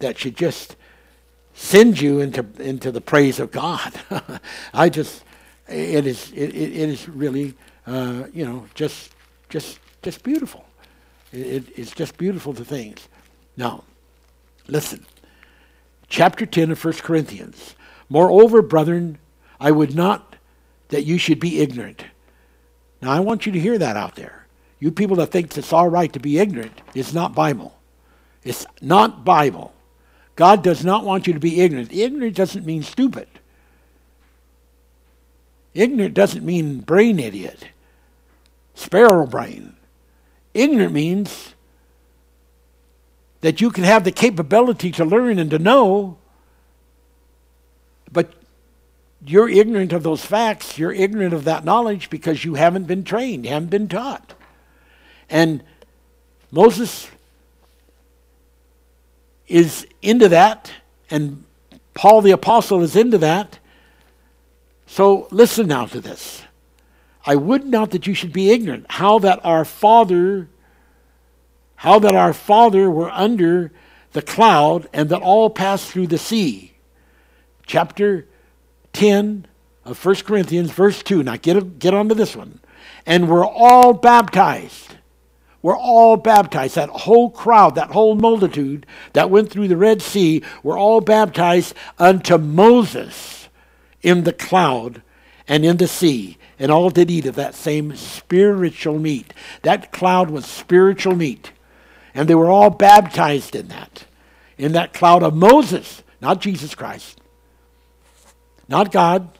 that 0.00 0.18
should 0.18 0.36
just 0.36 0.76
send 1.54 1.98
you 1.98 2.20
into, 2.20 2.44
into 2.58 2.92
the 2.92 3.00
praise 3.00 3.40
of 3.40 3.50
God. 3.52 3.92
I 4.74 4.90
just, 4.90 5.24
it 5.66 6.06
is, 6.06 6.30
it, 6.32 6.50
it 6.54 6.88
is 6.90 7.08
really, 7.08 7.54
uh, 7.86 8.24
you 8.34 8.44
know, 8.44 8.66
just, 8.74 9.14
just 9.48 9.78
just 10.02 10.22
beautiful. 10.22 10.64
It, 11.32 11.64
it's 11.78 11.92
just 11.92 12.16
beautiful 12.16 12.54
to 12.54 12.64
things. 12.64 13.08
Now, 13.56 13.84
listen. 14.66 15.06
Chapter 16.08 16.44
10 16.46 16.72
of 16.72 16.84
1 16.84 16.94
Corinthians. 16.94 17.76
Moreover, 18.08 18.62
brethren, 18.62 19.18
I 19.60 19.70
would 19.70 19.94
not 19.94 20.36
that 20.88 21.04
you 21.04 21.18
should 21.18 21.38
be 21.38 21.60
ignorant. 21.60 22.04
Now, 23.00 23.12
I 23.12 23.20
want 23.20 23.46
you 23.46 23.52
to 23.52 23.60
hear 23.60 23.78
that 23.78 23.96
out 23.96 24.16
there. 24.16 24.46
You 24.80 24.90
people 24.90 25.16
that 25.16 25.26
think 25.30 25.56
it's 25.56 25.72
all 25.72 25.88
right 25.88 26.12
to 26.12 26.18
be 26.18 26.38
ignorant, 26.38 26.80
it's 26.94 27.12
not 27.14 27.34
Bible. 27.34 27.76
It's 28.42 28.66
not 28.80 29.24
Bible. 29.24 29.72
God 30.34 30.64
does 30.64 30.84
not 30.84 31.04
want 31.04 31.26
you 31.26 31.34
to 31.34 31.38
be 31.38 31.60
ignorant. 31.60 31.92
Ignorant 31.92 32.34
doesn't 32.34 32.66
mean 32.66 32.82
stupid. 32.82 33.28
Ignorant 35.74 36.14
doesn't 36.14 36.44
mean 36.44 36.80
brain 36.80 37.20
idiot, 37.20 37.66
sparrow 38.74 39.26
brain. 39.26 39.76
Ignorant 40.54 40.92
means 40.92 41.54
that 43.40 43.60
you 43.60 43.70
can 43.70 43.84
have 43.84 44.04
the 44.04 44.12
capability 44.12 44.90
to 44.92 45.04
learn 45.04 45.38
and 45.38 45.50
to 45.50 45.58
know, 45.58 46.18
but 48.12 48.32
you're 49.24 49.48
ignorant 49.48 49.92
of 49.92 50.02
those 50.02 50.24
facts, 50.24 50.76
you're 50.78 50.92
ignorant 50.92 51.32
of 51.32 51.44
that 51.44 51.64
knowledge 51.64 52.10
because 52.10 52.44
you 52.44 52.54
haven't 52.54 52.84
been 52.86 53.04
trained, 53.04 53.44
you 53.44 53.52
haven't 53.52 53.70
been 53.70 53.88
taught. 53.88 54.34
And 55.28 55.62
Moses 56.50 57.08
is 59.46 59.86
into 60.02 60.28
that, 60.28 60.70
and 61.10 61.44
Paul 61.94 62.22
the 62.22 62.32
Apostle 62.32 62.82
is 62.82 62.96
into 62.96 63.18
that. 63.18 63.58
So 64.86 65.28
listen 65.30 65.68
now 65.68 65.86
to 65.86 66.00
this. 66.00 66.42
I 67.24 67.36
would 67.36 67.66
not 67.66 67.90
that 67.90 68.06
you 68.06 68.14
should 68.14 68.32
be 68.32 68.50
ignorant 68.50 68.86
how 68.88 69.18
that 69.20 69.40
our 69.44 69.64
Father, 69.64 70.48
how 71.76 71.98
that 72.00 72.14
our 72.14 72.32
Father 72.32 72.90
were 72.90 73.10
under 73.10 73.72
the 74.12 74.22
cloud 74.22 74.88
and 74.92 75.08
that 75.10 75.22
all 75.22 75.50
passed 75.50 75.88
through 75.90 76.06
the 76.08 76.18
sea. 76.18 76.72
Chapter 77.66 78.26
10 78.94 79.46
of 79.84 80.02
1 80.04 80.14
Corinthians, 80.16 80.70
verse 80.72 81.02
2. 81.02 81.22
Now 81.22 81.36
get, 81.36 81.78
get 81.78 81.94
onto 81.94 82.14
this 82.14 82.34
one. 82.34 82.60
And 83.06 83.28
we're 83.28 83.46
all 83.46 83.92
baptized. 83.92 84.94
We're 85.62 85.76
all 85.76 86.16
baptized. 86.16 86.74
That 86.74 86.88
whole 86.88 87.28
crowd, 87.30 87.74
that 87.74 87.90
whole 87.90 88.14
multitude 88.14 88.86
that 89.12 89.30
went 89.30 89.50
through 89.50 89.68
the 89.68 89.76
Red 89.76 90.00
Sea, 90.00 90.42
were 90.62 90.76
all 90.78 91.00
baptized 91.02 91.74
unto 91.98 92.38
Moses 92.38 93.48
in 94.00 94.24
the 94.24 94.32
cloud 94.32 95.02
and 95.46 95.64
in 95.64 95.76
the 95.76 95.86
sea 95.88 96.38
and 96.60 96.70
all 96.70 96.90
did 96.90 97.10
eat 97.10 97.24
of 97.24 97.34
that 97.36 97.54
same 97.54 97.96
spiritual 97.96 98.98
meat. 98.98 99.32
That 99.62 99.90
cloud 99.92 100.28
was 100.30 100.44
spiritual 100.44 101.16
meat. 101.16 101.52
And 102.12 102.28
they 102.28 102.34
were 102.34 102.50
all 102.50 102.68
baptized 102.68 103.56
in 103.56 103.68
that, 103.68 104.04
in 104.58 104.72
that 104.72 104.92
cloud 104.92 105.22
of 105.22 105.34
Moses, 105.34 106.02
not 106.20 106.40
Jesus 106.42 106.74
Christ, 106.74 107.18
not 108.68 108.92
God. 108.92 109.30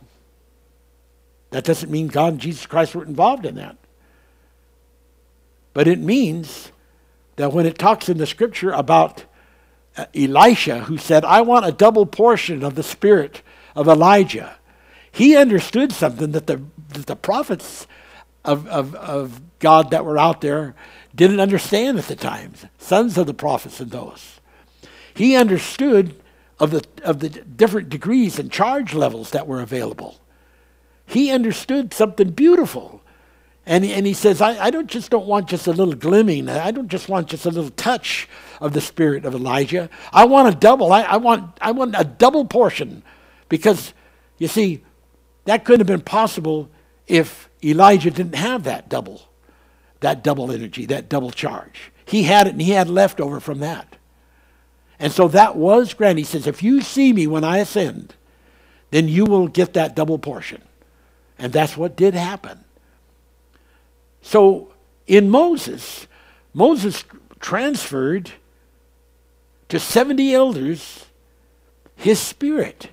That 1.50 1.64
doesn't 1.64 1.92
mean 1.92 2.06
God 2.08 2.32
and 2.32 2.40
Jesus 2.40 2.64
Christ 2.64 2.94
were 2.94 3.04
involved 3.04 3.44
in 3.44 3.56
that. 3.56 3.76
But 5.74 5.86
it 5.88 5.98
means 5.98 6.72
that 7.36 7.52
when 7.52 7.66
it 7.66 7.78
talks 7.78 8.08
in 8.08 8.16
the 8.18 8.26
scripture 8.26 8.70
about 8.70 9.26
uh, 9.96 10.06
Elisha, 10.14 10.84
who 10.84 10.96
said, 10.96 11.24
I 11.26 11.42
want 11.42 11.66
a 11.66 11.72
double 11.72 12.06
portion 12.06 12.62
of 12.64 12.76
the 12.76 12.82
spirit 12.82 13.42
of 13.76 13.88
Elijah, 13.88 14.56
he 15.12 15.36
understood 15.36 15.92
something 15.92 16.30
that 16.32 16.46
the 16.46 16.62
the 16.92 17.16
prophets 17.16 17.86
of, 18.44 18.66
of, 18.68 18.94
of 18.96 19.40
God 19.58 19.90
that 19.90 20.04
were 20.04 20.18
out 20.18 20.40
there 20.40 20.74
didn't 21.14 21.40
understand 21.40 21.98
at 21.98 22.04
the 22.06 22.16
times, 22.16 22.66
sons 22.78 23.18
of 23.18 23.26
the 23.26 23.34
prophets 23.34 23.80
and 23.80 23.90
those. 23.90 24.40
He 25.14 25.36
understood 25.36 26.18
of 26.58 26.70
the, 26.70 26.84
of 27.02 27.20
the 27.20 27.28
different 27.30 27.88
degrees 27.88 28.38
and 28.38 28.50
charge 28.50 28.94
levels 28.94 29.30
that 29.30 29.46
were 29.46 29.60
available. 29.60 30.18
He 31.06 31.30
understood 31.30 31.92
something 31.92 32.30
beautiful. 32.30 33.02
And, 33.66 33.84
and 33.84 34.06
he 34.06 34.14
says, 34.14 34.40
I, 34.40 34.66
I 34.66 34.70
don't 34.70 34.86
just 34.86 35.10
don't 35.10 35.26
want 35.26 35.48
just 35.48 35.66
a 35.66 35.72
little 35.72 35.94
glimmering. 35.94 36.48
I 36.48 36.70
don't 36.70 36.88
just 36.88 37.08
want 37.08 37.28
just 37.28 37.44
a 37.44 37.50
little 37.50 37.70
touch 37.70 38.28
of 38.60 38.72
the 38.72 38.80
spirit 38.80 39.24
of 39.24 39.34
Elijah. 39.34 39.90
I 40.12 40.24
want 40.24 40.54
a 40.54 40.58
double. 40.58 40.92
I, 40.92 41.02
I, 41.02 41.16
want, 41.16 41.58
I 41.60 41.72
want 41.72 41.94
a 41.98 42.04
double 42.04 42.44
portion. 42.44 43.02
Because, 43.48 43.92
you 44.38 44.48
see, 44.48 44.82
that 45.44 45.64
couldn't 45.64 45.80
have 45.80 45.86
been 45.86 46.04
possible 46.04 46.70
if 47.10 47.50
Elijah 47.62 48.10
didn't 48.10 48.36
have 48.36 48.62
that 48.64 48.88
double, 48.88 49.22
that 50.00 50.22
double 50.24 50.50
energy, 50.52 50.86
that 50.86 51.08
double 51.08 51.30
charge. 51.32 51.90
He 52.06 52.22
had 52.22 52.46
it 52.46 52.50
and 52.52 52.62
he 52.62 52.70
had 52.70 52.88
leftover 52.88 53.40
from 53.40 53.58
that. 53.58 53.96
And 55.00 55.12
so 55.12 55.26
that 55.28 55.56
was 55.56 55.92
granted. 55.92 56.18
He 56.20 56.24
says, 56.24 56.46
If 56.46 56.62
you 56.62 56.80
see 56.80 57.12
me 57.12 57.26
when 57.26 57.42
I 57.44 57.58
ascend, 57.58 58.14
then 58.92 59.08
you 59.08 59.24
will 59.24 59.48
get 59.48 59.74
that 59.74 59.96
double 59.96 60.18
portion. 60.18 60.62
And 61.38 61.52
that's 61.52 61.76
what 61.76 61.96
did 61.96 62.14
happen. 62.14 62.64
So 64.22 64.72
in 65.06 65.28
Moses, 65.30 66.06
Moses 66.54 67.04
transferred 67.40 68.30
to 69.68 69.80
70 69.80 70.34
elders 70.34 71.06
his 71.96 72.20
spirit 72.20 72.90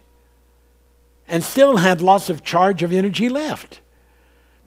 and 1.28 1.44
still 1.44 1.78
had 1.78 2.02
lots 2.02 2.30
of 2.30 2.44
charge 2.44 2.82
of 2.84 2.92
energy 2.94 3.28
left 3.30 3.82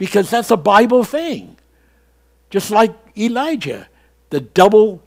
because 0.00 0.30
that's 0.30 0.50
a 0.50 0.56
Bible 0.56 1.04
thing. 1.04 1.58
Just 2.48 2.70
like 2.70 2.92
Elijah, 3.18 3.86
the 4.30 4.40
double 4.40 5.02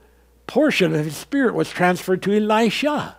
portion 0.45 0.93
of 0.93 1.03
his 1.03 1.17
spirit 1.17 1.55
was 1.55 1.67
transferred 1.71 2.21
to 2.21 2.31
Elisha. 2.37 3.17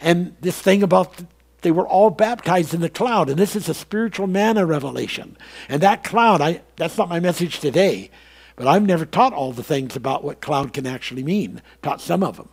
And 0.00 0.36
this 0.40 0.60
thing 0.60 0.82
about 0.82 1.14
they 1.62 1.70
were 1.70 1.86
all 1.86 2.10
baptized 2.10 2.74
in 2.74 2.80
the 2.80 2.90
cloud, 2.90 3.30
and 3.30 3.38
this 3.38 3.54
is 3.54 3.68
a 3.68 3.74
spiritual 3.74 4.26
manna 4.26 4.66
revelation. 4.66 5.36
And 5.68 5.80
that 5.82 6.02
cloud, 6.02 6.40
I, 6.40 6.60
that's 6.74 6.98
not 6.98 7.08
my 7.08 7.20
message 7.20 7.60
today, 7.60 8.10
but 8.56 8.66
I've 8.66 8.82
never 8.84 9.06
taught 9.06 9.32
all 9.32 9.52
the 9.52 9.62
things 9.62 9.94
about 9.94 10.24
what 10.24 10.40
cloud 10.40 10.72
can 10.72 10.84
actually 10.84 11.22
mean, 11.22 11.62
taught 11.80 12.00
some 12.00 12.24
of 12.24 12.38
them. 12.38 12.48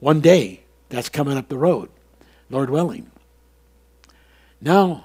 One 0.00 0.22
day, 0.22 0.62
that's 0.88 1.10
coming 1.10 1.36
up 1.36 1.50
the 1.50 1.58
road, 1.58 1.90
Lord 2.48 2.70
willing. 2.70 3.10
Now, 4.60 5.04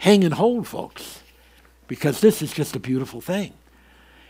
hang 0.00 0.24
and 0.24 0.34
hold, 0.34 0.66
folks, 0.66 1.22
because 1.86 2.20
this 2.20 2.42
is 2.42 2.52
just 2.52 2.74
a 2.76 2.80
beautiful 2.80 3.20
thing. 3.20 3.52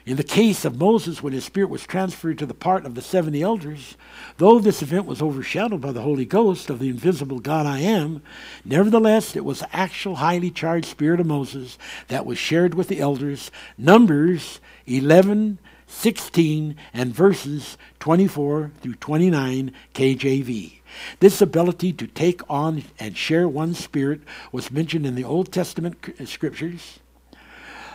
In 0.05 0.17
the 0.17 0.25
case 0.25 0.65
of 0.65 0.77
Moses, 0.79 1.23
when 1.23 1.33
his 1.33 1.45
spirit 1.45 1.71
was 1.71 1.85
transferred 1.85 2.39
to 2.39 2.47
the 2.47 2.55
part 2.55 2.85
of 2.85 2.95
the 2.97 3.03
70 3.03 3.41
elders, 3.43 3.97
though 4.39 4.59
this 4.59 4.83
event 4.83 5.05
was 5.07 5.23
overshadowed 5.23 5.81
by 5.81 5.93
the 5.93 6.03
Holy 6.03 6.25
Ghost 6.25 6.71
of 6.71 6.81
the 6.81 6.89
invisible 6.89 7.39
God 7.39 7.67
I 7.67 7.79
am, 7.81 8.21
nevertheless 8.65 9.37
it 9.37 9.45
was 9.45 9.61
the 9.61 9.77
actual 9.77 10.17
highly 10.17 10.51
charged 10.51 10.87
spirit 10.89 11.21
of 11.21 11.27
Moses 11.27 11.79
that 12.09 12.27
was 12.27 12.39
shared 12.39 12.75
with 12.75 12.89
the 12.89 12.99
elders. 12.99 13.53
Numbers 13.79 14.59
11, 14.87 15.59
16, 15.87 16.75
and 16.93 17.15
verses 17.15 17.77
24 18.01 18.73
through 18.81 18.95
29 18.97 19.71
KJV. 19.95 20.80
This 21.21 21.41
ability 21.41 21.93
to 21.95 22.07
take 22.07 22.41
on 22.49 22.85
and 22.99 23.17
share 23.17 23.49
one 23.49 23.75
spirit 23.75 24.21
was 24.53 24.71
mentioned 24.71 25.07
in 25.07 25.15
the 25.15 25.25
Old 25.25 25.53
Testament 25.53 25.97
uh, 26.21 26.25
scriptures, 26.27 27.01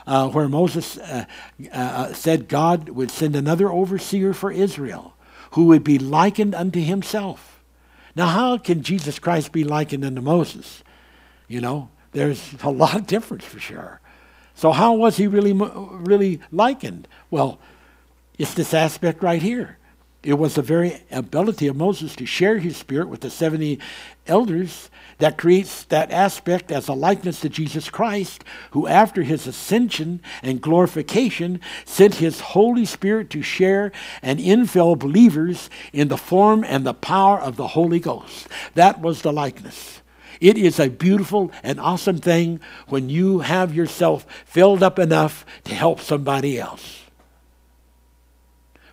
uh, 0.07 0.29
where 0.29 0.47
Moses 0.47 0.97
uh, 0.97 1.25
uh, 1.71 1.73
uh, 1.75 2.13
said 2.13 2.47
God 2.47 2.89
would 2.89 3.11
send 3.11 3.35
another 3.35 3.71
overseer 3.71 4.33
for 4.33 4.51
Israel 4.51 5.13
who 5.51 5.65
would 5.65 5.83
be 5.83 5.97
likened 5.99 6.53
unto 6.55 6.81
himself. 6.83 7.59
Now, 8.15 8.27
how 8.27 8.57
can 8.57 8.81
Jesus 8.81 9.19
Christ 9.19 9.51
be 9.51 9.63
likened 9.63 10.05
unto 10.05 10.21
Moses? 10.21 10.83
You 11.47 11.61
know, 11.61 11.89
there's 12.11 12.53
a 12.63 12.69
lot 12.69 12.95
of 12.95 13.07
difference 13.07 13.45
for 13.45 13.59
sure. 13.59 13.99
So, 14.55 14.71
how 14.71 14.93
was 14.93 15.17
he 15.17 15.27
really, 15.27 15.51
really 15.53 16.39
likened? 16.51 17.07
Well, 17.29 17.59
it's 18.37 18.53
this 18.53 18.73
aspect 18.73 19.21
right 19.23 19.41
here. 19.41 19.77
It 20.25 20.39
was 20.39 20.55
the 20.55 20.63
very 20.63 21.03
ability 21.11 21.67
of 21.67 21.75
Moses 21.75 22.15
to 22.15 22.25
share 22.25 22.57
his 22.57 22.75
spirit 22.77 23.09
with 23.09 23.21
the 23.21 23.29
70 23.29 23.77
elders 24.25 24.89
that 25.19 25.37
creates 25.37 25.83
that 25.85 26.09
aspect 26.09 26.71
as 26.71 26.87
a 26.87 26.93
likeness 26.93 27.41
to 27.41 27.47
Jesus 27.49 27.91
Christ, 27.91 28.43
who, 28.71 28.87
after 28.87 29.21
his 29.21 29.45
ascension 29.45 30.21
and 30.41 30.61
glorification, 30.63 31.61
sent 31.85 32.15
his 32.15 32.39
Holy 32.39 32.85
Spirit 32.85 33.29
to 33.29 33.43
share 33.43 33.91
and 34.23 34.39
infill 34.39 34.97
believers 34.97 35.69
in 35.93 36.07
the 36.07 36.17
form 36.17 36.63
and 36.63 36.87
the 36.87 36.93
power 36.95 37.37
of 37.39 37.55
the 37.55 37.67
Holy 37.67 37.99
Ghost. 37.99 38.47
That 38.73 39.01
was 39.01 39.21
the 39.21 39.31
likeness. 39.31 40.01
It 40.41 40.57
is 40.57 40.79
a 40.79 40.89
beautiful 40.89 41.51
and 41.61 41.79
awesome 41.79 42.17
thing 42.17 42.61
when 42.87 43.09
you 43.11 43.39
have 43.41 43.75
yourself 43.75 44.25
filled 44.45 44.81
up 44.81 44.97
enough 44.97 45.45
to 45.65 45.75
help 45.75 45.99
somebody 46.01 46.59
else 46.59 47.01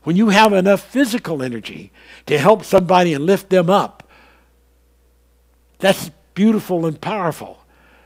when 0.05 0.17
you 0.17 0.31
have 0.31 0.53
enough 0.53 0.81
physical 0.83 1.43
energy 1.43 1.93
to 2.27 2.39
help 2.39 2.65
somebody 2.65 3.15
and 3.15 3.25
lift 3.25 3.51
them 3.51 3.71
up, 3.71 4.09
that's 5.79 6.11
beautiful 6.35 6.87
and 6.87 7.01
powerful. 7.01 7.59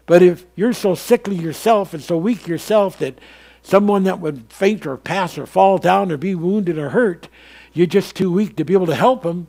But 0.07 0.23
if 0.23 0.45
you're 0.55 0.73
so 0.73 0.95
sickly 0.95 1.37
yourself 1.37 1.95
and 1.95 2.03
so 2.03 2.17
weak 2.17 2.47
yourself 2.47 2.99
that 2.99 3.19
someone 3.63 4.05
that 4.05 4.21
would 4.21 4.53
faint 4.53 4.87
or 4.87 4.97
pass 4.97 5.37
or 5.37 5.47
fall 5.47 5.79
down 5.79 6.13
or 6.13 6.17
be 6.17 6.35
wounded 6.35 6.79
or 6.79 6.91
hurt, 6.91 7.29
you're 7.73 7.87
just 7.87 8.15
too 8.15 8.31
weak 8.31 8.57
to 8.57 8.65
be 8.65 8.73
able 8.75 8.87
to 8.87 8.95
help 8.95 9.23
them, 9.23 9.49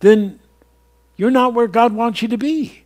then 0.00 0.38
you're 1.16 1.30
not 1.30 1.54
where 1.54 1.66
God 1.66 1.92
wants 1.92 2.22
you 2.22 2.28
to 2.28 2.38
be. 2.38 2.82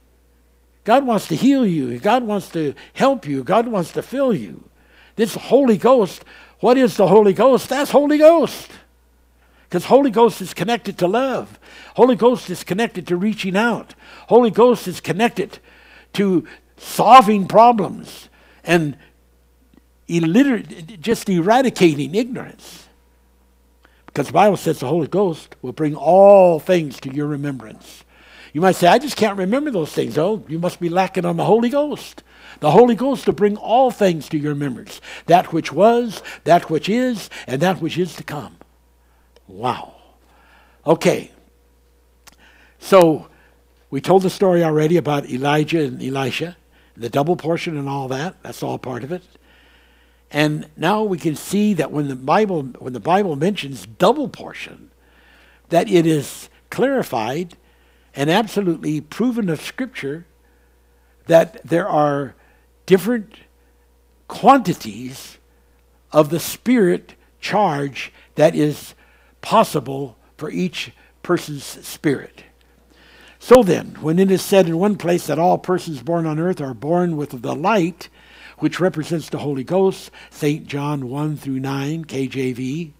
God 0.84 1.06
wants 1.06 1.28
to 1.28 1.36
heal 1.36 1.66
you. 1.66 1.98
God 1.98 2.24
wants 2.24 2.48
to 2.50 2.74
help 2.94 3.26
you. 3.26 3.44
God 3.44 3.68
wants 3.68 3.92
to 3.92 4.02
fill 4.02 4.32
you. 4.34 4.64
This 5.16 5.34
Holy 5.34 5.76
Ghost 5.76 6.24
what 6.62 6.78
is 6.78 6.96
the 6.96 7.08
Holy 7.08 7.32
Ghost? 7.32 7.68
That's 7.68 7.90
Holy 7.90 8.18
Ghost. 8.18 8.70
Because 9.68 9.84
Holy 9.86 10.12
Ghost 10.12 10.40
is 10.40 10.54
connected 10.54 10.96
to 10.98 11.08
love. 11.08 11.58
Holy 11.96 12.14
Ghost 12.14 12.48
is 12.50 12.62
connected 12.62 13.04
to 13.08 13.16
reaching 13.16 13.56
out. 13.56 13.94
Holy 14.28 14.50
Ghost 14.50 14.86
is 14.86 15.00
connected 15.00 15.58
to 16.12 16.46
solving 16.76 17.48
problems 17.48 18.28
and 18.62 18.96
illiter- 20.08 20.62
just 21.00 21.28
eradicating 21.28 22.14
ignorance. 22.14 22.86
Because 24.06 24.28
the 24.28 24.32
Bible 24.32 24.56
says 24.56 24.78
the 24.78 24.86
Holy 24.86 25.08
Ghost 25.08 25.56
will 25.62 25.72
bring 25.72 25.96
all 25.96 26.60
things 26.60 27.00
to 27.00 27.12
your 27.12 27.26
remembrance. 27.26 28.04
You 28.52 28.60
might 28.60 28.76
say, 28.76 28.86
I 28.86 29.00
just 29.00 29.16
can't 29.16 29.36
remember 29.36 29.72
those 29.72 29.90
things. 29.90 30.16
Oh, 30.16 30.44
you 30.46 30.60
must 30.60 30.78
be 30.78 30.88
lacking 30.90 31.24
on 31.24 31.36
the 31.36 31.44
Holy 31.44 31.70
Ghost 31.70 32.22
the 32.60 32.70
Holy 32.72 32.94
Ghost 32.94 33.24
to 33.24 33.32
bring 33.32 33.56
all 33.56 33.90
things 33.90 34.28
to 34.28 34.38
your 34.38 34.52
remembrance 34.52 35.00
that 35.26 35.52
which 35.52 35.72
was, 35.72 36.22
that 36.44 36.70
which 36.70 36.88
is, 36.88 37.30
and 37.46 37.60
that 37.62 37.80
which 37.80 37.98
is 37.98 38.14
to 38.16 38.22
come. 38.22 38.56
Wow. 39.46 39.94
Okay. 40.86 41.30
So 42.78 43.28
we 43.90 44.00
told 44.00 44.22
the 44.22 44.30
story 44.30 44.64
already 44.64 44.96
about 44.96 45.26
Elijah 45.28 45.84
and 45.84 46.02
Elisha, 46.02 46.56
the 46.96 47.08
double 47.08 47.36
portion 47.36 47.76
and 47.76 47.88
all 47.88 48.08
that. 48.08 48.42
That's 48.42 48.62
all 48.62 48.78
part 48.78 49.04
of 49.04 49.12
it. 49.12 49.22
And 50.30 50.68
now 50.76 51.02
we 51.02 51.18
can 51.18 51.36
see 51.36 51.74
that 51.74 51.92
when 51.92 52.08
the 52.08 52.16
Bible 52.16 52.62
when 52.78 52.94
the 52.94 53.00
Bible 53.00 53.36
mentions 53.36 53.86
double 53.86 54.28
portion, 54.28 54.90
that 55.68 55.90
it 55.90 56.06
is 56.06 56.48
clarified 56.70 57.54
and 58.16 58.30
absolutely 58.30 59.00
proven 59.00 59.50
of 59.50 59.60
scripture 59.60 60.26
that 61.26 61.62
there 61.64 61.88
are 61.88 62.34
different 62.86 63.34
quantities 64.28 65.38
of 66.10 66.30
the 66.30 66.40
spirit 66.40 67.14
charge 67.40 68.12
that 68.34 68.54
is 68.54 68.94
possible 69.40 70.16
for 70.36 70.50
each 70.50 70.92
person's 71.22 71.64
spirit. 71.64 72.44
So 73.38 73.62
then, 73.62 73.96
when 74.00 74.18
it 74.18 74.30
is 74.30 74.42
said 74.42 74.68
in 74.68 74.78
one 74.78 74.96
place 74.96 75.26
that 75.26 75.38
all 75.38 75.58
persons 75.58 76.02
born 76.02 76.26
on 76.26 76.38
earth 76.38 76.60
are 76.60 76.74
born 76.74 77.16
with 77.16 77.42
the 77.42 77.54
light, 77.56 78.08
which 78.58 78.78
represents 78.78 79.28
the 79.28 79.38
Holy 79.38 79.64
Ghost, 79.64 80.10
St. 80.30 80.66
John 80.66 81.08
1 81.08 81.36
through 81.36 81.60
9, 81.60 82.04
KJV, 82.04 82.92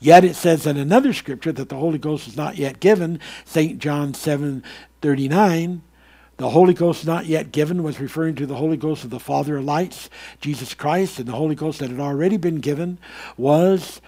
Yet 0.00 0.22
it 0.22 0.36
says 0.36 0.66
in 0.66 0.76
another 0.76 1.14
scripture 1.14 1.52
that 1.52 1.70
the 1.70 1.76
Holy 1.76 1.96
Ghost 1.96 2.28
is 2.28 2.36
not 2.36 2.56
yet 2.58 2.78
given, 2.78 3.20
St. 3.46 3.78
John 3.78 4.12
7 4.12 4.62
39, 5.00 5.82
the 6.36 6.50
Holy 6.50 6.74
Ghost 6.74 7.06
not 7.06 7.26
yet 7.26 7.52
given 7.52 7.82
was 7.82 8.00
referring 8.00 8.34
to 8.36 8.46
the 8.46 8.56
Holy 8.56 8.76
Ghost 8.76 9.04
of 9.04 9.10
the 9.10 9.20
Father 9.20 9.56
of 9.58 9.64
lights, 9.64 10.10
Jesus 10.40 10.74
Christ, 10.74 11.18
and 11.20 11.28
the 11.28 11.32
Holy 11.32 11.54
Ghost 11.54 11.78
that 11.78 11.90
had 11.90 12.00
already 12.00 12.36
been 12.36 12.56
given 12.56 12.98
was 13.36 14.00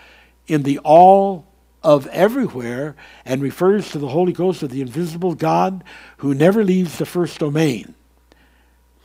in 0.48 0.64
the 0.64 0.78
all 0.80 1.46
of 1.84 2.08
everywhere 2.08 2.96
and 3.24 3.40
refers 3.40 3.90
to 3.90 3.98
the 4.00 4.08
Holy 4.08 4.32
Ghost 4.32 4.62
of 4.64 4.70
the 4.70 4.80
invisible 4.80 5.36
God 5.36 5.84
who 6.16 6.34
never 6.34 6.64
leaves 6.64 6.98
the 6.98 7.06
first 7.06 7.38
domain. 7.38 7.94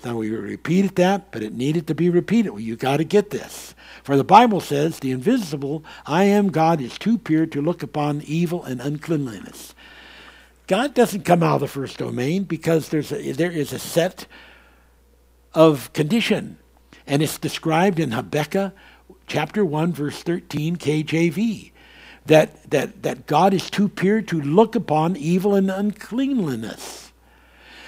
Now 0.03 0.17
we 0.17 0.31
repeated 0.31 0.95
that, 0.95 1.31
but 1.31 1.43
it 1.43 1.53
needed 1.53 1.85
to 1.87 1.93
be 1.95 2.09
repeated. 2.09 2.49
Well, 2.49 2.59
you 2.59 2.75
got 2.75 2.97
to 2.97 3.03
get 3.03 3.29
this. 3.29 3.75
For 4.03 4.17
the 4.17 4.23
Bible 4.23 4.59
says, 4.59 4.97
the 4.97 5.11
invisible 5.11 5.83
I 6.07 6.23
am 6.23 6.47
God 6.49 6.81
is 6.81 6.97
too 6.97 7.19
pure 7.19 7.45
to 7.45 7.61
look 7.61 7.83
upon 7.83 8.21
evil 8.25 8.63
and 8.63 8.81
uncleanliness. 8.81 9.75
God 10.71 10.93
doesn't 10.93 11.25
come 11.25 11.43
out 11.43 11.55
of 11.55 11.59
the 11.59 11.67
first 11.67 11.97
domain 11.97 12.43
because 12.45 12.87
there's 12.87 13.11
a, 13.11 13.33
there 13.33 13.51
is 13.51 13.73
a 13.73 13.77
set 13.79 14.25
of 15.53 15.91
condition, 15.91 16.59
and 17.05 17.21
it's 17.21 17.37
described 17.37 17.99
in 17.99 18.11
Habakkuk 18.13 18.73
chapter 19.27 19.65
1 19.65 19.91
verse 19.91 20.23
13 20.23 20.77
KJV 20.77 21.73
that, 22.25 22.71
that, 22.71 23.03
that 23.03 23.27
God 23.27 23.53
is 23.53 23.69
too 23.69 23.89
pure 23.89 24.21
to 24.21 24.39
look 24.41 24.73
upon 24.73 25.17
evil 25.17 25.55
and 25.55 25.69
uncleanliness. 25.69 27.11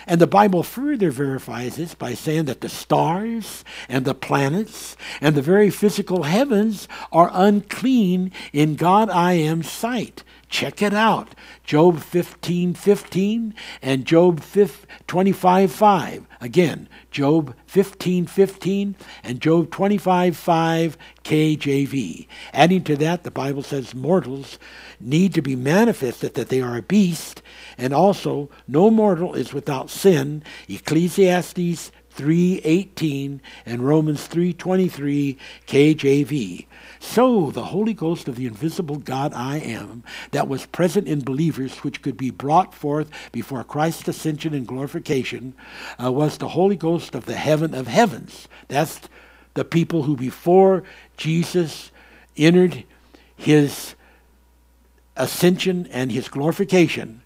And 0.06 0.20
the 0.20 0.28
Bible 0.28 0.64
further 0.64 1.10
verifies 1.12 1.78
this 1.78 1.96
by 1.96 2.14
saying 2.14 2.44
that 2.46 2.60
the 2.60 2.68
stars 2.68 3.64
and 3.88 4.04
the 4.04 4.14
planets 4.14 4.98
and 5.22 5.34
the 5.36 5.42
very 5.42 5.70
physical 5.70 6.24
heavens 6.24 6.90
are 7.14 7.30
unclean 7.32 8.34
in 8.52 8.76
God 8.76 9.10
I 9.10 9.32
am 9.34 9.64
sight. 9.64 10.26
Check 10.54 10.84
it 10.84 10.94
out. 10.94 11.30
Job 11.64 12.00
15 12.00 12.76
15 12.76 13.56
and 13.82 14.06
Job 14.06 14.40
25 15.08 15.72
5. 15.72 16.26
Again, 16.42 16.88
Job 17.10 17.56
15 17.66 18.28
15 18.28 18.96
and 19.24 19.42
Job 19.42 19.72
25 19.72 20.38
5 20.38 20.98
KJV. 21.24 22.28
Adding 22.54 22.84
to 22.84 22.96
that, 22.98 23.24
the 23.24 23.32
Bible 23.32 23.64
says 23.64 23.96
mortals 23.96 24.60
need 25.02 25.34
to 25.34 25.42
be 25.42 25.56
manifested 25.56 26.36
that 26.36 26.50
they 26.50 26.62
are 26.62 26.78
a 26.78 26.84
beast, 26.84 27.42
and 27.76 27.92
also 27.92 28.52
no 28.68 28.92
mortal 28.92 29.34
is 29.34 29.54
without 29.54 29.90
sin. 29.90 30.44
Ecclesiastes 30.70 31.92
3:18 32.16 33.40
and 33.66 33.88
Romans 33.88 34.28
3:23 34.28 35.36
KJV. 35.66 36.68
So 37.04 37.52
the 37.52 37.66
Holy 37.66 37.94
Ghost 37.94 38.30
of 38.30 38.38
the 38.38 38.46
invisible 38.48 38.96
God 38.96 39.34
I 39.34 39.58
am, 39.60 40.04
that 40.32 40.48
was 40.48 40.66
present 40.68 41.06
in 41.06 41.20
believers, 41.22 41.76
which 41.80 42.02
could 42.02 42.16
be 42.16 42.30
brought 42.32 42.74
forth 42.74 43.10
before 43.34 43.62
Christ's 43.66 44.08
ascension 44.08 44.54
and 44.54 44.66
glorification, 44.66 45.54
uh, 46.02 46.14
was 46.14 46.38
the 46.38 46.48
Holy 46.48 46.78
Ghost 46.78 47.14
of 47.14 47.26
the 47.26 47.36
heaven 47.36 47.74
of 47.76 47.88
heavens. 47.88 48.48
That's 48.70 49.02
the 49.54 49.66
people 49.66 50.04
who 50.04 50.16
before 50.16 50.84
Jesus 51.18 51.92
entered 52.38 52.86
his 53.36 53.96
ascension 55.18 55.88
and 55.92 56.10
his 56.10 56.30
glorification 56.30 57.22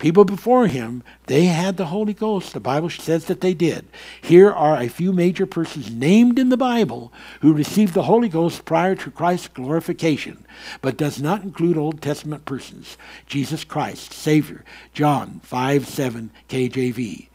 people 0.00 0.24
before 0.24 0.66
him, 0.66 1.04
they 1.26 1.44
had 1.44 1.76
the 1.76 1.86
Holy 1.86 2.14
Ghost. 2.14 2.52
The 2.52 2.58
Bible 2.58 2.90
says 2.90 3.26
that 3.26 3.40
they 3.40 3.54
did. 3.54 3.86
Here 4.22 4.50
are 4.50 4.76
a 4.78 4.88
few 4.88 5.12
major 5.12 5.46
persons 5.46 5.90
named 5.92 6.38
in 6.38 6.48
the 6.48 6.56
Bible 6.56 7.12
who 7.42 7.52
received 7.52 7.94
the 7.94 8.02
Holy 8.04 8.28
Ghost 8.28 8.64
prior 8.64 8.96
to 8.96 9.10
Christ's 9.12 9.48
glorification, 9.48 10.44
but 10.80 10.96
does 10.96 11.20
not 11.22 11.42
include 11.44 11.76
Old 11.76 12.02
Testament 12.02 12.44
persons. 12.46 12.96
Jesus 13.26 13.62
Christ, 13.62 14.12
Savior, 14.12 14.64
John 14.92 15.40
5 15.44 15.86
7 15.86 16.30
KJV. 16.48 17.28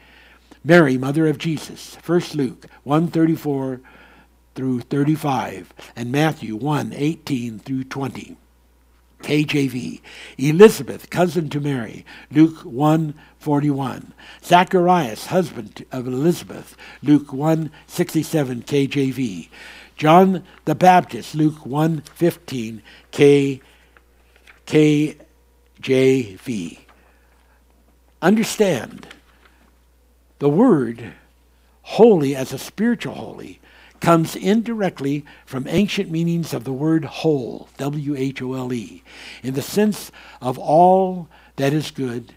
Mary, 0.63 0.97
mother 0.97 1.27
of 1.27 1.37
Jesus, 1.37 1.95
1 2.05 2.21
Luke 2.33 2.65
134 2.83 3.79
through 4.55 4.81
35, 4.81 5.73
and 5.95 6.11
Matthew 6.11 6.55
1 6.55 6.91
18 6.93 7.59
through 7.59 7.83
20. 7.85 8.35
KJV. 9.25 9.99
Elizabeth, 10.37 11.09
cousin 11.09 11.49
to 11.49 11.59
Mary, 11.59 12.05
Luke 12.31 12.59
1 12.59 13.13
41. 13.39 14.13
Zacharias, 14.43 15.25
husband 15.27 15.83
of 15.91 16.05
Elizabeth, 16.07 16.77
Luke 17.01 17.33
1 17.33 17.71
67 17.87 18.61
KJV. 18.61 19.49
John 19.97 20.43
the 20.65 20.75
Baptist, 20.75 21.33
Luke 21.33 21.65
1 21.65 22.01
15 22.13 22.83
K, 23.09 23.61
KJV. 24.67 26.77
Understand 28.21 29.07
the 30.37 30.49
word 30.49 31.13
holy 31.81 32.35
as 32.35 32.53
a 32.53 32.59
spiritual 32.59 33.15
holy 33.15 33.59
comes 34.05 34.35
indirectly 34.35 35.25
from 35.47 35.65
ancient 35.67 36.11
meanings 36.11 36.53
of 36.53 36.63
the 36.63 36.71
word 36.71 37.05
whole, 37.05 37.67
W 37.77 38.15
H 38.15 38.39
O 38.39 38.53
L 38.53 38.71
E, 38.71 39.01
in 39.41 39.55
the 39.55 39.63
sense 39.63 40.11
of 40.39 40.59
all 40.59 41.27
that 41.55 41.73
is 41.73 41.89
good, 41.89 42.35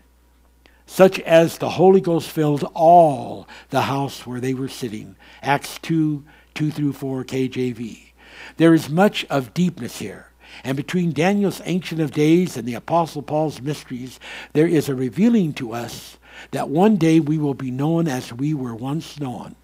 such 0.87 1.21
as 1.21 1.59
the 1.59 1.69
Holy 1.73 2.01
Ghost 2.01 2.31
filled 2.31 2.65
all 2.73 3.47
the 3.69 3.83
house 3.83 4.27
where 4.27 4.41
they 4.41 4.55
were 4.55 4.69
sitting, 4.71 5.15
Acts 5.43 5.79
2 5.83 6.25
2 6.55 6.71
through 6.71 6.95
4 6.95 7.23
KJV. 7.25 8.13
There 8.57 8.73
is 8.73 8.89
much 8.89 9.27
of 9.29 9.53
deepness 9.53 9.99
here. 9.99 10.25
And 10.65 10.75
between 10.75 11.13
Daniel's 11.13 11.61
Ancient 11.67 12.01
of 12.01 12.13
Days 12.13 12.57
and 12.57 12.67
the 12.67 12.75
Apostle 12.75 13.21
Paul's 13.21 13.61
mysteries, 13.61 14.19
there 14.55 14.67
is 14.67 14.89
a 14.89 14.95
revealing 14.95 15.53
to 15.55 15.75
us 15.75 16.17
that 16.53 16.71
one 16.71 16.97
day 16.97 17.21
we 17.21 17.37
will 17.37 17.53
be 17.55 17.71
known 17.71 18.09
as 18.09 18.33
we 18.33 18.55
were 18.55 18.75
once 18.75 19.21
known. 19.21 19.55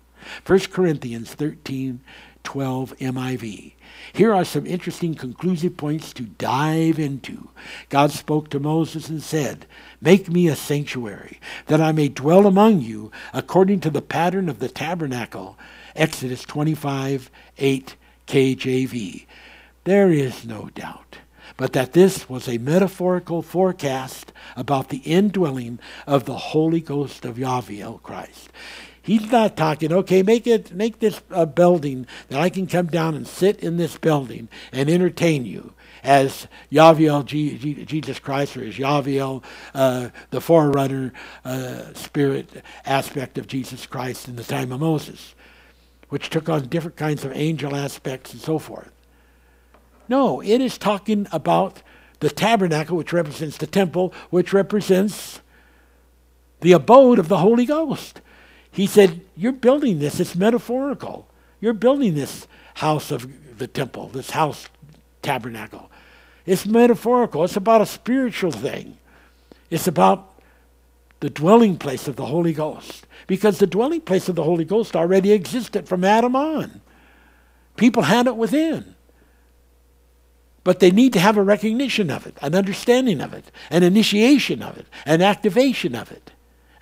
1 0.46 0.58
Corinthians 0.72 1.32
13 1.34 2.00
12 2.42 2.94
NIV. 2.98 3.72
Here 4.12 4.34
are 4.34 4.44
some 4.44 4.66
interesting 4.66 5.14
conclusive 5.14 5.78
points 5.78 6.12
to 6.12 6.24
dive 6.24 6.98
into. 6.98 7.48
God 7.88 8.10
spoke 8.10 8.50
to 8.50 8.60
Moses 8.60 9.08
and 9.08 9.22
said, 9.22 9.64
Make 10.02 10.28
me 10.30 10.48
a 10.48 10.56
sanctuary, 10.56 11.40
that 11.68 11.80
I 11.80 11.92
may 11.92 12.08
dwell 12.10 12.46
among 12.46 12.82
you 12.82 13.10
according 13.32 13.80
to 13.80 13.88
the 13.90 14.02
pattern 14.02 14.50
of 14.50 14.58
the 14.58 14.68
tabernacle. 14.68 15.56
Exodus 15.96 16.42
25 16.42 17.30
8 17.58 17.96
KJV. 18.26 19.24
There 19.84 20.10
is 20.10 20.44
no 20.44 20.68
doubt 20.74 21.18
but 21.56 21.72
that 21.72 21.92
this 21.92 22.28
was 22.28 22.46
a 22.48 22.58
metaphorical 22.58 23.40
forecast 23.40 24.32
about 24.56 24.88
the 24.88 24.96
indwelling 25.04 25.78
of 26.06 26.24
the 26.24 26.36
Holy 26.36 26.80
Ghost 26.80 27.24
of 27.24 27.38
Yahweh 27.38 27.98
Christ. 28.02 28.48
He's 29.04 29.30
not 29.30 29.54
talking, 29.54 29.92
okay, 29.92 30.22
make 30.22 30.46
it 30.46 30.72
make 30.72 30.98
this 30.98 31.20
a 31.30 31.44
building 31.44 32.06
that 32.28 32.40
I 32.40 32.48
can 32.48 32.66
come 32.66 32.86
down 32.86 33.14
and 33.14 33.28
sit 33.28 33.60
in 33.62 33.76
this 33.76 33.98
building 33.98 34.48
and 34.72 34.88
entertain 34.88 35.44
you 35.44 35.74
as 36.02 36.46
Yaviel, 36.72 37.22
G, 37.26 37.58
G, 37.58 37.84
Jesus 37.84 38.18
Christ, 38.18 38.56
or 38.56 38.64
as 38.64 38.76
Yaviel, 38.76 39.44
uh, 39.74 40.08
the 40.30 40.40
forerunner 40.40 41.12
uh, 41.44 41.92
spirit 41.92 42.62
aspect 42.86 43.36
of 43.36 43.46
Jesus 43.46 43.84
Christ 43.84 44.26
in 44.26 44.36
the 44.36 44.42
time 44.42 44.72
of 44.72 44.80
Moses, 44.80 45.34
which 46.08 46.30
took 46.30 46.48
on 46.48 46.68
different 46.68 46.96
kinds 46.96 47.26
of 47.26 47.32
angel 47.36 47.76
aspects 47.76 48.32
and 48.32 48.40
so 48.40 48.58
forth. 48.58 48.90
No, 50.08 50.40
it 50.40 50.62
is 50.62 50.78
talking 50.78 51.26
about 51.30 51.82
the 52.20 52.30
tabernacle, 52.30 52.96
which 52.96 53.12
represents 53.12 53.58
the 53.58 53.66
temple, 53.66 54.14
which 54.30 54.54
represents 54.54 55.40
the 56.62 56.72
abode 56.72 57.18
of 57.18 57.28
the 57.28 57.38
Holy 57.38 57.66
Ghost. 57.66 58.22
He 58.74 58.88
said, 58.88 59.20
You're 59.36 59.52
building 59.52 60.00
this, 60.00 60.18
it's 60.18 60.34
metaphorical. 60.34 61.28
You're 61.60 61.72
building 61.72 62.14
this 62.14 62.48
house 62.74 63.10
of 63.12 63.56
the 63.58 63.68
temple, 63.68 64.08
this 64.08 64.30
house 64.30 64.68
tabernacle. 65.22 65.90
It's 66.44 66.66
metaphorical, 66.66 67.44
it's 67.44 67.56
about 67.56 67.82
a 67.82 67.86
spiritual 67.86 68.50
thing. 68.50 68.98
It's 69.70 69.86
about 69.86 70.28
the 71.20 71.30
dwelling 71.30 71.78
place 71.78 72.08
of 72.08 72.16
the 72.16 72.26
Holy 72.26 72.52
Ghost. 72.52 73.06
Because 73.28 73.60
the 73.60 73.66
dwelling 73.68 74.00
place 74.00 74.28
of 74.28 74.34
the 74.34 74.42
Holy 74.44 74.64
Ghost 74.64 74.96
already 74.96 75.30
existed 75.30 75.88
from 75.88 76.02
Adam 76.02 76.34
on. 76.34 76.80
People 77.76 78.02
had 78.02 78.26
it 78.26 78.36
within. 78.36 78.96
But 80.64 80.80
they 80.80 80.90
need 80.90 81.12
to 81.12 81.20
have 81.20 81.36
a 81.36 81.42
recognition 81.44 82.10
of 82.10 82.26
it, 82.26 82.36
an 82.42 82.56
understanding 82.56 83.20
of 83.20 83.32
it, 83.34 83.52
an 83.70 83.84
initiation 83.84 84.62
of 84.62 84.76
it, 84.76 84.86
an 85.06 85.22
activation 85.22 85.94
of 85.94 86.10
it 86.10 86.32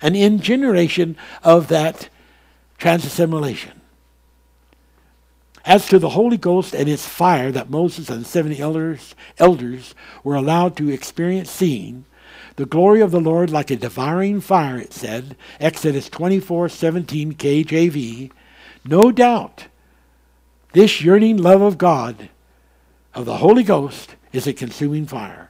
an 0.03 0.15
ingeneration 0.15 1.15
of 1.43 1.69
that 1.69 2.09
transassimilation. 2.77 3.71
As 5.65 5.87
to 5.87 5.97
the 5.97 6.09
Holy 6.09 6.35
Ghost 6.35 6.75
and 6.75 6.89
its 6.89 7.07
fire 7.07 7.49
that 7.53 7.69
Moses 7.69 8.09
and 8.09 8.21
the 8.21 8.25
70 8.27 8.59
elders, 8.59 9.15
elders 9.39 9.95
were 10.21 10.35
allowed 10.35 10.75
to 10.75 10.89
experience 10.89 11.49
seeing, 11.49 12.03
the 12.57 12.65
glory 12.65 12.99
of 12.99 13.11
the 13.11 13.21
Lord 13.21 13.49
like 13.49 13.71
a 13.71 13.77
devouring 13.77 14.41
fire, 14.41 14.77
it 14.77 14.93
said, 14.93 15.37
Exodus 15.59 16.09
24 16.09 16.67
17 16.69 17.33
KJV. 17.35 18.29
No 18.85 19.09
doubt, 19.11 19.67
this 20.73 21.01
yearning 21.01 21.37
love 21.37 21.61
of 21.61 21.77
God, 21.77 22.29
of 23.15 23.23
the 23.25 23.37
Holy 23.37 23.63
Ghost, 23.63 24.15
is 24.33 24.45
a 24.45 24.53
consuming 24.53 25.07
fire. 25.07 25.42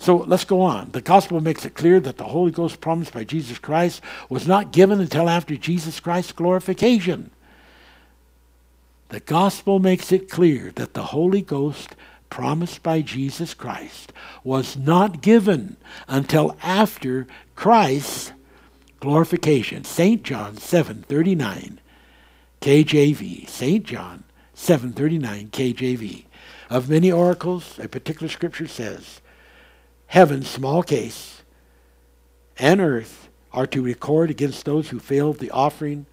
So 0.00 0.16
let's 0.16 0.46
go 0.46 0.62
on. 0.62 0.90
The 0.92 1.02
gospel 1.02 1.40
makes 1.42 1.66
it 1.66 1.74
clear 1.74 2.00
that 2.00 2.16
the 2.16 2.24
Holy 2.24 2.50
Ghost 2.50 2.80
promised 2.80 3.12
by 3.12 3.22
Jesus 3.22 3.58
Christ 3.58 4.00
was 4.30 4.48
not 4.48 4.72
given 4.72 4.98
until 4.98 5.28
after 5.28 5.56
Jesus 5.56 6.00
Christ's 6.00 6.32
glorification. 6.32 7.30
The 9.10 9.20
gospel 9.20 9.78
makes 9.78 10.10
it 10.10 10.30
clear 10.30 10.72
that 10.76 10.94
the 10.94 11.02
Holy 11.02 11.42
Ghost 11.42 11.96
promised 12.30 12.82
by 12.82 13.02
Jesus 13.02 13.52
Christ 13.52 14.12
was 14.42 14.74
not 14.74 15.20
given 15.20 15.76
until 16.08 16.56
after 16.62 17.26
Christ's 17.54 18.32
glorification. 19.00 19.84
St. 19.84 20.22
John 20.22 20.56
7:39 20.56 21.76
KJV. 22.62 23.44
St. 23.50 23.84
John 23.84 24.24
7:39 24.56 25.50
KJV. 25.50 26.24
Of 26.70 26.88
many 26.88 27.12
oracles, 27.12 27.78
a 27.78 27.88
particular 27.88 28.28
scripture 28.30 28.68
says, 28.68 29.20
Heaven, 30.10 30.42
small 30.42 30.82
case, 30.82 31.42
and 32.58 32.80
earth 32.80 33.28
are 33.52 33.68
to 33.68 33.80
record 33.80 34.28
against 34.28 34.64
those 34.64 34.88
who 34.88 34.98
failed 34.98 35.38
the 35.38 35.52
offering 35.52 36.04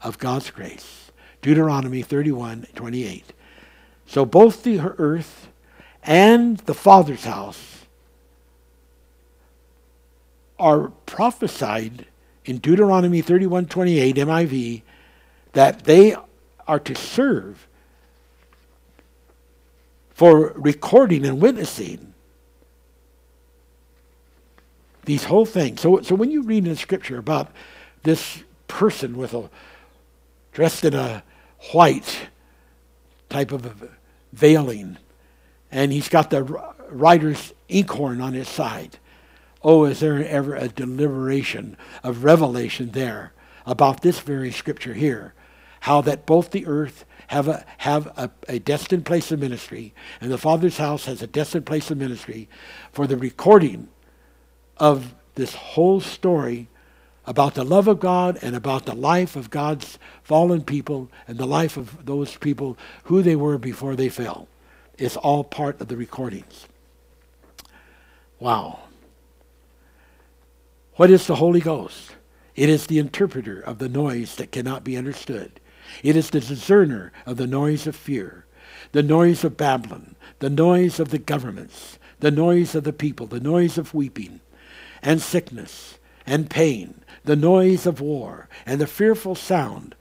of 0.00 0.16
God's 0.16 0.50
grace. 0.50 1.10
Deuteronomy 1.42 2.00
31 2.00 2.66
28. 2.74 3.34
So 4.06 4.24
both 4.24 4.62
the 4.62 4.80
earth 4.80 5.48
and 6.02 6.56
the 6.60 6.72
Father's 6.72 7.24
house 7.24 7.82
are 10.58 10.88
prophesied 11.04 12.06
in 12.46 12.56
Deuteronomy 12.56 13.20
31 13.20 13.66
28 13.66 14.16
NIV 14.16 14.80
that 15.52 15.84
they 15.84 16.16
are 16.66 16.80
to 16.80 16.94
serve 16.94 17.68
for 20.14 20.54
recording 20.56 21.26
and 21.26 21.38
witnessing 21.42 22.06
these 25.10 25.24
whole 25.24 25.44
things. 25.44 25.80
So, 25.80 26.02
so 26.02 26.14
when 26.14 26.30
you 26.30 26.42
read 26.42 26.68
in 26.68 26.76
Scripture 26.76 27.18
about 27.18 27.50
this 28.04 28.44
person 28.68 29.16
with 29.18 29.34
a 29.34 29.50
dressed 30.52 30.84
in 30.84 30.94
a 30.94 31.24
white 31.72 32.28
type 33.28 33.50
of 33.50 33.90
veiling, 34.32 34.98
and 35.72 35.90
he's 35.92 36.08
got 36.08 36.30
the 36.30 36.44
writer's 36.88 37.52
inkhorn 37.68 38.20
on 38.20 38.34
his 38.34 38.48
side. 38.48 38.98
Oh, 39.64 39.84
is 39.84 39.98
there 40.00 40.24
ever 40.26 40.54
a 40.56 40.68
deliberation 40.68 41.76
of 42.04 42.22
revelation 42.24 42.90
there 42.92 43.32
about 43.66 44.02
this 44.02 44.20
very 44.20 44.50
scripture 44.52 44.94
here? 44.94 45.34
How 45.80 46.00
that 46.02 46.24
both 46.26 46.50
the 46.52 46.66
earth 46.66 47.04
have 47.28 47.46
a 47.48 47.64
have 47.78 48.06
a, 48.16 48.30
a 48.48 48.58
destined 48.60 49.06
place 49.06 49.32
of 49.32 49.40
ministry, 49.40 49.92
and 50.20 50.30
the 50.30 50.38
Father's 50.38 50.76
house 50.76 51.04
has 51.06 51.20
a 51.20 51.26
destined 51.26 51.66
place 51.66 51.90
of 51.90 51.98
ministry 51.98 52.48
for 52.92 53.08
the 53.08 53.16
recording 53.16 53.88
of 54.80 55.14
this 55.36 55.54
whole 55.54 56.00
story 56.00 56.66
about 57.26 57.54
the 57.54 57.62
love 57.64 57.86
of 57.86 58.00
God 58.00 58.38
and 58.42 58.56
about 58.56 58.86
the 58.86 58.94
life 58.94 59.36
of 59.36 59.50
God's 59.50 59.98
fallen 60.24 60.64
people 60.64 61.08
and 61.28 61.38
the 61.38 61.46
life 61.46 61.76
of 61.76 62.04
those 62.06 62.36
people, 62.36 62.76
who 63.04 63.22
they 63.22 63.36
were 63.36 63.58
before 63.58 63.94
they 63.94 64.08
fell. 64.08 64.48
It's 64.98 65.16
all 65.16 65.44
part 65.44 65.80
of 65.80 65.86
the 65.88 65.96
recordings. 65.96 66.66
Wow. 68.40 68.80
What 70.96 71.10
is 71.10 71.26
the 71.26 71.36
Holy 71.36 71.60
Ghost? 71.60 72.16
It 72.56 72.68
is 72.68 72.86
the 72.86 72.98
interpreter 72.98 73.60
of 73.60 73.78
the 73.78 73.88
noise 73.88 74.34
that 74.36 74.50
cannot 74.50 74.82
be 74.82 74.96
understood. 74.96 75.60
It 76.02 76.16
is 76.16 76.30
the 76.30 76.40
discerner 76.40 77.12
of 77.26 77.36
the 77.36 77.46
noise 77.46 77.86
of 77.86 77.94
fear, 77.94 78.46
the 78.92 79.02
noise 79.02 79.44
of 79.44 79.56
Babylon, 79.56 80.16
the 80.40 80.50
noise 80.50 80.98
of 80.98 81.10
the 81.10 81.18
governments, 81.18 81.98
the 82.18 82.30
noise 82.30 82.74
of 82.74 82.84
the 82.84 82.92
people, 82.92 83.26
the 83.26 83.40
noise 83.40 83.78
of 83.78 83.94
weeping, 83.94 84.40
and 85.02 85.20
sickness 85.20 85.98
and 86.26 86.50
pain, 86.50 87.02
the 87.24 87.36
noise 87.36 87.86
of 87.86 88.00
war 88.00 88.48
and 88.66 88.80
the 88.80 88.86
fearful 88.86 89.34
sound. 89.34 89.94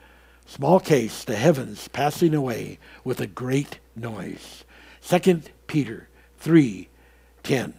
Small 0.46 0.80
case, 0.80 1.24
the 1.24 1.36
heavens 1.36 1.88
passing 1.90 2.34
away 2.34 2.80
with 3.04 3.20
a 3.22 3.28
great 3.28 3.80
noise. 3.96 4.64
Second 5.00 5.50
Peter 5.68 6.10
three, 6.40 6.90
ten. 7.44 7.74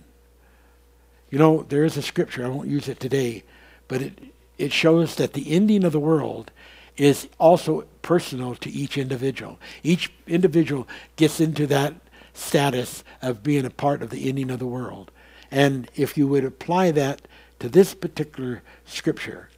You 1.30 1.38
know, 1.38 1.62
there 1.68 1.84
is 1.84 1.96
a 1.96 2.02
scripture, 2.02 2.44
I 2.44 2.48
won't 2.48 2.68
use 2.68 2.88
it 2.88 3.00
today, 3.00 3.44
but 3.88 4.02
it, 4.02 4.18
it 4.58 4.72
shows 4.72 5.14
that 5.16 5.32
the 5.32 5.52
ending 5.52 5.84
of 5.84 5.92
the 5.92 6.00
world 6.00 6.50
is 6.96 7.28
also 7.38 7.82
personal 8.02 8.54
to 8.56 8.70
each 8.70 8.98
individual. 8.98 9.58
Each 9.82 10.12
individual 10.26 10.86
gets 11.16 11.40
into 11.40 11.66
that 11.68 11.94
status 12.34 13.02
of 13.22 13.42
being 13.42 13.64
a 13.64 13.70
part 13.70 14.02
of 14.02 14.10
the 14.10 14.28
ending 14.28 14.50
of 14.50 14.58
the 14.58 14.66
world. 14.66 15.10
And 15.50 15.90
if 15.96 16.16
you 16.16 16.28
would 16.28 16.44
apply 16.44 16.90
that 16.92 17.22
to 17.58 17.68
this 17.68 17.94
particular 17.94 18.62
scripture, 18.84 19.48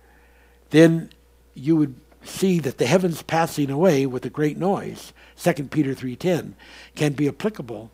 then 0.71 1.11
you 1.55 1.77
would 1.77 1.95
see 2.25 2.59
that 2.61 2.79
the 2.79 2.87
heavens 2.87 3.23
passing 3.23 3.71
away 3.71 4.07
with 4.07 4.25
a 4.25 4.31
great 4.31 4.57
noise, 4.57 5.13
2 5.37 5.65
Peter 5.71 5.95
3:10, 5.95 6.55
can 6.95 7.13
be 7.13 7.29
applicable 7.29 7.91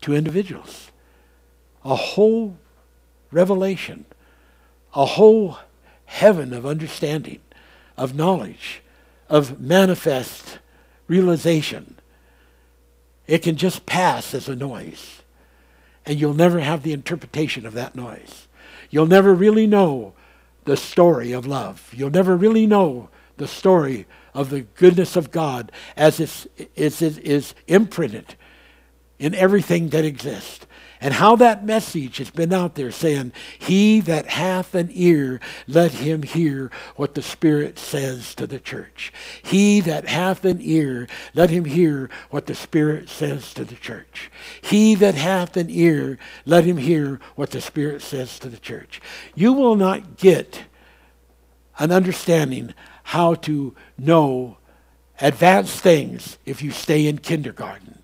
to 0.00 0.14
individuals. 0.14 0.90
A 1.84 1.94
whole 1.94 2.58
revelation, 3.30 4.06
a 4.94 5.04
whole 5.06 5.58
heaven 6.06 6.52
of 6.52 6.66
understanding, 6.66 7.40
of 7.96 8.14
knowledge, 8.14 8.82
of 9.28 9.60
manifest 9.60 10.58
realization. 11.06 11.96
It 13.26 13.38
can 13.38 13.56
just 13.56 13.86
pass 13.86 14.34
as 14.34 14.48
a 14.48 14.56
noise 14.56 15.22
and 16.06 16.18
you'll 16.20 16.34
never 16.34 16.60
have 16.60 16.82
the 16.84 16.92
interpretation 16.92 17.66
of 17.66 17.74
that 17.74 17.96
noise. 17.96 18.46
You'll 18.88 19.06
never 19.06 19.34
really 19.34 19.66
know 19.66 20.14
the 20.64 20.76
story 20.76 21.32
of 21.32 21.46
love. 21.46 21.90
You'll 21.92 22.10
never 22.10 22.36
really 22.36 22.66
know 22.66 23.08
the 23.36 23.48
story 23.48 24.06
of 24.32 24.50
the 24.50 24.60
goodness 24.62 25.16
of 25.16 25.30
God 25.30 25.72
as 25.96 26.20
it 26.20 26.70
is, 26.76 27.02
is 27.02 27.54
imprinted 27.66 28.36
in 29.18 29.34
everything 29.34 29.88
that 29.88 30.04
exists 30.04 30.65
and 31.00 31.14
how 31.14 31.36
that 31.36 31.64
message 31.64 32.18
has 32.18 32.30
been 32.30 32.52
out 32.52 32.74
there 32.74 32.90
saying, 32.90 33.32
He 33.58 34.00
that 34.00 34.26
hath 34.26 34.74
an 34.74 34.88
ear, 34.92 35.40
let 35.66 35.92
him 35.92 36.22
hear 36.22 36.70
what 36.96 37.14
the 37.14 37.22
Spirit 37.22 37.78
says 37.78 38.34
to 38.36 38.46
the 38.46 38.58
church. 38.58 39.12
He 39.42 39.80
that 39.80 40.08
hath 40.08 40.44
an 40.44 40.58
ear, 40.60 41.06
let 41.34 41.50
him 41.50 41.64
hear 41.64 42.08
what 42.30 42.46
the 42.46 42.54
Spirit 42.54 43.08
says 43.08 43.52
to 43.54 43.64
the 43.64 43.74
church. 43.74 44.30
He 44.60 44.94
that 44.96 45.14
hath 45.14 45.56
an 45.56 45.68
ear, 45.70 46.18
let 46.44 46.64
him 46.64 46.76
hear 46.78 47.20
what 47.34 47.50
the 47.50 47.60
Spirit 47.60 48.02
says 48.02 48.38
to 48.40 48.48
the 48.48 48.56
church. 48.58 49.00
You 49.34 49.52
will 49.52 49.76
not 49.76 50.16
get 50.16 50.62
an 51.78 51.92
understanding 51.92 52.74
how 53.04 53.34
to 53.34 53.74
know 53.98 54.56
advanced 55.20 55.80
things 55.80 56.38
if 56.44 56.62
you 56.62 56.70
stay 56.70 57.06
in 57.06 57.18
kindergarten. 57.18 57.95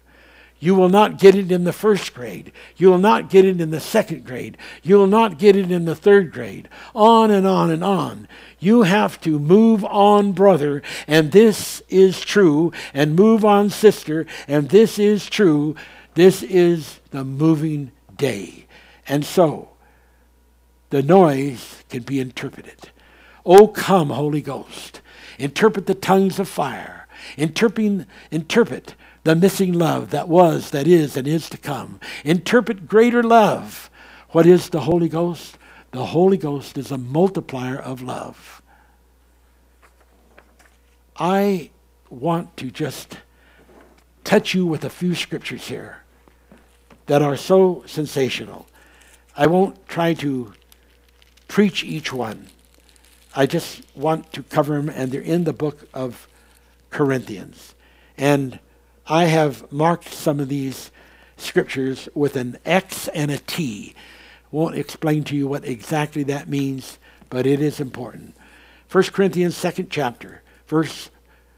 You 0.63 0.77
will 0.77 0.89
not 0.91 1.19
get 1.19 1.35
it 1.35 1.51
in 1.51 1.65
the 1.65 1.73
first 1.73 2.15
grade. 2.15 2.53
You 2.77 2.89
will 2.91 2.99
not 2.99 3.29
get 3.29 3.45
it 3.45 3.61
in 3.61 3.73
the 3.73 3.81
second 3.81 4.25
grade. 4.25 4.57
You 4.85 4.95
will 4.97 5.09
not 5.09 5.37
get 5.37 5.57
it 5.57 5.73
in 5.73 5.87
the 5.87 5.97
third 5.97 6.31
grade. 6.33 6.69
On 6.95 7.33
and 7.33 7.49
on 7.49 7.73
and 7.73 7.83
on. 7.83 8.29
You 8.61 8.83
have 8.83 9.21
to 9.23 9.41
move 9.41 9.85
on, 9.85 10.31
brother, 10.31 10.81
and 11.09 11.33
this 11.33 11.83
is 11.89 12.21
true, 12.21 12.73
and 12.95 13.17
move 13.17 13.45
on, 13.45 13.71
sister, 13.71 14.25
and 14.47 14.69
this 14.69 15.01
is 15.01 15.27
true. 15.29 15.75
This 16.15 16.45
is 16.45 17.01
the 17.11 17.25
moving 17.25 17.91
day. 18.17 18.67
And 19.09 19.25
so, 19.25 19.71
the 20.91 21.03
noise 21.03 21.83
can 21.89 22.05
be 22.05 22.21
interpreted. 22.21 22.91
Oh, 23.45 23.67
come, 23.67 24.11
Holy 24.11 24.43
Ghost, 24.43 25.01
interpret 25.41 25.87
the 25.87 25.97
tongues 25.97 26.39
of 26.39 26.49
fire. 26.49 27.09
Interpret, 27.37 28.07
interpret 28.31 28.95
the 29.25 29.35
missing 29.37 29.73
love 29.73 30.11
that 30.11 30.29
was, 30.29 30.71
that 30.71 30.87
is, 30.87 31.17
and 31.17 31.29
is 31.29 31.49
to 31.51 31.59
come. 31.59 32.01
Interpret 32.25 32.89
greater 32.89 33.23
love. 33.23 33.89
What 34.31 34.47
is 34.47 34.71
the 34.71 34.81
Holy 34.81 35.09
Ghost? 35.09 35.59
The 35.93 36.07
Holy 36.07 36.37
Ghost 36.37 36.77
is 36.77 36.91
a 36.91 36.99
multiplier 36.99 37.77
of 37.79 38.03
love. 38.03 38.63
I 41.17 41.71
want 42.11 42.57
to 42.57 42.71
just 42.71 43.19
touch 44.25 44.55
you 44.55 44.67
with 44.67 44.85
a 44.85 44.91
few 44.91 45.15
scriptures 45.15 45.69
here 45.69 45.99
that 47.07 47.23
are 47.23 47.37
so 47.37 47.85
sensational. 47.87 48.67
I 49.37 49.47
won't 49.47 49.87
try 49.89 50.15
to 50.15 50.53
preach 51.49 51.85
each 51.85 52.13
one. 52.13 52.49
I 53.37 53.47
just 53.47 53.83
want 53.95 54.33
to 54.33 54.43
cover 54.43 54.75
them, 54.77 54.89
and 54.89 55.13
they're 55.13 55.21
in 55.21 55.45
the 55.45 55.53
book 55.53 55.89
of 55.95 56.27
Corinthians. 56.91 57.75
And 58.19 58.59
I 59.09 59.25
have 59.25 59.71
marked 59.73 60.13
some 60.13 60.39
of 60.41 60.49
these 60.49 60.91
scriptures 61.37 62.09
with 62.15 62.37
an 62.37 62.59
X 62.65 63.09
and 63.09 63.31
a 63.31 63.39
T. 63.39 63.95
Won't 64.53 64.77
explain 64.77 65.25
to 65.25 65.37
you 65.37 65.49
what 65.49 65.65
exactly 65.65 66.23
that 66.25 66.49
means, 66.49 66.99
but 67.29 67.47
it 67.47 67.61
is 67.61 67.81
important. 67.81 68.37
1 68.91 69.05
Corinthians 69.05 69.57
2nd 69.57 69.89
chapter, 69.91 70.43
verse 70.69 71.11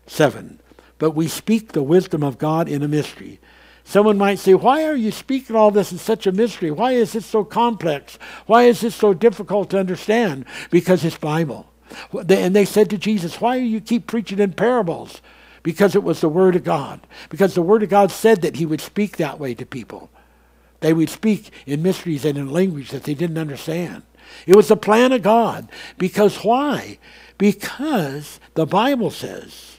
7. 0.07 0.59
But 0.99 1.11
we 1.11 1.29
speak 1.29 1.73
the 1.73 1.83
wisdom 1.83 2.23
of 2.23 2.39
God 2.39 2.69
in 2.69 2.83
a 2.83 2.89
mystery. 2.89 3.41
Someone 3.85 4.17
might 4.17 4.39
say, 4.39 4.55
Why 4.55 4.85
are 4.87 4.95
you 4.97 5.11
speaking 5.11 5.55
all 5.57 5.71
this 5.71 5.93
in 5.93 5.99
such 5.99 6.27
a 6.27 6.33
mystery? 6.33 6.71
Why 6.71 6.93
is 6.93 7.15
it 7.15 7.25
so 7.25 7.45
complex? 7.45 8.19
Why 8.47 8.63
is 8.63 8.83
it 8.83 8.93
so 8.95 9.13
difficult 9.13 9.69
to 9.71 9.79
understand? 9.79 10.47
Because 10.71 11.05
it's 11.05 11.19
Bible. 11.19 11.67
And 12.27 12.57
they 12.57 12.65
said 12.65 12.89
to 12.91 12.97
Jesus, 12.99 13.41
Why 13.41 13.59
do 13.59 13.65
you 13.67 13.83
keep 13.83 14.07
preaching 14.07 14.39
in 14.39 14.53
parables? 14.53 15.21
because 15.65 15.97
it 15.97 16.05
was 16.05 16.21
the 16.21 16.29
Word 16.29 16.55
of 16.55 16.63
God, 16.63 17.01
because 17.31 17.55
the 17.55 17.63
Word 17.63 17.83
of 17.83 17.89
God 17.89 18.13
said 18.13 18.43
that 18.43 18.57
He 18.57 18.67
would 18.67 18.81
speak 18.81 19.17
that 19.17 19.41
way 19.41 19.55
to 19.55 19.67
people. 19.67 20.11
They 20.79 20.93
would 20.93 21.09
speak 21.09 21.51
in 21.67 21.83
mysteries 21.83 22.25
and 22.25 22.39
in 22.39 22.51
language 22.53 22.91
that 22.91 23.05
they 23.05 23.15
didn't 23.15 23.39
understand. 23.39 24.05
It 24.47 24.55
was 24.55 24.69
the 24.69 24.77
plan 24.77 25.11
of 25.13 25.23
God. 25.23 25.69
Because 25.97 26.45
why? 26.45 26.99
Because 27.39 28.39
the 28.55 28.67
Bible 28.67 29.11
says, 29.11 29.79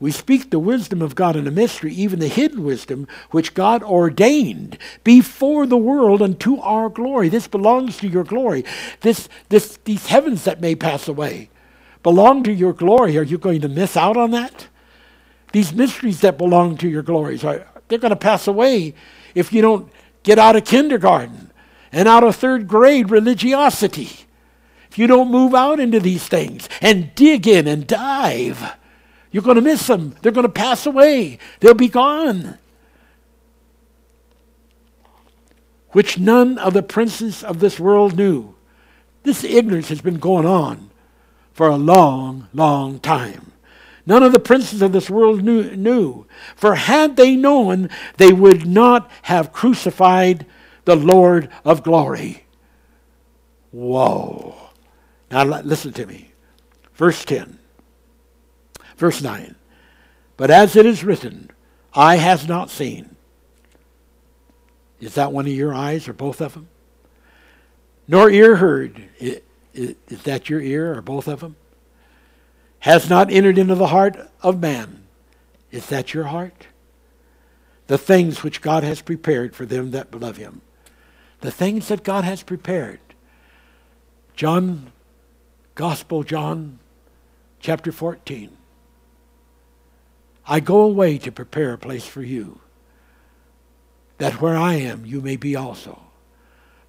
we 0.00 0.10
speak 0.10 0.50
the 0.50 0.58
wisdom 0.58 1.00
of 1.00 1.14
God 1.14 1.36
in 1.36 1.46
a 1.46 1.52
mystery, 1.52 1.94
even 1.94 2.18
the 2.18 2.26
hidden 2.26 2.64
wisdom 2.64 3.06
which 3.30 3.54
God 3.54 3.84
ordained 3.84 4.76
before 5.04 5.64
the 5.64 5.76
world 5.76 6.20
unto 6.20 6.56
our 6.58 6.88
glory. 6.88 7.28
This 7.28 7.46
belongs 7.46 7.98
to 7.98 8.08
your 8.08 8.24
glory. 8.24 8.64
This, 9.02 9.28
this, 9.50 9.78
these 9.84 10.06
heavens 10.08 10.42
that 10.44 10.60
may 10.60 10.74
pass 10.74 11.06
away 11.06 11.50
belong 12.02 12.42
to 12.44 12.52
your 12.52 12.72
glory. 12.72 13.16
Are 13.16 13.22
you 13.22 13.38
going 13.38 13.60
to 13.60 13.68
miss 13.68 13.96
out 13.96 14.16
on 14.16 14.32
that? 14.32 14.66
these 15.52 15.72
mysteries 15.72 16.20
that 16.22 16.36
belong 16.38 16.76
to 16.78 16.88
your 16.88 17.02
glories, 17.02 17.44
are, 17.44 17.66
they're 17.88 17.98
going 17.98 18.10
to 18.10 18.16
pass 18.16 18.46
away 18.48 18.94
if 19.34 19.52
you 19.52 19.62
don't 19.62 19.90
get 20.22 20.38
out 20.38 20.56
of 20.56 20.64
kindergarten 20.64 21.52
and 21.92 22.08
out 22.08 22.24
of 22.24 22.34
third 22.34 22.66
grade 22.66 23.10
religiosity. 23.10 24.10
If 24.90 24.98
you 24.98 25.06
don't 25.06 25.30
move 25.30 25.54
out 25.54 25.80
into 25.80 26.00
these 26.00 26.26
things 26.26 26.68
and 26.80 27.14
dig 27.14 27.46
in 27.46 27.66
and 27.66 27.86
dive, 27.86 28.74
you're 29.30 29.42
going 29.42 29.56
to 29.56 29.62
miss 29.62 29.86
them. 29.86 30.16
They're 30.20 30.32
going 30.32 30.46
to 30.46 30.52
pass 30.52 30.84
away, 30.86 31.38
they'll 31.60 31.72
be 31.74 31.88
gone. 31.88 32.58
Which 35.90 36.18
none 36.18 36.56
of 36.56 36.72
the 36.72 36.82
princes 36.82 37.44
of 37.44 37.60
this 37.60 37.78
world 37.78 38.16
knew. 38.16 38.54
This 39.24 39.44
ignorance 39.44 39.88
has 39.88 40.00
been 40.00 40.18
going 40.18 40.46
on 40.46 40.90
for 41.52 41.68
a 41.68 41.76
long, 41.76 42.48
long 42.54 42.98
time. 42.98 43.51
None 44.04 44.22
of 44.22 44.32
the 44.32 44.40
princes 44.40 44.82
of 44.82 44.92
this 44.92 45.08
world 45.08 45.42
knew, 45.44 45.76
knew, 45.76 46.26
For 46.56 46.74
had 46.74 47.16
they 47.16 47.36
known, 47.36 47.88
they 48.16 48.32
would 48.32 48.66
not 48.66 49.10
have 49.22 49.52
crucified 49.52 50.44
the 50.84 50.96
Lord 50.96 51.48
of 51.64 51.84
glory. 51.84 52.44
Whoa. 53.70 54.54
Now 55.30 55.44
listen 55.44 55.92
to 55.94 56.06
me. 56.06 56.32
Verse 56.94 57.24
10. 57.24 57.58
Verse 58.96 59.22
9. 59.22 59.54
But 60.36 60.50
as 60.50 60.74
it 60.74 60.84
is 60.84 61.04
written, 61.04 61.50
eye 61.94 62.16
has 62.16 62.48
not 62.48 62.70
seen. 62.70 63.14
Is 65.00 65.14
that 65.14 65.32
one 65.32 65.46
of 65.46 65.52
your 65.52 65.74
eyes 65.74 66.08
or 66.08 66.12
both 66.12 66.40
of 66.40 66.54
them? 66.54 66.68
Nor 68.08 68.30
ear 68.30 68.56
heard. 68.56 69.04
Is 69.72 69.94
that 70.24 70.50
your 70.50 70.60
ear 70.60 70.92
or 70.96 71.02
both 71.02 71.28
of 71.28 71.40
them? 71.40 71.56
Has 72.82 73.08
not 73.08 73.30
entered 73.30 73.58
into 73.58 73.76
the 73.76 73.86
heart 73.86 74.16
of 74.42 74.58
man. 74.60 75.04
Is 75.70 75.86
that 75.86 76.12
your 76.12 76.24
heart? 76.24 76.66
The 77.86 77.96
things 77.96 78.42
which 78.42 78.60
God 78.60 78.82
has 78.82 79.00
prepared 79.00 79.54
for 79.54 79.64
them 79.64 79.92
that 79.92 80.12
love 80.12 80.36
him. 80.36 80.62
The 81.42 81.52
things 81.52 81.86
that 81.86 82.02
God 82.02 82.24
has 82.24 82.42
prepared. 82.42 82.98
John, 84.34 84.90
Gospel 85.76 86.24
John, 86.24 86.80
chapter 87.60 87.92
14. 87.92 88.50
I 90.48 90.58
go 90.58 90.80
away 90.80 91.18
to 91.18 91.30
prepare 91.30 91.74
a 91.74 91.78
place 91.78 92.04
for 92.06 92.22
you, 92.22 92.58
that 94.18 94.40
where 94.40 94.56
I 94.56 94.74
am 94.74 95.06
you 95.06 95.20
may 95.20 95.36
be 95.36 95.54
also. 95.54 96.02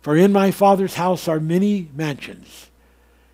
For 0.01 0.15
in 0.17 0.31
my 0.33 0.49
Father's 0.49 0.95
house 0.95 1.27
are 1.27 1.39
many 1.39 1.89
mansions. 1.95 2.71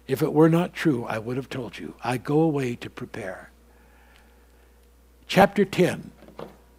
If 0.10 0.24
it 0.24 0.34
were 0.34 0.50
not 0.50 0.74
true, 0.74 1.06
I 1.08 1.20
would 1.20 1.38
have 1.38 1.50
told 1.50 1.78
you. 1.78 1.94
I 2.04 2.18
go 2.18 2.40
away 2.42 2.76
to 2.78 2.90
prepare. 2.90 3.52
Chapter 5.28 5.66
10, 5.66 6.10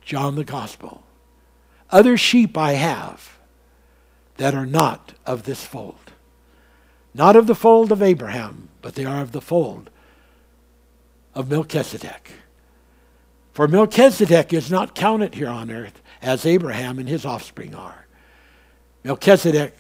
John 0.05 0.35
the 0.35 0.43
Gospel. 0.43 1.05
Other 1.93 2.17
sheep 2.17 2.59
I 2.59 2.73
have 2.73 3.39
that 4.39 4.53
are 4.53 4.67
not 4.67 5.13
of 5.25 5.45
this 5.45 5.65
fold. 5.65 6.11
Not 7.15 7.37
of 7.37 7.47
the 7.47 7.55
fold 7.55 7.93
of 7.93 8.03
Abraham, 8.03 8.69
but 8.83 8.97
they 8.97 9.05
are 9.05 9.21
of 9.23 9.31
the 9.31 9.41
fold 9.41 9.91
of 11.33 11.49
Melchizedek. 11.49 12.33
For 13.53 13.69
Melchizedek 13.69 14.53
is 14.53 14.73
not 14.73 14.97
counted 14.97 15.37
here 15.37 15.47
on 15.49 15.71
earth 15.71 16.03
as 16.21 16.45
Abraham 16.45 16.99
and 16.99 17.09
his 17.09 17.25
offspring 17.25 17.77
are. 17.77 18.07
Melchizedek 19.05 19.77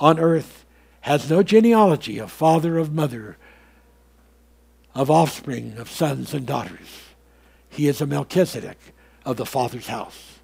on 0.00 0.18
earth 0.18 0.64
has 1.08 1.30
no 1.30 1.42
genealogy 1.42 2.18
of 2.18 2.30
father, 2.30 2.76
of 2.76 2.92
mother, 2.92 3.38
of 4.94 5.10
offspring, 5.10 5.72
of 5.78 5.90
sons 5.90 6.34
and 6.34 6.44
daughters. 6.46 7.06
He 7.70 7.88
is 7.88 8.02
a 8.02 8.06
Melchizedek 8.06 8.76
of 9.24 9.38
the 9.38 9.46
Father's 9.46 9.86
house. 9.86 10.34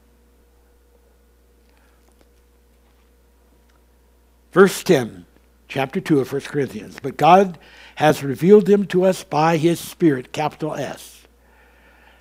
Verse 4.53 4.83
10, 4.83 5.27
chapter 5.69 6.01
2 6.01 6.21
of 6.21 6.33
1 6.33 6.41
Corinthians. 6.43 6.97
But 7.03 7.19
God 7.19 7.59
has 7.97 8.25
revealed 8.25 8.65
them 8.65 8.87
to 8.87 9.05
us 9.05 9.23
by 9.23 9.59
his 9.59 9.79
Spirit, 9.79 10.33
capital 10.33 10.75
S. 10.75 11.25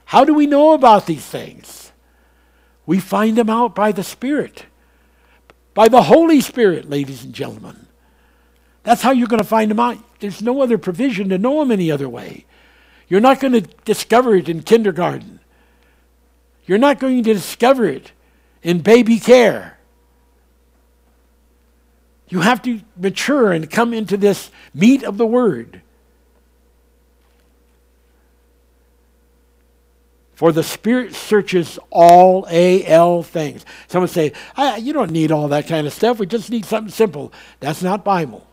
How 0.03 0.25
do 0.25 0.33
we 0.33 0.47
know 0.47 0.73
about 0.73 1.05
these 1.05 1.25
things? 1.25 1.93
We 2.85 2.99
find 2.99 3.37
them 3.37 3.49
out 3.49 3.73
by 3.73 3.93
the 3.93 4.03
Spirit, 4.03 4.65
by 5.73 5.87
the 5.87 6.03
Holy 6.03 6.41
Spirit, 6.41 6.89
ladies 6.89 7.23
and 7.23 7.33
gentlemen. 7.33 7.87
That's 8.83 9.01
how 9.01 9.11
you're 9.11 9.27
going 9.27 9.41
to 9.41 9.47
find 9.47 9.71
them 9.71 9.79
out. 9.79 9.97
There's 10.19 10.41
no 10.41 10.61
other 10.61 10.77
provision 10.77 11.29
to 11.29 11.37
know 11.37 11.59
them 11.59 11.71
any 11.71 11.89
other 11.89 12.07
way. 12.07 12.45
You're 13.07 13.21
not 13.21 13.39
going 13.39 13.53
to 13.53 13.61
discover 13.85 14.35
it 14.35 14.47
in 14.47 14.61
kindergarten. 14.63 15.39
You're 16.65 16.77
not 16.77 16.99
going 16.99 17.23
to 17.23 17.33
discover 17.33 17.85
it 17.85 18.11
in 18.61 18.79
baby 18.81 19.19
care. 19.19 19.77
You 22.29 22.39
have 22.41 22.61
to 22.63 22.81
mature 22.97 23.51
and 23.51 23.69
come 23.69 23.93
into 23.93 24.17
this 24.17 24.49
meat 24.73 25.03
of 25.03 25.17
the 25.17 25.25
word. 25.27 25.81
For 30.33 30.51
the 30.51 30.63
Spirit 30.63 31.13
searches 31.13 31.77
all 31.91 32.47
AL 32.49 33.23
things. 33.23 33.65
Someone 33.87 34.07
say, 34.07 34.33
ah, 34.57 34.77
You 34.77 34.91
don't 34.91 35.11
need 35.11 35.31
all 35.31 35.49
that 35.49 35.67
kind 35.67 35.85
of 35.85 35.93
stuff. 35.93 36.17
We 36.17 36.25
just 36.25 36.49
need 36.49 36.65
something 36.65 36.91
simple. 36.91 37.31
That's 37.59 37.83
not 37.83 38.03
Bible. 38.03 38.47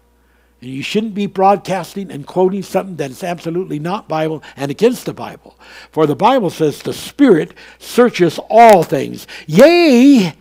And 0.60 0.70
you 0.70 0.82
shouldn't 0.82 1.14
be 1.14 1.26
broadcasting 1.26 2.10
and 2.10 2.26
quoting 2.26 2.62
something 2.62 2.96
that's 2.96 3.24
absolutely 3.24 3.78
not 3.78 4.08
Bible 4.08 4.42
and 4.56 4.70
against 4.70 5.06
the 5.06 5.14
Bible. 5.14 5.58
For 5.90 6.06
the 6.06 6.16
Bible 6.16 6.50
says 6.50 6.80
the 6.82 6.92
Spirit 6.92 7.54
searches 7.78 8.38
all 8.50 8.82
things, 8.82 9.26
yea, 9.46 10.34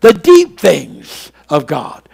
the 0.00 0.12
deep 0.12 0.60
things 0.60 1.32
of 1.48 1.66
God. 1.66 2.08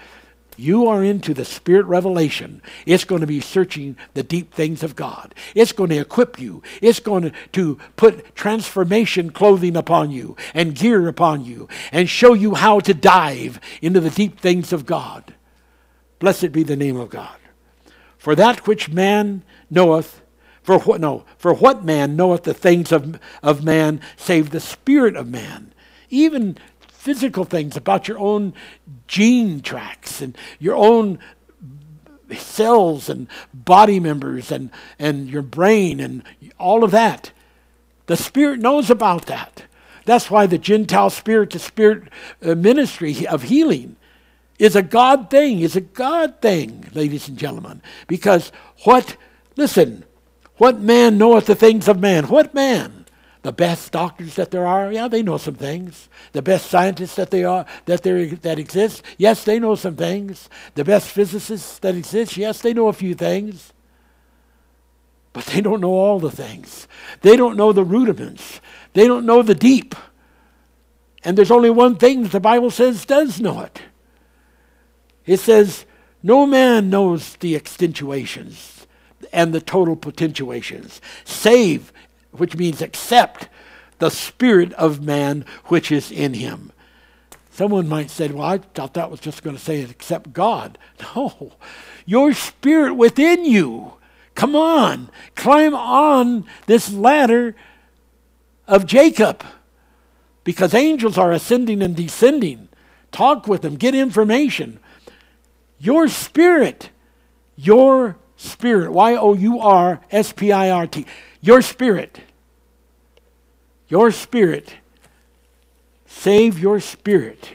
You 0.57 0.87
are 0.87 1.03
into 1.03 1.35
the 1.35 1.45
Spirit 1.45 1.85
revelation. 1.87 2.63
It's 2.87 3.05
going 3.05 3.21
to 3.21 3.27
be 3.27 3.41
searching 3.41 3.97
the 4.15 4.23
deep 4.23 4.55
things 4.55 4.83
of 4.83 4.97
God. 4.97 5.35
It's 5.55 5.73
going 5.73 5.91
to 5.91 5.99
equip 6.01 6.39
you. 6.39 6.63
It's 6.81 7.01
going 7.01 7.33
to 7.53 7.79
put 7.97 8.35
transformation 8.35 9.31
clothing 9.31 9.77
upon 9.77 10.11
you 10.11 10.37
and 10.55 10.75
gear 10.75 11.07
upon 11.09 11.45
you 11.45 11.69
and 11.91 12.09
show 12.09 12.33
you 12.33 12.55
how 12.55 12.81
to 12.81 12.95
dive 12.95 13.61
into 13.83 14.01
the 14.01 14.11
deep 14.11 14.41
things 14.41 14.73
of 14.73 14.87
God. 14.87 15.35
Blessed 16.19 16.53
be 16.53 16.63
the 16.63 16.77
name 16.77 16.97
of 16.97 17.11
God. 17.11 17.35
For 18.23 18.37
that 18.37 18.69
which 18.69 18.89
man 18.89 19.43
knoweth, 19.69 20.23
for 20.63 20.79
what 20.79 21.01
no, 21.01 21.25
for 21.37 21.53
what 21.55 21.83
man 21.85 22.15
knoweth 22.15 22.45
the 22.45 22.55
things 22.55 22.93
of, 22.93 23.19
of 23.43 23.65
man 23.65 24.01
save 24.17 24.51
the 24.51 24.61
spirit 24.61 25.17
of 25.17 25.27
man? 25.29 25.73
Even 26.09 26.57
physical 26.87 27.43
things 27.43 27.77
about 27.77 28.07
your 28.07 28.21
own 28.21 28.55
gene 29.09 29.61
tracks 29.61 30.23
and 30.23 30.39
your 30.61 30.77
own 30.77 31.19
cells 32.33 33.09
and 33.09 33.27
body 33.53 33.99
members 33.99 34.53
and, 34.53 34.71
and 35.01 35.29
your 35.29 35.43
brain 35.43 35.99
and 35.99 36.23
all 36.61 36.85
of 36.85 36.93
that. 36.93 37.33
The 38.07 38.17
Spirit 38.17 38.61
knows 38.61 38.89
about 38.89 39.27
that. 39.27 39.65
That's 40.05 40.31
why 40.31 40.47
the 40.47 40.59
Gentile 40.59 41.11
Spirit 41.11 41.51
the 41.51 41.59
Spirit 41.59 42.05
uh, 42.41 42.55
ministry 42.55 43.27
of 43.27 43.43
healing 43.45 43.97
is 44.59 44.77
a 44.77 44.83
God 44.83 45.31
thing, 45.31 45.61
is 45.61 45.77
a 45.77 45.81
God 45.81 46.41
thing, 46.41 46.87
ladies 46.95 47.29
and 47.29 47.37
gentlemen. 47.39 47.83
Because 48.07 48.53
what, 48.85 49.17
listen, 49.57 50.05
what 50.57 50.81
man 50.81 51.19
knoweth 51.19 51.47
the 51.47 51.55
things 51.55 51.89
of 51.89 51.99
man? 51.99 52.29
What 52.29 52.55
man? 52.55 53.07
The 53.43 53.53
best 53.53 53.91
doctors 53.91 54.35
that 54.37 54.53
there 54.53 54.67
are, 54.67 54.93
yeah, 54.93 55.09
they 55.09 55.23
know 55.23 55.37
some 55.37 55.55
things. 55.57 56.09
The 56.31 56.43
best 56.43 56.71
scientists 56.71 57.17
that 57.17 57.33
they 57.33 57.43
are 57.43 57.67
that 57.87 58.05
there 58.05 58.25
that 58.37 58.61
exist, 58.61 59.03
yes, 59.19 59.43
they 59.43 59.59
know 59.59 59.75
some 59.75 59.97
things. 59.97 60.49
The 60.77 60.85
best 60.85 61.09
physicists 61.09 61.81
that 61.81 61.97
exist, 61.97 62.37
yes, 62.37 62.63
they 62.63 62.73
know 62.73 62.87
a 62.87 62.93
few 62.93 63.17
things. 63.17 63.73
But 65.33 65.47
they 65.47 65.61
don't 65.61 65.81
know 65.81 65.91
all 65.93 66.21
the 66.21 66.31
things. 66.31 66.87
They 67.23 67.35
don't 67.37 67.57
know 67.57 67.73
the 67.73 67.83
rudiments. 67.83 68.61
They 68.93 69.09
don't 69.09 69.27
know 69.27 69.43
the 69.43 69.55
deep. 69.57 69.97
And 71.25 71.37
there's 71.37 71.51
only 71.51 71.71
one 71.71 71.97
thing 71.97 72.25
the 72.29 72.39
Bible 72.39 72.71
says 72.71 73.05
does 73.05 73.41
know 73.41 73.61
it. 73.63 73.81
It 75.27 75.39
says, 75.39 75.85
No 76.23 76.47
man 76.47 76.91
knows 76.91 77.37
the 77.37 77.55
extenuations 77.59 78.87
and 79.33 79.53
the 79.53 79.61
total 79.61 79.97
potentiations, 79.97 81.01
save, 81.25 81.93
which 82.33 82.57
means 82.57 82.83
accept, 82.83 83.49
the 83.99 84.11
spirit 84.11 84.73
of 84.75 85.03
man 85.03 85.45
which 85.67 85.93
is 85.93 86.11
in 86.11 86.35
him. 86.35 86.73
Someone 87.51 87.89
might 87.89 88.11
say, 88.11 88.29
Well, 88.29 88.47
I 88.47 88.59
thought 88.59 88.95
that 88.95 89.11
was 89.11 89.21
just 89.21 89.43
going 89.43 89.57
to 89.57 89.63
say 89.63 89.83
accept 89.83 90.33
God. 90.33 90.79
No, 91.15 91.53
your 92.07 92.33
spirit 92.33 92.95
within 92.95 93.45
you. 93.45 93.93
Come 94.35 94.57
on, 94.57 95.09
climb 95.37 95.75
on 95.75 96.47
this 96.67 96.91
ladder 96.93 97.55
of 98.67 98.87
Jacob 98.87 99.45
because 100.43 100.73
angels 100.75 101.17
are 101.19 101.31
ascending 101.31 101.81
and 101.83 101.95
descending. 101.95 102.69
Talk 103.13 103.47
with 103.47 103.61
them, 103.63 103.77
get 103.77 103.95
information. 103.95 104.81
Your 105.83 106.07
spirit, 106.09 106.91
your 107.57 108.17
spirit, 108.37 108.93
Y 108.93 109.17
O 109.17 109.35
U 109.35 109.59
R 109.59 110.01
S 110.13 110.33
P 110.33 110.53
I 110.53 110.71
R 110.71 110.87
T, 110.87 111.05
your 111.41 111.61
spirit, 111.61 112.21
your 113.89 114.13
spirit, 114.13 114.75
save 116.07 116.61
your 116.61 116.79
spirit. 116.79 117.55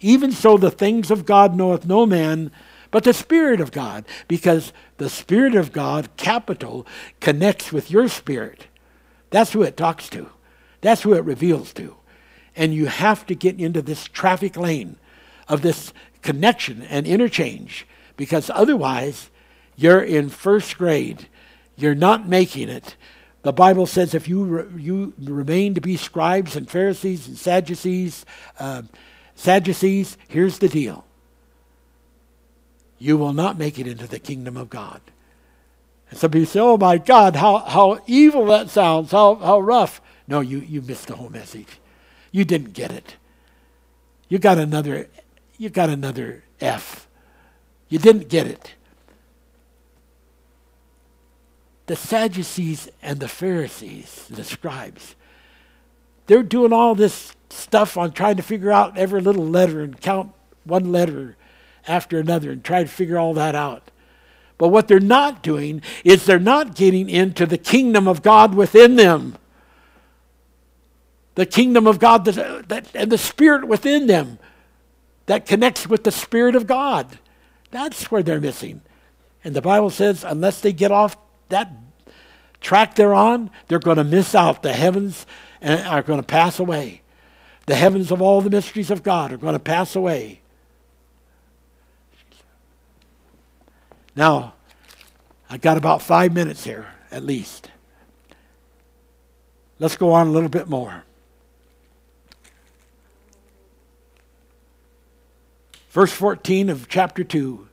Even 0.00 0.32
so, 0.32 0.56
the 0.56 0.70
things 0.72 1.12
of 1.12 1.24
God 1.24 1.54
knoweth 1.54 1.86
no 1.86 2.06
man, 2.06 2.50
but 2.90 3.04
the 3.04 3.14
Spirit 3.14 3.60
of 3.60 3.70
God, 3.70 4.04
because 4.26 4.72
the 4.96 5.10
Spirit 5.10 5.54
of 5.54 5.70
God, 5.72 6.08
capital, 6.16 6.86
connects 7.20 7.70
with 7.70 7.88
your 7.90 8.08
spirit. 8.08 8.66
That's 9.28 9.52
who 9.52 9.62
it 9.62 9.76
talks 9.76 10.08
to, 10.08 10.28
that's 10.80 11.02
who 11.02 11.12
it 11.14 11.24
reveals 11.24 11.72
to. 11.74 11.94
And 12.56 12.74
you 12.74 12.86
have 12.86 13.24
to 13.26 13.36
get 13.36 13.60
into 13.60 13.80
this 13.80 14.06
traffic 14.06 14.56
lane 14.56 14.96
of 15.48 15.62
this 15.62 15.92
connection 16.22 16.82
and 16.82 17.06
interchange 17.06 17.86
because 18.16 18.50
otherwise 18.50 19.30
you're 19.76 20.02
in 20.02 20.28
first 20.28 20.76
grade. 20.78 21.26
You're 21.76 21.94
not 21.94 22.28
making 22.28 22.68
it. 22.68 22.96
The 23.42 23.52
Bible 23.52 23.86
says 23.86 24.14
if 24.14 24.28
you, 24.28 24.44
re- 24.44 24.82
you 24.82 25.12
remain 25.18 25.74
to 25.74 25.80
be 25.80 25.96
scribes 25.96 26.56
and 26.56 26.68
Pharisees 26.68 27.26
and 27.26 27.38
Sadducees, 27.38 28.26
uh, 28.58 28.82
Sadducees, 29.34 30.18
here's 30.28 30.58
the 30.58 30.68
deal. 30.68 31.06
You 32.98 33.16
will 33.16 33.32
not 33.32 33.58
make 33.58 33.78
it 33.78 33.86
into 33.86 34.06
the 34.06 34.18
kingdom 34.18 34.58
of 34.58 34.68
God. 34.68 35.00
And 36.10 36.18
some 36.18 36.32
people 36.32 36.46
say, 36.48 36.60
oh 36.60 36.76
my 36.76 36.98
God, 36.98 37.36
how, 37.36 37.58
how 37.58 38.00
evil 38.06 38.44
that 38.46 38.68
sounds, 38.68 39.12
how, 39.12 39.36
how 39.36 39.60
rough. 39.60 40.02
No, 40.28 40.40
you, 40.40 40.58
you 40.58 40.82
missed 40.82 41.06
the 41.06 41.16
whole 41.16 41.30
message. 41.30 41.80
You 42.30 42.44
didn't 42.44 42.74
get 42.74 42.92
it. 42.92 43.16
You 44.28 44.38
got 44.38 44.58
another 44.58 45.08
you 45.60 45.68
got 45.68 45.90
another 45.90 46.42
F. 46.58 47.06
You 47.90 47.98
didn't 47.98 48.30
get 48.30 48.46
it. 48.46 48.72
The 51.84 51.96
Sadducees 51.96 52.88
and 53.02 53.20
the 53.20 53.28
Pharisees, 53.28 54.26
the 54.30 54.42
scribes, 54.42 55.14
they're 56.26 56.42
doing 56.42 56.72
all 56.72 56.94
this 56.94 57.36
stuff 57.50 57.98
on 57.98 58.12
trying 58.12 58.36
to 58.36 58.42
figure 58.42 58.72
out 58.72 58.96
every 58.96 59.20
little 59.20 59.44
letter 59.46 59.82
and 59.82 60.00
count 60.00 60.32
one 60.64 60.90
letter 60.92 61.36
after 61.86 62.18
another 62.18 62.52
and 62.52 62.64
try 62.64 62.82
to 62.84 62.88
figure 62.88 63.18
all 63.18 63.34
that 63.34 63.54
out. 63.54 63.90
But 64.56 64.68
what 64.68 64.88
they're 64.88 64.98
not 64.98 65.42
doing 65.42 65.82
is 66.04 66.24
they're 66.24 66.38
not 66.38 66.74
getting 66.74 67.10
into 67.10 67.44
the 67.44 67.58
kingdom 67.58 68.08
of 68.08 68.22
God 68.22 68.54
within 68.54 68.96
them. 68.96 69.36
The 71.34 71.44
kingdom 71.44 71.86
of 71.86 71.98
God 71.98 72.24
that, 72.24 72.68
that, 72.70 72.86
and 72.94 73.12
the 73.12 73.18
spirit 73.18 73.68
within 73.68 74.06
them 74.06 74.38
that 75.26 75.46
connects 75.46 75.86
with 75.86 76.04
the 76.04 76.12
Spirit 76.12 76.54
of 76.54 76.66
God. 76.66 77.18
That's 77.70 78.10
where 78.10 78.22
they're 78.22 78.40
missing. 78.40 78.80
And 79.44 79.54
the 79.54 79.62
Bible 79.62 79.90
says, 79.90 80.24
unless 80.24 80.60
they 80.60 80.72
get 80.72 80.90
off 80.90 81.16
that 81.48 81.70
track 82.60 82.94
they're 82.94 83.14
on, 83.14 83.50
they're 83.68 83.78
going 83.78 83.96
to 83.96 84.04
miss 84.04 84.34
out. 84.34 84.62
The 84.62 84.72
heavens 84.72 85.26
eh, 85.62 85.82
are 85.84 86.02
going 86.02 86.20
to 86.20 86.26
pass 86.26 86.58
away. 86.58 87.02
The 87.66 87.74
heavens 87.74 88.10
of 88.10 88.20
all 88.20 88.40
the 88.40 88.50
mysteries 88.50 88.90
of 88.90 89.02
God 89.02 89.32
are 89.32 89.36
going 89.38 89.54
to 89.54 89.58
pass 89.58 89.94
away. 89.96 90.40
Now, 94.16 94.54
I've 95.48 95.60
got 95.60 95.76
about 95.76 96.02
five 96.02 96.34
minutes 96.34 96.64
here, 96.64 96.88
at 97.10 97.24
least. 97.24 97.70
Let's 99.78 99.96
go 99.96 100.12
on 100.12 100.26
a 100.26 100.30
little 100.30 100.48
bit 100.48 100.68
more. 100.68 101.04
Verse 105.90 106.12
14 106.12 106.68
of 106.70 106.88
chapter 106.88 107.24
2. 107.24 107.66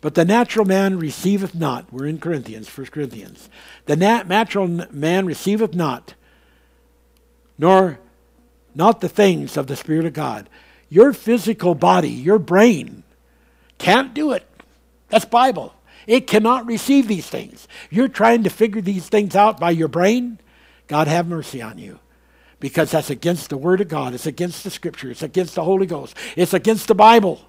But 0.00 0.14
the 0.14 0.24
natural 0.24 0.64
man 0.64 0.96
receiveth 0.96 1.56
not. 1.56 1.92
We're 1.92 2.06
in 2.06 2.18
Corinthians, 2.20 2.68
1 2.76 2.86
Corinthians. 2.88 3.48
The 3.86 3.96
nat- 3.96 4.28
natural 4.28 4.68
man 4.92 5.26
receiveth 5.26 5.74
not, 5.74 6.14
nor 7.58 7.98
not 8.76 9.00
the 9.00 9.08
things 9.08 9.56
of 9.56 9.66
the 9.66 9.74
Spirit 9.74 10.06
of 10.06 10.12
God. 10.12 10.48
Your 10.88 11.12
physical 11.12 11.74
body, 11.74 12.10
your 12.10 12.38
brain, 12.38 13.02
can't 13.78 14.14
do 14.14 14.30
it. 14.30 14.46
That's 15.08 15.24
Bible. 15.24 15.74
It 16.06 16.28
cannot 16.28 16.64
receive 16.66 17.08
these 17.08 17.26
things. 17.26 17.66
You're 17.90 18.08
trying 18.08 18.44
to 18.44 18.50
figure 18.50 18.80
these 18.80 19.08
things 19.08 19.34
out 19.34 19.58
by 19.58 19.72
your 19.72 19.88
brain. 19.88 20.38
God 20.86 21.08
have 21.08 21.26
mercy 21.26 21.60
on 21.60 21.76
you 21.76 21.98
because 22.60 22.90
that's 22.90 23.10
against 23.10 23.50
the 23.50 23.56
Word 23.56 23.80
of 23.80 23.88
God. 23.88 24.14
It's 24.14 24.26
against 24.26 24.64
the 24.64 24.70
Scripture. 24.70 25.10
It's 25.10 25.22
against 25.22 25.54
the 25.54 25.64
Holy 25.64 25.86
Ghost. 25.86 26.14
It's 26.36 26.54
against 26.54 26.88
the 26.88 26.94
Bible. 26.94 27.40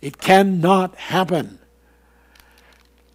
It 0.00 0.18
cannot 0.18 0.94
happen. 0.96 1.58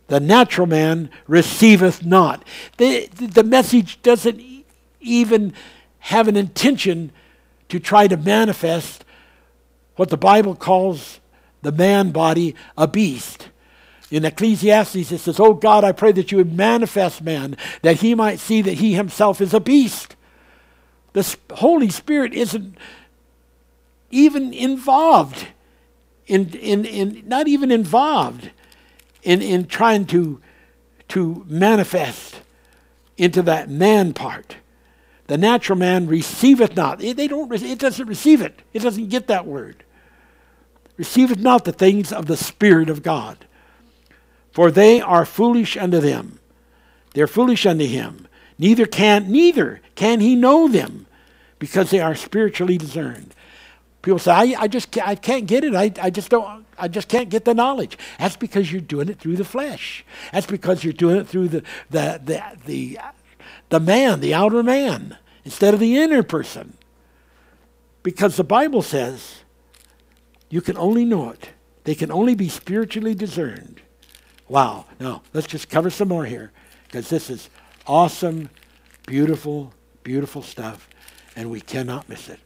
The 0.08 0.20
natural 0.20 0.68
man 0.68 1.10
receiveth 1.28 2.04
not. 2.06 2.44
The, 2.78 3.08
the 3.14 3.44
message 3.44 4.02
doesn't 4.02 4.42
even 5.00 5.54
have 6.00 6.28
an 6.28 6.36
intention 6.36 7.12
to 7.70 7.80
try 7.80 8.08
to 8.08 8.18
manifest 8.18 9.06
what 9.96 10.10
the 10.10 10.18
Bible 10.18 10.56
calls 10.56 11.20
the 11.62 11.72
man 11.72 12.12
body 12.12 12.56
a 12.78 12.88
beast. 12.88 13.50
In 14.10 14.26
Ecclesiastes, 14.26 15.12
it 15.12 15.20
says, 15.20 15.40
Oh 15.40 15.54
God, 15.54 15.84
I 15.84 15.92
pray 15.92 16.12
that 16.14 16.32
you 16.32 16.40
would 16.40 16.56
manifest 16.56 17.22
man, 17.22 17.56
that 17.84 17.98
he 17.98 18.16
might 18.16 18.40
see 18.40 18.64
that 18.64 18.74
he 18.76 18.96
himself 18.96 19.40
is 19.40 19.54
a 19.54 19.60
beast. 19.60 20.16
The 21.14 21.36
Holy 21.54 21.90
Spirit 21.90 22.34
isn't 22.34 22.78
even 24.12 24.54
involved 24.54 25.48
in, 26.28 26.50
in, 26.54 26.86
in 26.86 27.24
not 27.28 27.48
even 27.48 27.72
involved 27.72 28.52
in, 29.24 29.42
in 29.42 29.66
trying 29.66 30.06
to, 30.08 30.42
to 31.10 31.46
manifest 31.48 32.42
into 33.18 33.42
that 33.44 33.70
man 33.70 34.14
part. 34.14 34.58
The 35.28 35.38
natural 35.38 35.78
man 35.78 36.08
receiveth 36.08 36.76
not. 36.76 37.04
It, 37.04 37.18
they 37.18 37.28
don't, 37.28 37.52
it 37.54 37.80
doesn't 37.80 38.08
receive 38.08 38.42
it. 38.42 38.62
It 38.74 38.80
doesn't 38.80 39.10
get 39.10 39.28
that 39.28 39.46
word. 39.46 39.84
Receiveth 40.98 41.40
not 41.40 41.66
the 41.66 41.72
things 41.72 42.12
of 42.12 42.26
the 42.26 42.38
Spirit 42.38 42.90
of 42.90 43.04
God. 43.04 43.46
For 44.52 44.72
they 44.72 45.02
are 45.02 45.26
foolish 45.26 45.78
unto 45.78 46.00
them. 46.00 46.40
They're 47.14 47.28
foolish 47.28 47.66
unto 47.66 47.86
him. 47.86 48.28
Neither 48.60 48.86
can 48.86 49.32
neither 49.32 49.82
can 49.96 50.20
he 50.20 50.36
know 50.36 50.68
them 50.68 51.08
because 51.60 51.90
they 51.90 52.02
are 52.02 52.14
spiritually 52.14 52.78
discerned. 52.78 53.34
People 54.02 54.20
say, 54.20 54.32
I, 54.32 54.56
I 54.64 54.68
just 54.68 54.96
I 55.00 55.16
can't 55.16 55.46
get 55.48 55.64
it. 55.64 55.74
I, 55.74 55.92
I 56.02 56.10
just 56.10 56.30
don't 56.30 56.66
I 56.78 56.90
just 56.90 57.08
can't 57.08 57.30
get 57.30 57.46
the 57.46 57.54
knowledge. 57.54 57.98
That's 58.20 58.36
because 58.36 58.72
you're 58.72 58.82
doing 58.82 59.08
it 59.10 59.18
through 59.20 59.38
the 59.38 59.46
flesh. 59.46 60.04
That's 60.34 60.46
because 60.46 60.84
you're 60.84 60.92
doing 60.94 61.16
it 61.18 61.28
through 61.28 61.48
the 61.48 61.64
the 61.90 62.22
the 62.24 62.42
the, 62.66 63.00
the 63.70 63.80
man, 63.80 64.20
the 64.20 64.34
outer 64.34 64.62
man, 64.62 65.18
instead 65.46 65.74
of 65.74 65.80
the 65.80 65.98
inner 65.98 66.22
person. 66.22 66.78
Because 68.04 68.36
the 68.36 68.44
Bible 68.44 68.82
says 68.82 69.38
you 70.50 70.60
can 70.62 70.78
only 70.78 71.06
know 71.06 71.30
it. 71.30 71.50
They 71.86 71.96
can 71.96 72.12
only 72.12 72.36
be 72.36 72.50
spiritually 72.50 73.16
discerned. 73.16 73.80
Wow. 74.50 74.84
Now 75.00 75.24
let's 75.34 75.48
just 75.48 75.70
cover 75.70 75.90
some 75.90 76.10
more 76.10 76.26
here. 76.26 76.52
Because 76.90 77.10
this 77.12 77.30
is 77.30 77.50
awesome, 77.90 78.50
beautiful, 79.08 79.74
beautiful 80.04 80.44
stuff, 80.44 80.88
and 81.36 81.50
we 81.50 81.60
cannot 81.60 82.08
miss 82.08 82.30
it. 82.30 82.40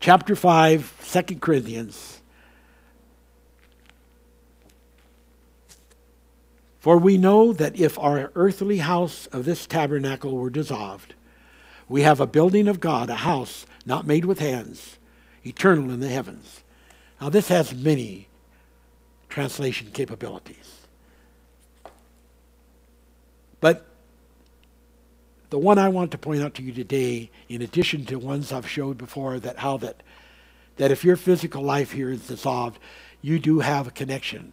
Chapter 0.00 0.34
5, 0.34 1.12
2 1.26 1.36
Corinthians. 1.38 2.22
For 6.78 6.96
we 6.96 7.18
know 7.18 7.52
that 7.52 7.78
if 7.78 7.98
our 7.98 8.32
earthly 8.34 8.78
house 8.78 9.26
of 9.26 9.44
this 9.44 9.66
tabernacle 9.66 10.36
were 10.38 10.50
dissolved, 10.50 11.14
we 11.88 12.00
have 12.02 12.18
a 12.20 12.26
building 12.26 12.68
of 12.68 12.80
God, 12.80 13.10
a 13.10 13.16
house 13.16 13.66
not 13.84 14.06
made 14.06 14.24
with 14.24 14.38
hands, 14.38 14.96
eternal 15.44 15.90
in 15.90 16.00
the 16.00 16.08
heavens. 16.08 16.62
Now, 17.20 17.28
this 17.28 17.48
has 17.48 17.74
many 17.74 18.28
translation 19.28 19.90
capabilities. 19.92 20.75
But 23.60 23.86
the 25.50 25.58
one 25.58 25.78
I 25.78 25.88
want 25.88 26.10
to 26.12 26.18
point 26.18 26.42
out 26.42 26.54
to 26.54 26.62
you 26.62 26.72
today, 26.72 27.30
in 27.48 27.62
addition 27.62 28.04
to 28.06 28.16
ones 28.16 28.52
I've 28.52 28.68
showed 28.68 28.98
before, 28.98 29.38
that 29.40 29.58
how 29.58 29.76
that 29.78 30.02
that 30.76 30.90
if 30.90 31.04
your 31.04 31.16
physical 31.16 31.62
life 31.62 31.92
here 31.92 32.10
is 32.10 32.26
dissolved, 32.28 32.78
you 33.22 33.38
do 33.38 33.60
have 33.60 33.86
a 33.86 33.90
connection, 33.90 34.52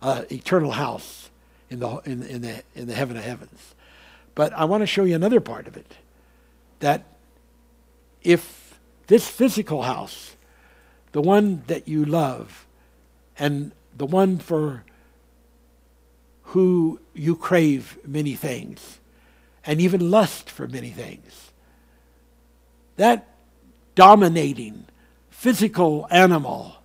uh, 0.00 0.22
eternal 0.32 0.72
house 0.72 1.30
in 1.70 1.80
the 1.80 1.88
in, 2.04 2.22
in 2.22 2.42
the 2.42 2.62
in 2.74 2.86
the 2.86 2.94
heaven 2.94 3.16
of 3.16 3.24
heavens. 3.24 3.74
But 4.34 4.52
I 4.52 4.64
want 4.64 4.82
to 4.82 4.86
show 4.86 5.04
you 5.04 5.14
another 5.16 5.40
part 5.40 5.66
of 5.66 5.76
it, 5.76 5.96
that 6.78 7.04
if 8.22 8.78
this 9.08 9.26
physical 9.28 9.82
house, 9.82 10.36
the 11.12 11.20
one 11.20 11.64
that 11.66 11.88
you 11.88 12.04
love, 12.04 12.66
and 13.38 13.72
the 13.96 14.06
one 14.06 14.38
for 14.38 14.84
who 16.48 16.98
you 17.14 17.36
crave 17.36 17.98
many 18.06 18.34
things 18.34 19.00
and 19.66 19.80
even 19.82 20.10
lust 20.10 20.48
for 20.50 20.66
many 20.66 20.88
things. 20.88 21.52
That 22.96 23.28
dominating 23.94 24.86
physical 25.28 26.06
animal, 26.10 26.76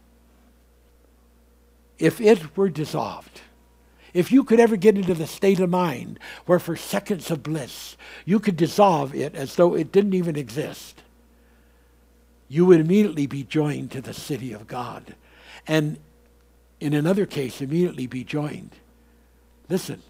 if 1.98 2.20
it 2.20 2.58
were 2.58 2.68
dissolved, 2.68 3.40
if 4.14 4.34
you 4.34 4.44
could 4.44 4.60
ever 4.60 4.76
get 4.76 4.98
into 4.98 5.14
the 5.14 5.26
state 5.26 5.62
of 5.62 5.70
mind 5.70 6.20
where 6.46 6.60
for 6.60 6.76
seconds 6.76 7.32
of 7.32 7.42
bliss 7.42 7.96
you 8.26 8.40
could 8.42 8.58
dissolve 8.58 9.16
it 9.16 9.34
as 9.34 9.56
though 9.56 9.76
it 9.76 9.94
didn't 9.94 10.14
even 10.14 10.36
exist, 10.36 11.02
you 12.50 12.66
would 12.66 12.82
immediately 12.82 13.28
be 13.28 13.44
joined 13.44 13.92
to 13.92 14.02
the 14.02 14.14
city 14.14 14.52
of 14.52 14.68
God. 14.68 15.16
And 15.66 15.98
in 16.82 16.94
another 16.94 17.26
case, 17.26 17.62
immediately 17.62 18.08
be 18.08 18.26
joined 18.26 18.72
Listen, 19.74 20.04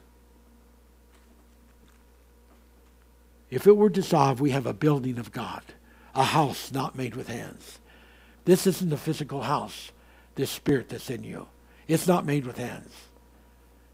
if 3.49 3.65
it 3.65 3.77
were 3.77 3.87
dissolved, 3.87 4.41
we 4.41 4.49
have 4.51 4.65
a 4.65 4.73
building 4.73 5.17
of 5.17 5.31
God, 5.31 5.61
a 6.13 6.25
house 6.25 6.69
not 6.73 6.97
made 6.97 7.15
with 7.15 7.29
hands. 7.29 7.79
This 8.43 8.67
isn't 8.67 8.91
a 8.91 8.97
physical 8.97 9.43
house, 9.43 9.91
this 10.35 10.49
spirit 10.51 10.89
that's 10.89 11.09
in 11.09 11.23
you. 11.23 11.47
It's 11.87 12.05
not 12.07 12.25
made 12.25 12.45
with 12.45 12.57
hands. 12.57 12.91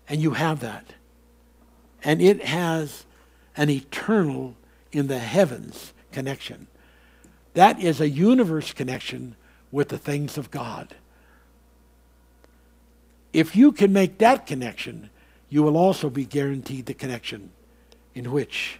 And 0.08 0.20
you 0.20 0.32
have 0.32 0.60
that. 0.62 0.96
And 2.04 2.20
it 2.20 2.46
has 2.46 3.06
an 3.56 3.70
eternal 3.70 4.56
in 4.92 5.06
the 5.06 5.20
heavens 5.20 5.94
connection. 6.12 6.66
That 7.54 7.80
is 7.80 8.02
a 8.02 8.10
universe 8.10 8.74
connection 8.74 9.36
with 9.72 9.90
the 9.90 10.00
things 10.00 10.36
of 10.36 10.50
God. 10.50 10.96
If 13.34 13.56
you 13.56 13.72
can 13.72 13.94
make 13.94 14.18
that 14.18 14.48
connection, 14.48 15.12
you 15.50 15.64
will 15.64 15.78
also 15.78 16.10
be 16.10 16.26
guaranteed 16.26 16.86
the 16.86 16.94
connection 16.94 17.50
in 18.14 18.32
which 18.32 18.80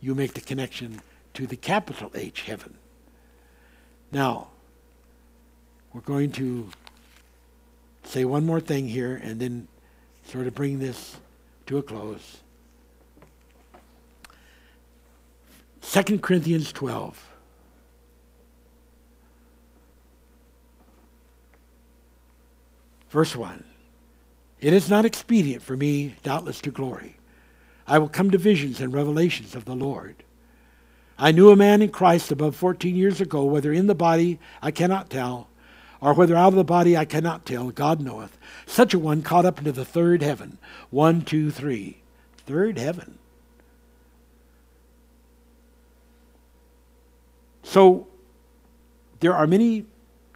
you 0.00 0.14
make 0.14 0.34
the 0.34 0.40
connection 0.40 1.00
to 1.34 1.46
the 1.46 1.56
capital 1.56 2.10
H 2.14 2.42
heaven. 2.42 2.74
Now, 4.12 4.48
we're 5.92 6.02
going 6.02 6.30
to 6.32 6.68
say 8.04 8.24
one 8.24 8.46
more 8.46 8.60
thing 8.60 8.88
here 8.88 9.20
and 9.22 9.40
then 9.40 9.66
sort 10.26 10.46
of 10.46 10.54
bring 10.54 10.78
this 10.78 11.16
to 11.66 11.78
a 11.78 11.82
close. 11.82 12.38
2 15.82 16.18
Corinthians 16.20 16.72
12. 16.72 17.30
Verse 23.10 23.36
1. 23.36 23.64
It 24.64 24.72
is 24.72 24.88
not 24.88 25.04
expedient 25.04 25.62
for 25.62 25.76
me, 25.76 26.14
doubtless, 26.22 26.62
to 26.62 26.70
glory. 26.70 27.18
I 27.86 27.98
will 27.98 28.08
come 28.08 28.30
to 28.30 28.38
visions 28.38 28.80
and 28.80 28.94
revelations 28.94 29.54
of 29.54 29.66
the 29.66 29.76
Lord. 29.76 30.24
I 31.18 31.32
knew 31.32 31.50
a 31.50 31.54
man 31.56 31.82
in 31.82 31.90
Christ 31.90 32.32
above 32.32 32.56
14 32.56 32.96
years 32.96 33.20
ago, 33.20 33.44
whether 33.44 33.74
in 33.74 33.88
the 33.88 33.94
body 33.94 34.38
I 34.62 34.70
cannot 34.70 35.10
tell, 35.10 35.48
or 36.00 36.14
whether 36.14 36.34
out 36.34 36.48
of 36.54 36.54
the 36.54 36.64
body 36.64 36.96
I 36.96 37.04
cannot 37.04 37.44
tell, 37.44 37.68
God 37.72 38.00
knoweth. 38.00 38.38
Such 38.64 38.94
a 38.94 38.98
one 38.98 39.20
caught 39.20 39.44
up 39.44 39.58
into 39.58 39.70
the 39.70 39.84
third 39.84 40.22
heaven. 40.22 40.56
One, 40.88 41.20
two, 41.20 41.50
three. 41.50 41.98
Third 42.46 42.78
heaven. 42.78 43.18
So 47.64 48.06
there 49.20 49.34
are 49.36 49.46
many 49.46 49.84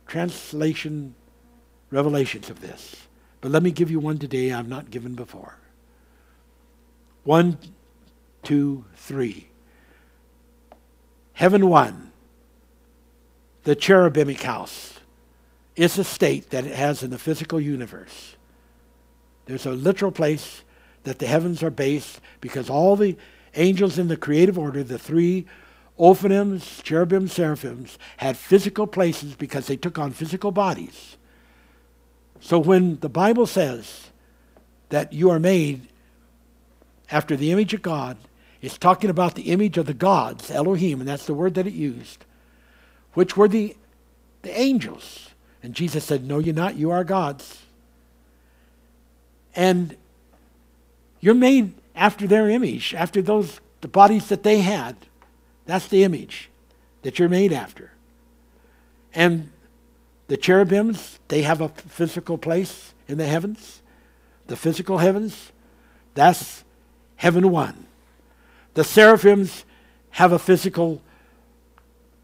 translation 0.06 1.14
revelations 1.90 2.50
of 2.50 2.60
this. 2.60 3.07
But 3.40 3.51
let 3.52 3.62
me 3.62 3.70
give 3.70 3.90
you 3.90 4.01
one 4.01 4.19
today 4.19 4.52
I've 4.52 4.69
not 4.69 4.90
given 4.90 5.15
before. 5.15 5.56
One, 7.24 7.59
two, 8.43 8.85
three. 8.97 9.48
Heaven 11.35 11.69
one, 11.69 12.10
the 13.62 13.77
cherubimic 13.77 14.43
house, 14.43 14.94
is 15.77 15.98
a 15.98 16.05
state 16.05 16.51
that 16.51 16.65
it 16.65 16.74
has 16.74 17.02
in 17.02 17.10
the 17.10 17.19
physical 17.19 17.60
universe. 17.60 18.35
There's 19.47 19.66
a 19.66 19.70
literal 19.73 20.10
place 20.10 20.62
that 21.05 21.20
the 21.20 21.27
heavens 21.27 21.62
are 21.62 21.70
based 21.70 22.20
because 22.40 22.69
all 22.69 22.97
the 22.97 23.16
angels 23.55 23.98
in 23.98 24.09
the 24.09 24.16
creative 24.16 24.59
order, 24.59 24.82
the 24.82 24.98
three 24.98 25.47
Ophanims, 25.98 26.82
cherubim, 26.82 27.27
seraphims, 27.28 27.98
had 28.19 28.36
physical 28.36 28.86
places 28.86 29.35
because 29.36 29.66
they 29.69 29.77
took 29.77 29.98
on 29.98 30.10
physical 30.12 30.51
bodies. 30.52 31.16
So 32.40 32.59
when 32.59 33.01
the 33.01 33.09
Bible 33.09 33.47
says 33.47 34.10
that 34.90 35.12
you 35.12 35.31
are 35.31 35.39
made 35.40 35.89
after 37.10 37.36
the 37.36 37.51
image 37.52 37.74
of 37.74 37.82
God, 37.82 38.16
it's 38.60 38.78
talking 38.78 39.10
about 39.10 39.35
the 39.35 39.43
image 39.51 39.78
of 39.78 39.86
the 39.86 39.94
gods, 39.94 40.51
Elohim, 40.51 41.01
and 41.01 41.09
that's 41.09 41.27
the 41.27 41.35
word 41.35 41.55
that 41.55 41.66
it 41.66 41.73
used, 41.74 42.24
which 43.15 43.36
were 43.36 43.48
the, 43.48 43.77
the 44.43 44.59
angels. 44.59 45.31
And 45.62 45.74
Jesus 45.74 46.05
said, 46.05 46.24
No, 46.27 46.39
you're 46.39 46.55
not. 46.55 46.77
You 46.77 46.90
are 46.90 47.05
gods. 47.05 47.62
And 49.55 49.97
you're 51.20 51.35
made 51.35 51.74
after 51.94 52.27
their 52.27 52.48
image, 52.48 52.94
after 52.94 53.20
those 53.20 53.60
the 53.81 53.89
bodies 53.89 54.28
that 54.28 54.43
they 54.43 54.60
had. 54.60 54.97
That's 55.66 55.86
the 55.89 56.02
image 56.05 56.48
that 57.02 57.19
you're 57.19 57.28
made 57.28 57.52
after. 57.52 57.93
And 59.15 59.51
the 60.28 60.36
cherubims, 60.36 61.18
they 61.28 61.42
have 61.42 61.60
a 61.62 61.70
physical 61.70 62.36
place 62.38 62.92
in 63.09 63.16
the 63.18 63.26
heavens. 63.26 63.80
The 64.46 64.56
physical 64.56 64.98
heavens, 64.98 65.52
that's 66.14 66.64
heaven 67.16 67.50
one. 67.50 67.86
The 68.74 68.84
seraphims 68.84 69.64
have 70.10 70.32
a 70.32 70.38
physical 70.38 71.00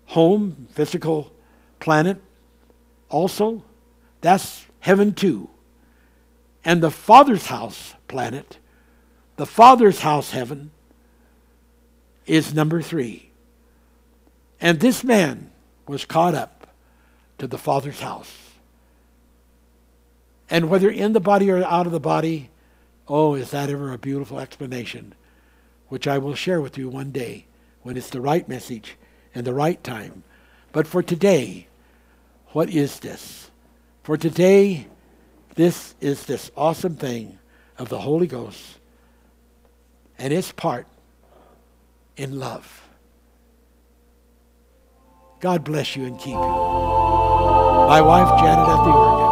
home, 0.07 0.69
physical 0.73 1.33
planet 1.81 2.19
also. 3.09 3.65
That's 4.21 4.65
heaven 4.81 5.15
two. 5.15 5.49
And 6.65 6.83
the 6.83 6.91
Father's 6.91 7.47
house 7.47 7.95
planet, 8.07 8.59
the 9.37 9.47
Father's 9.47 10.01
house 10.01 10.31
heaven, 10.31 10.71
is 12.27 12.55
number 12.55 12.81
three. 12.83 13.31
And 14.61 14.81
this 14.81 15.03
man 15.05 15.51
was 15.87 16.05
caught 16.07 16.35
up 16.35 16.54
to 17.39 17.47
the 17.47 17.59
Father's 17.59 18.01
house. 18.01 18.51
And 20.51 20.69
whether 20.69 20.91
in 20.91 21.13
the 21.13 21.21
body 21.21 21.51
or 21.51 21.65
out 21.65 21.87
of 21.87 21.93
the 21.93 22.01
body, 22.01 22.51
oh, 23.09 23.35
is 23.35 23.51
that 23.51 23.71
ever 23.71 23.93
a 23.93 23.99
beautiful 23.99 24.41
explanation, 24.41 25.15
which 25.89 26.07
I 26.07 26.19
will 26.19 26.35
share 26.35 26.61
with 26.61 26.77
you 26.79 26.89
one 26.89 27.11
day 27.11 27.47
when 27.83 27.97
it's 27.97 28.11
the 28.11 28.21
right 28.21 28.49
message 28.49 28.97
and 29.35 29.47
the 29.47 29.55
right 29.55 29.83
time. 29.83 30.23
But 30.73 30.87
for 30.87 31.03
today, 31.03 31.67
what 32.49 32.71
is 32.71 33.01
this? 33.01 33.51
For 34.03 34.17
today, 34.17 34.87
this 35.55 35.95
is 36.01 36.27
this 36.27 36.51
awesome 36.57 36.97
thing 36.97 37.39
of 37.79 37.89
the 37.89 37.99
Holy 38.01 38.27
Ghost 38.27 38.79
and 40.19 40.33
its 40.33 40.53
part 40.53 40.87
in 42.17 42.39
love. 42.39 42.83
God 45.41 45.65
bless 45.65 45.97
you 45.97 46.05
and 46.05 46.19
keep 46.19 46.33
you 46.35 47.13
my 47.89 48.01
wife, 48.01 48.29
Janet, 48.41 48.67
at 48.69 48.85
the 48.85 48.91
organ. 48.91 49.24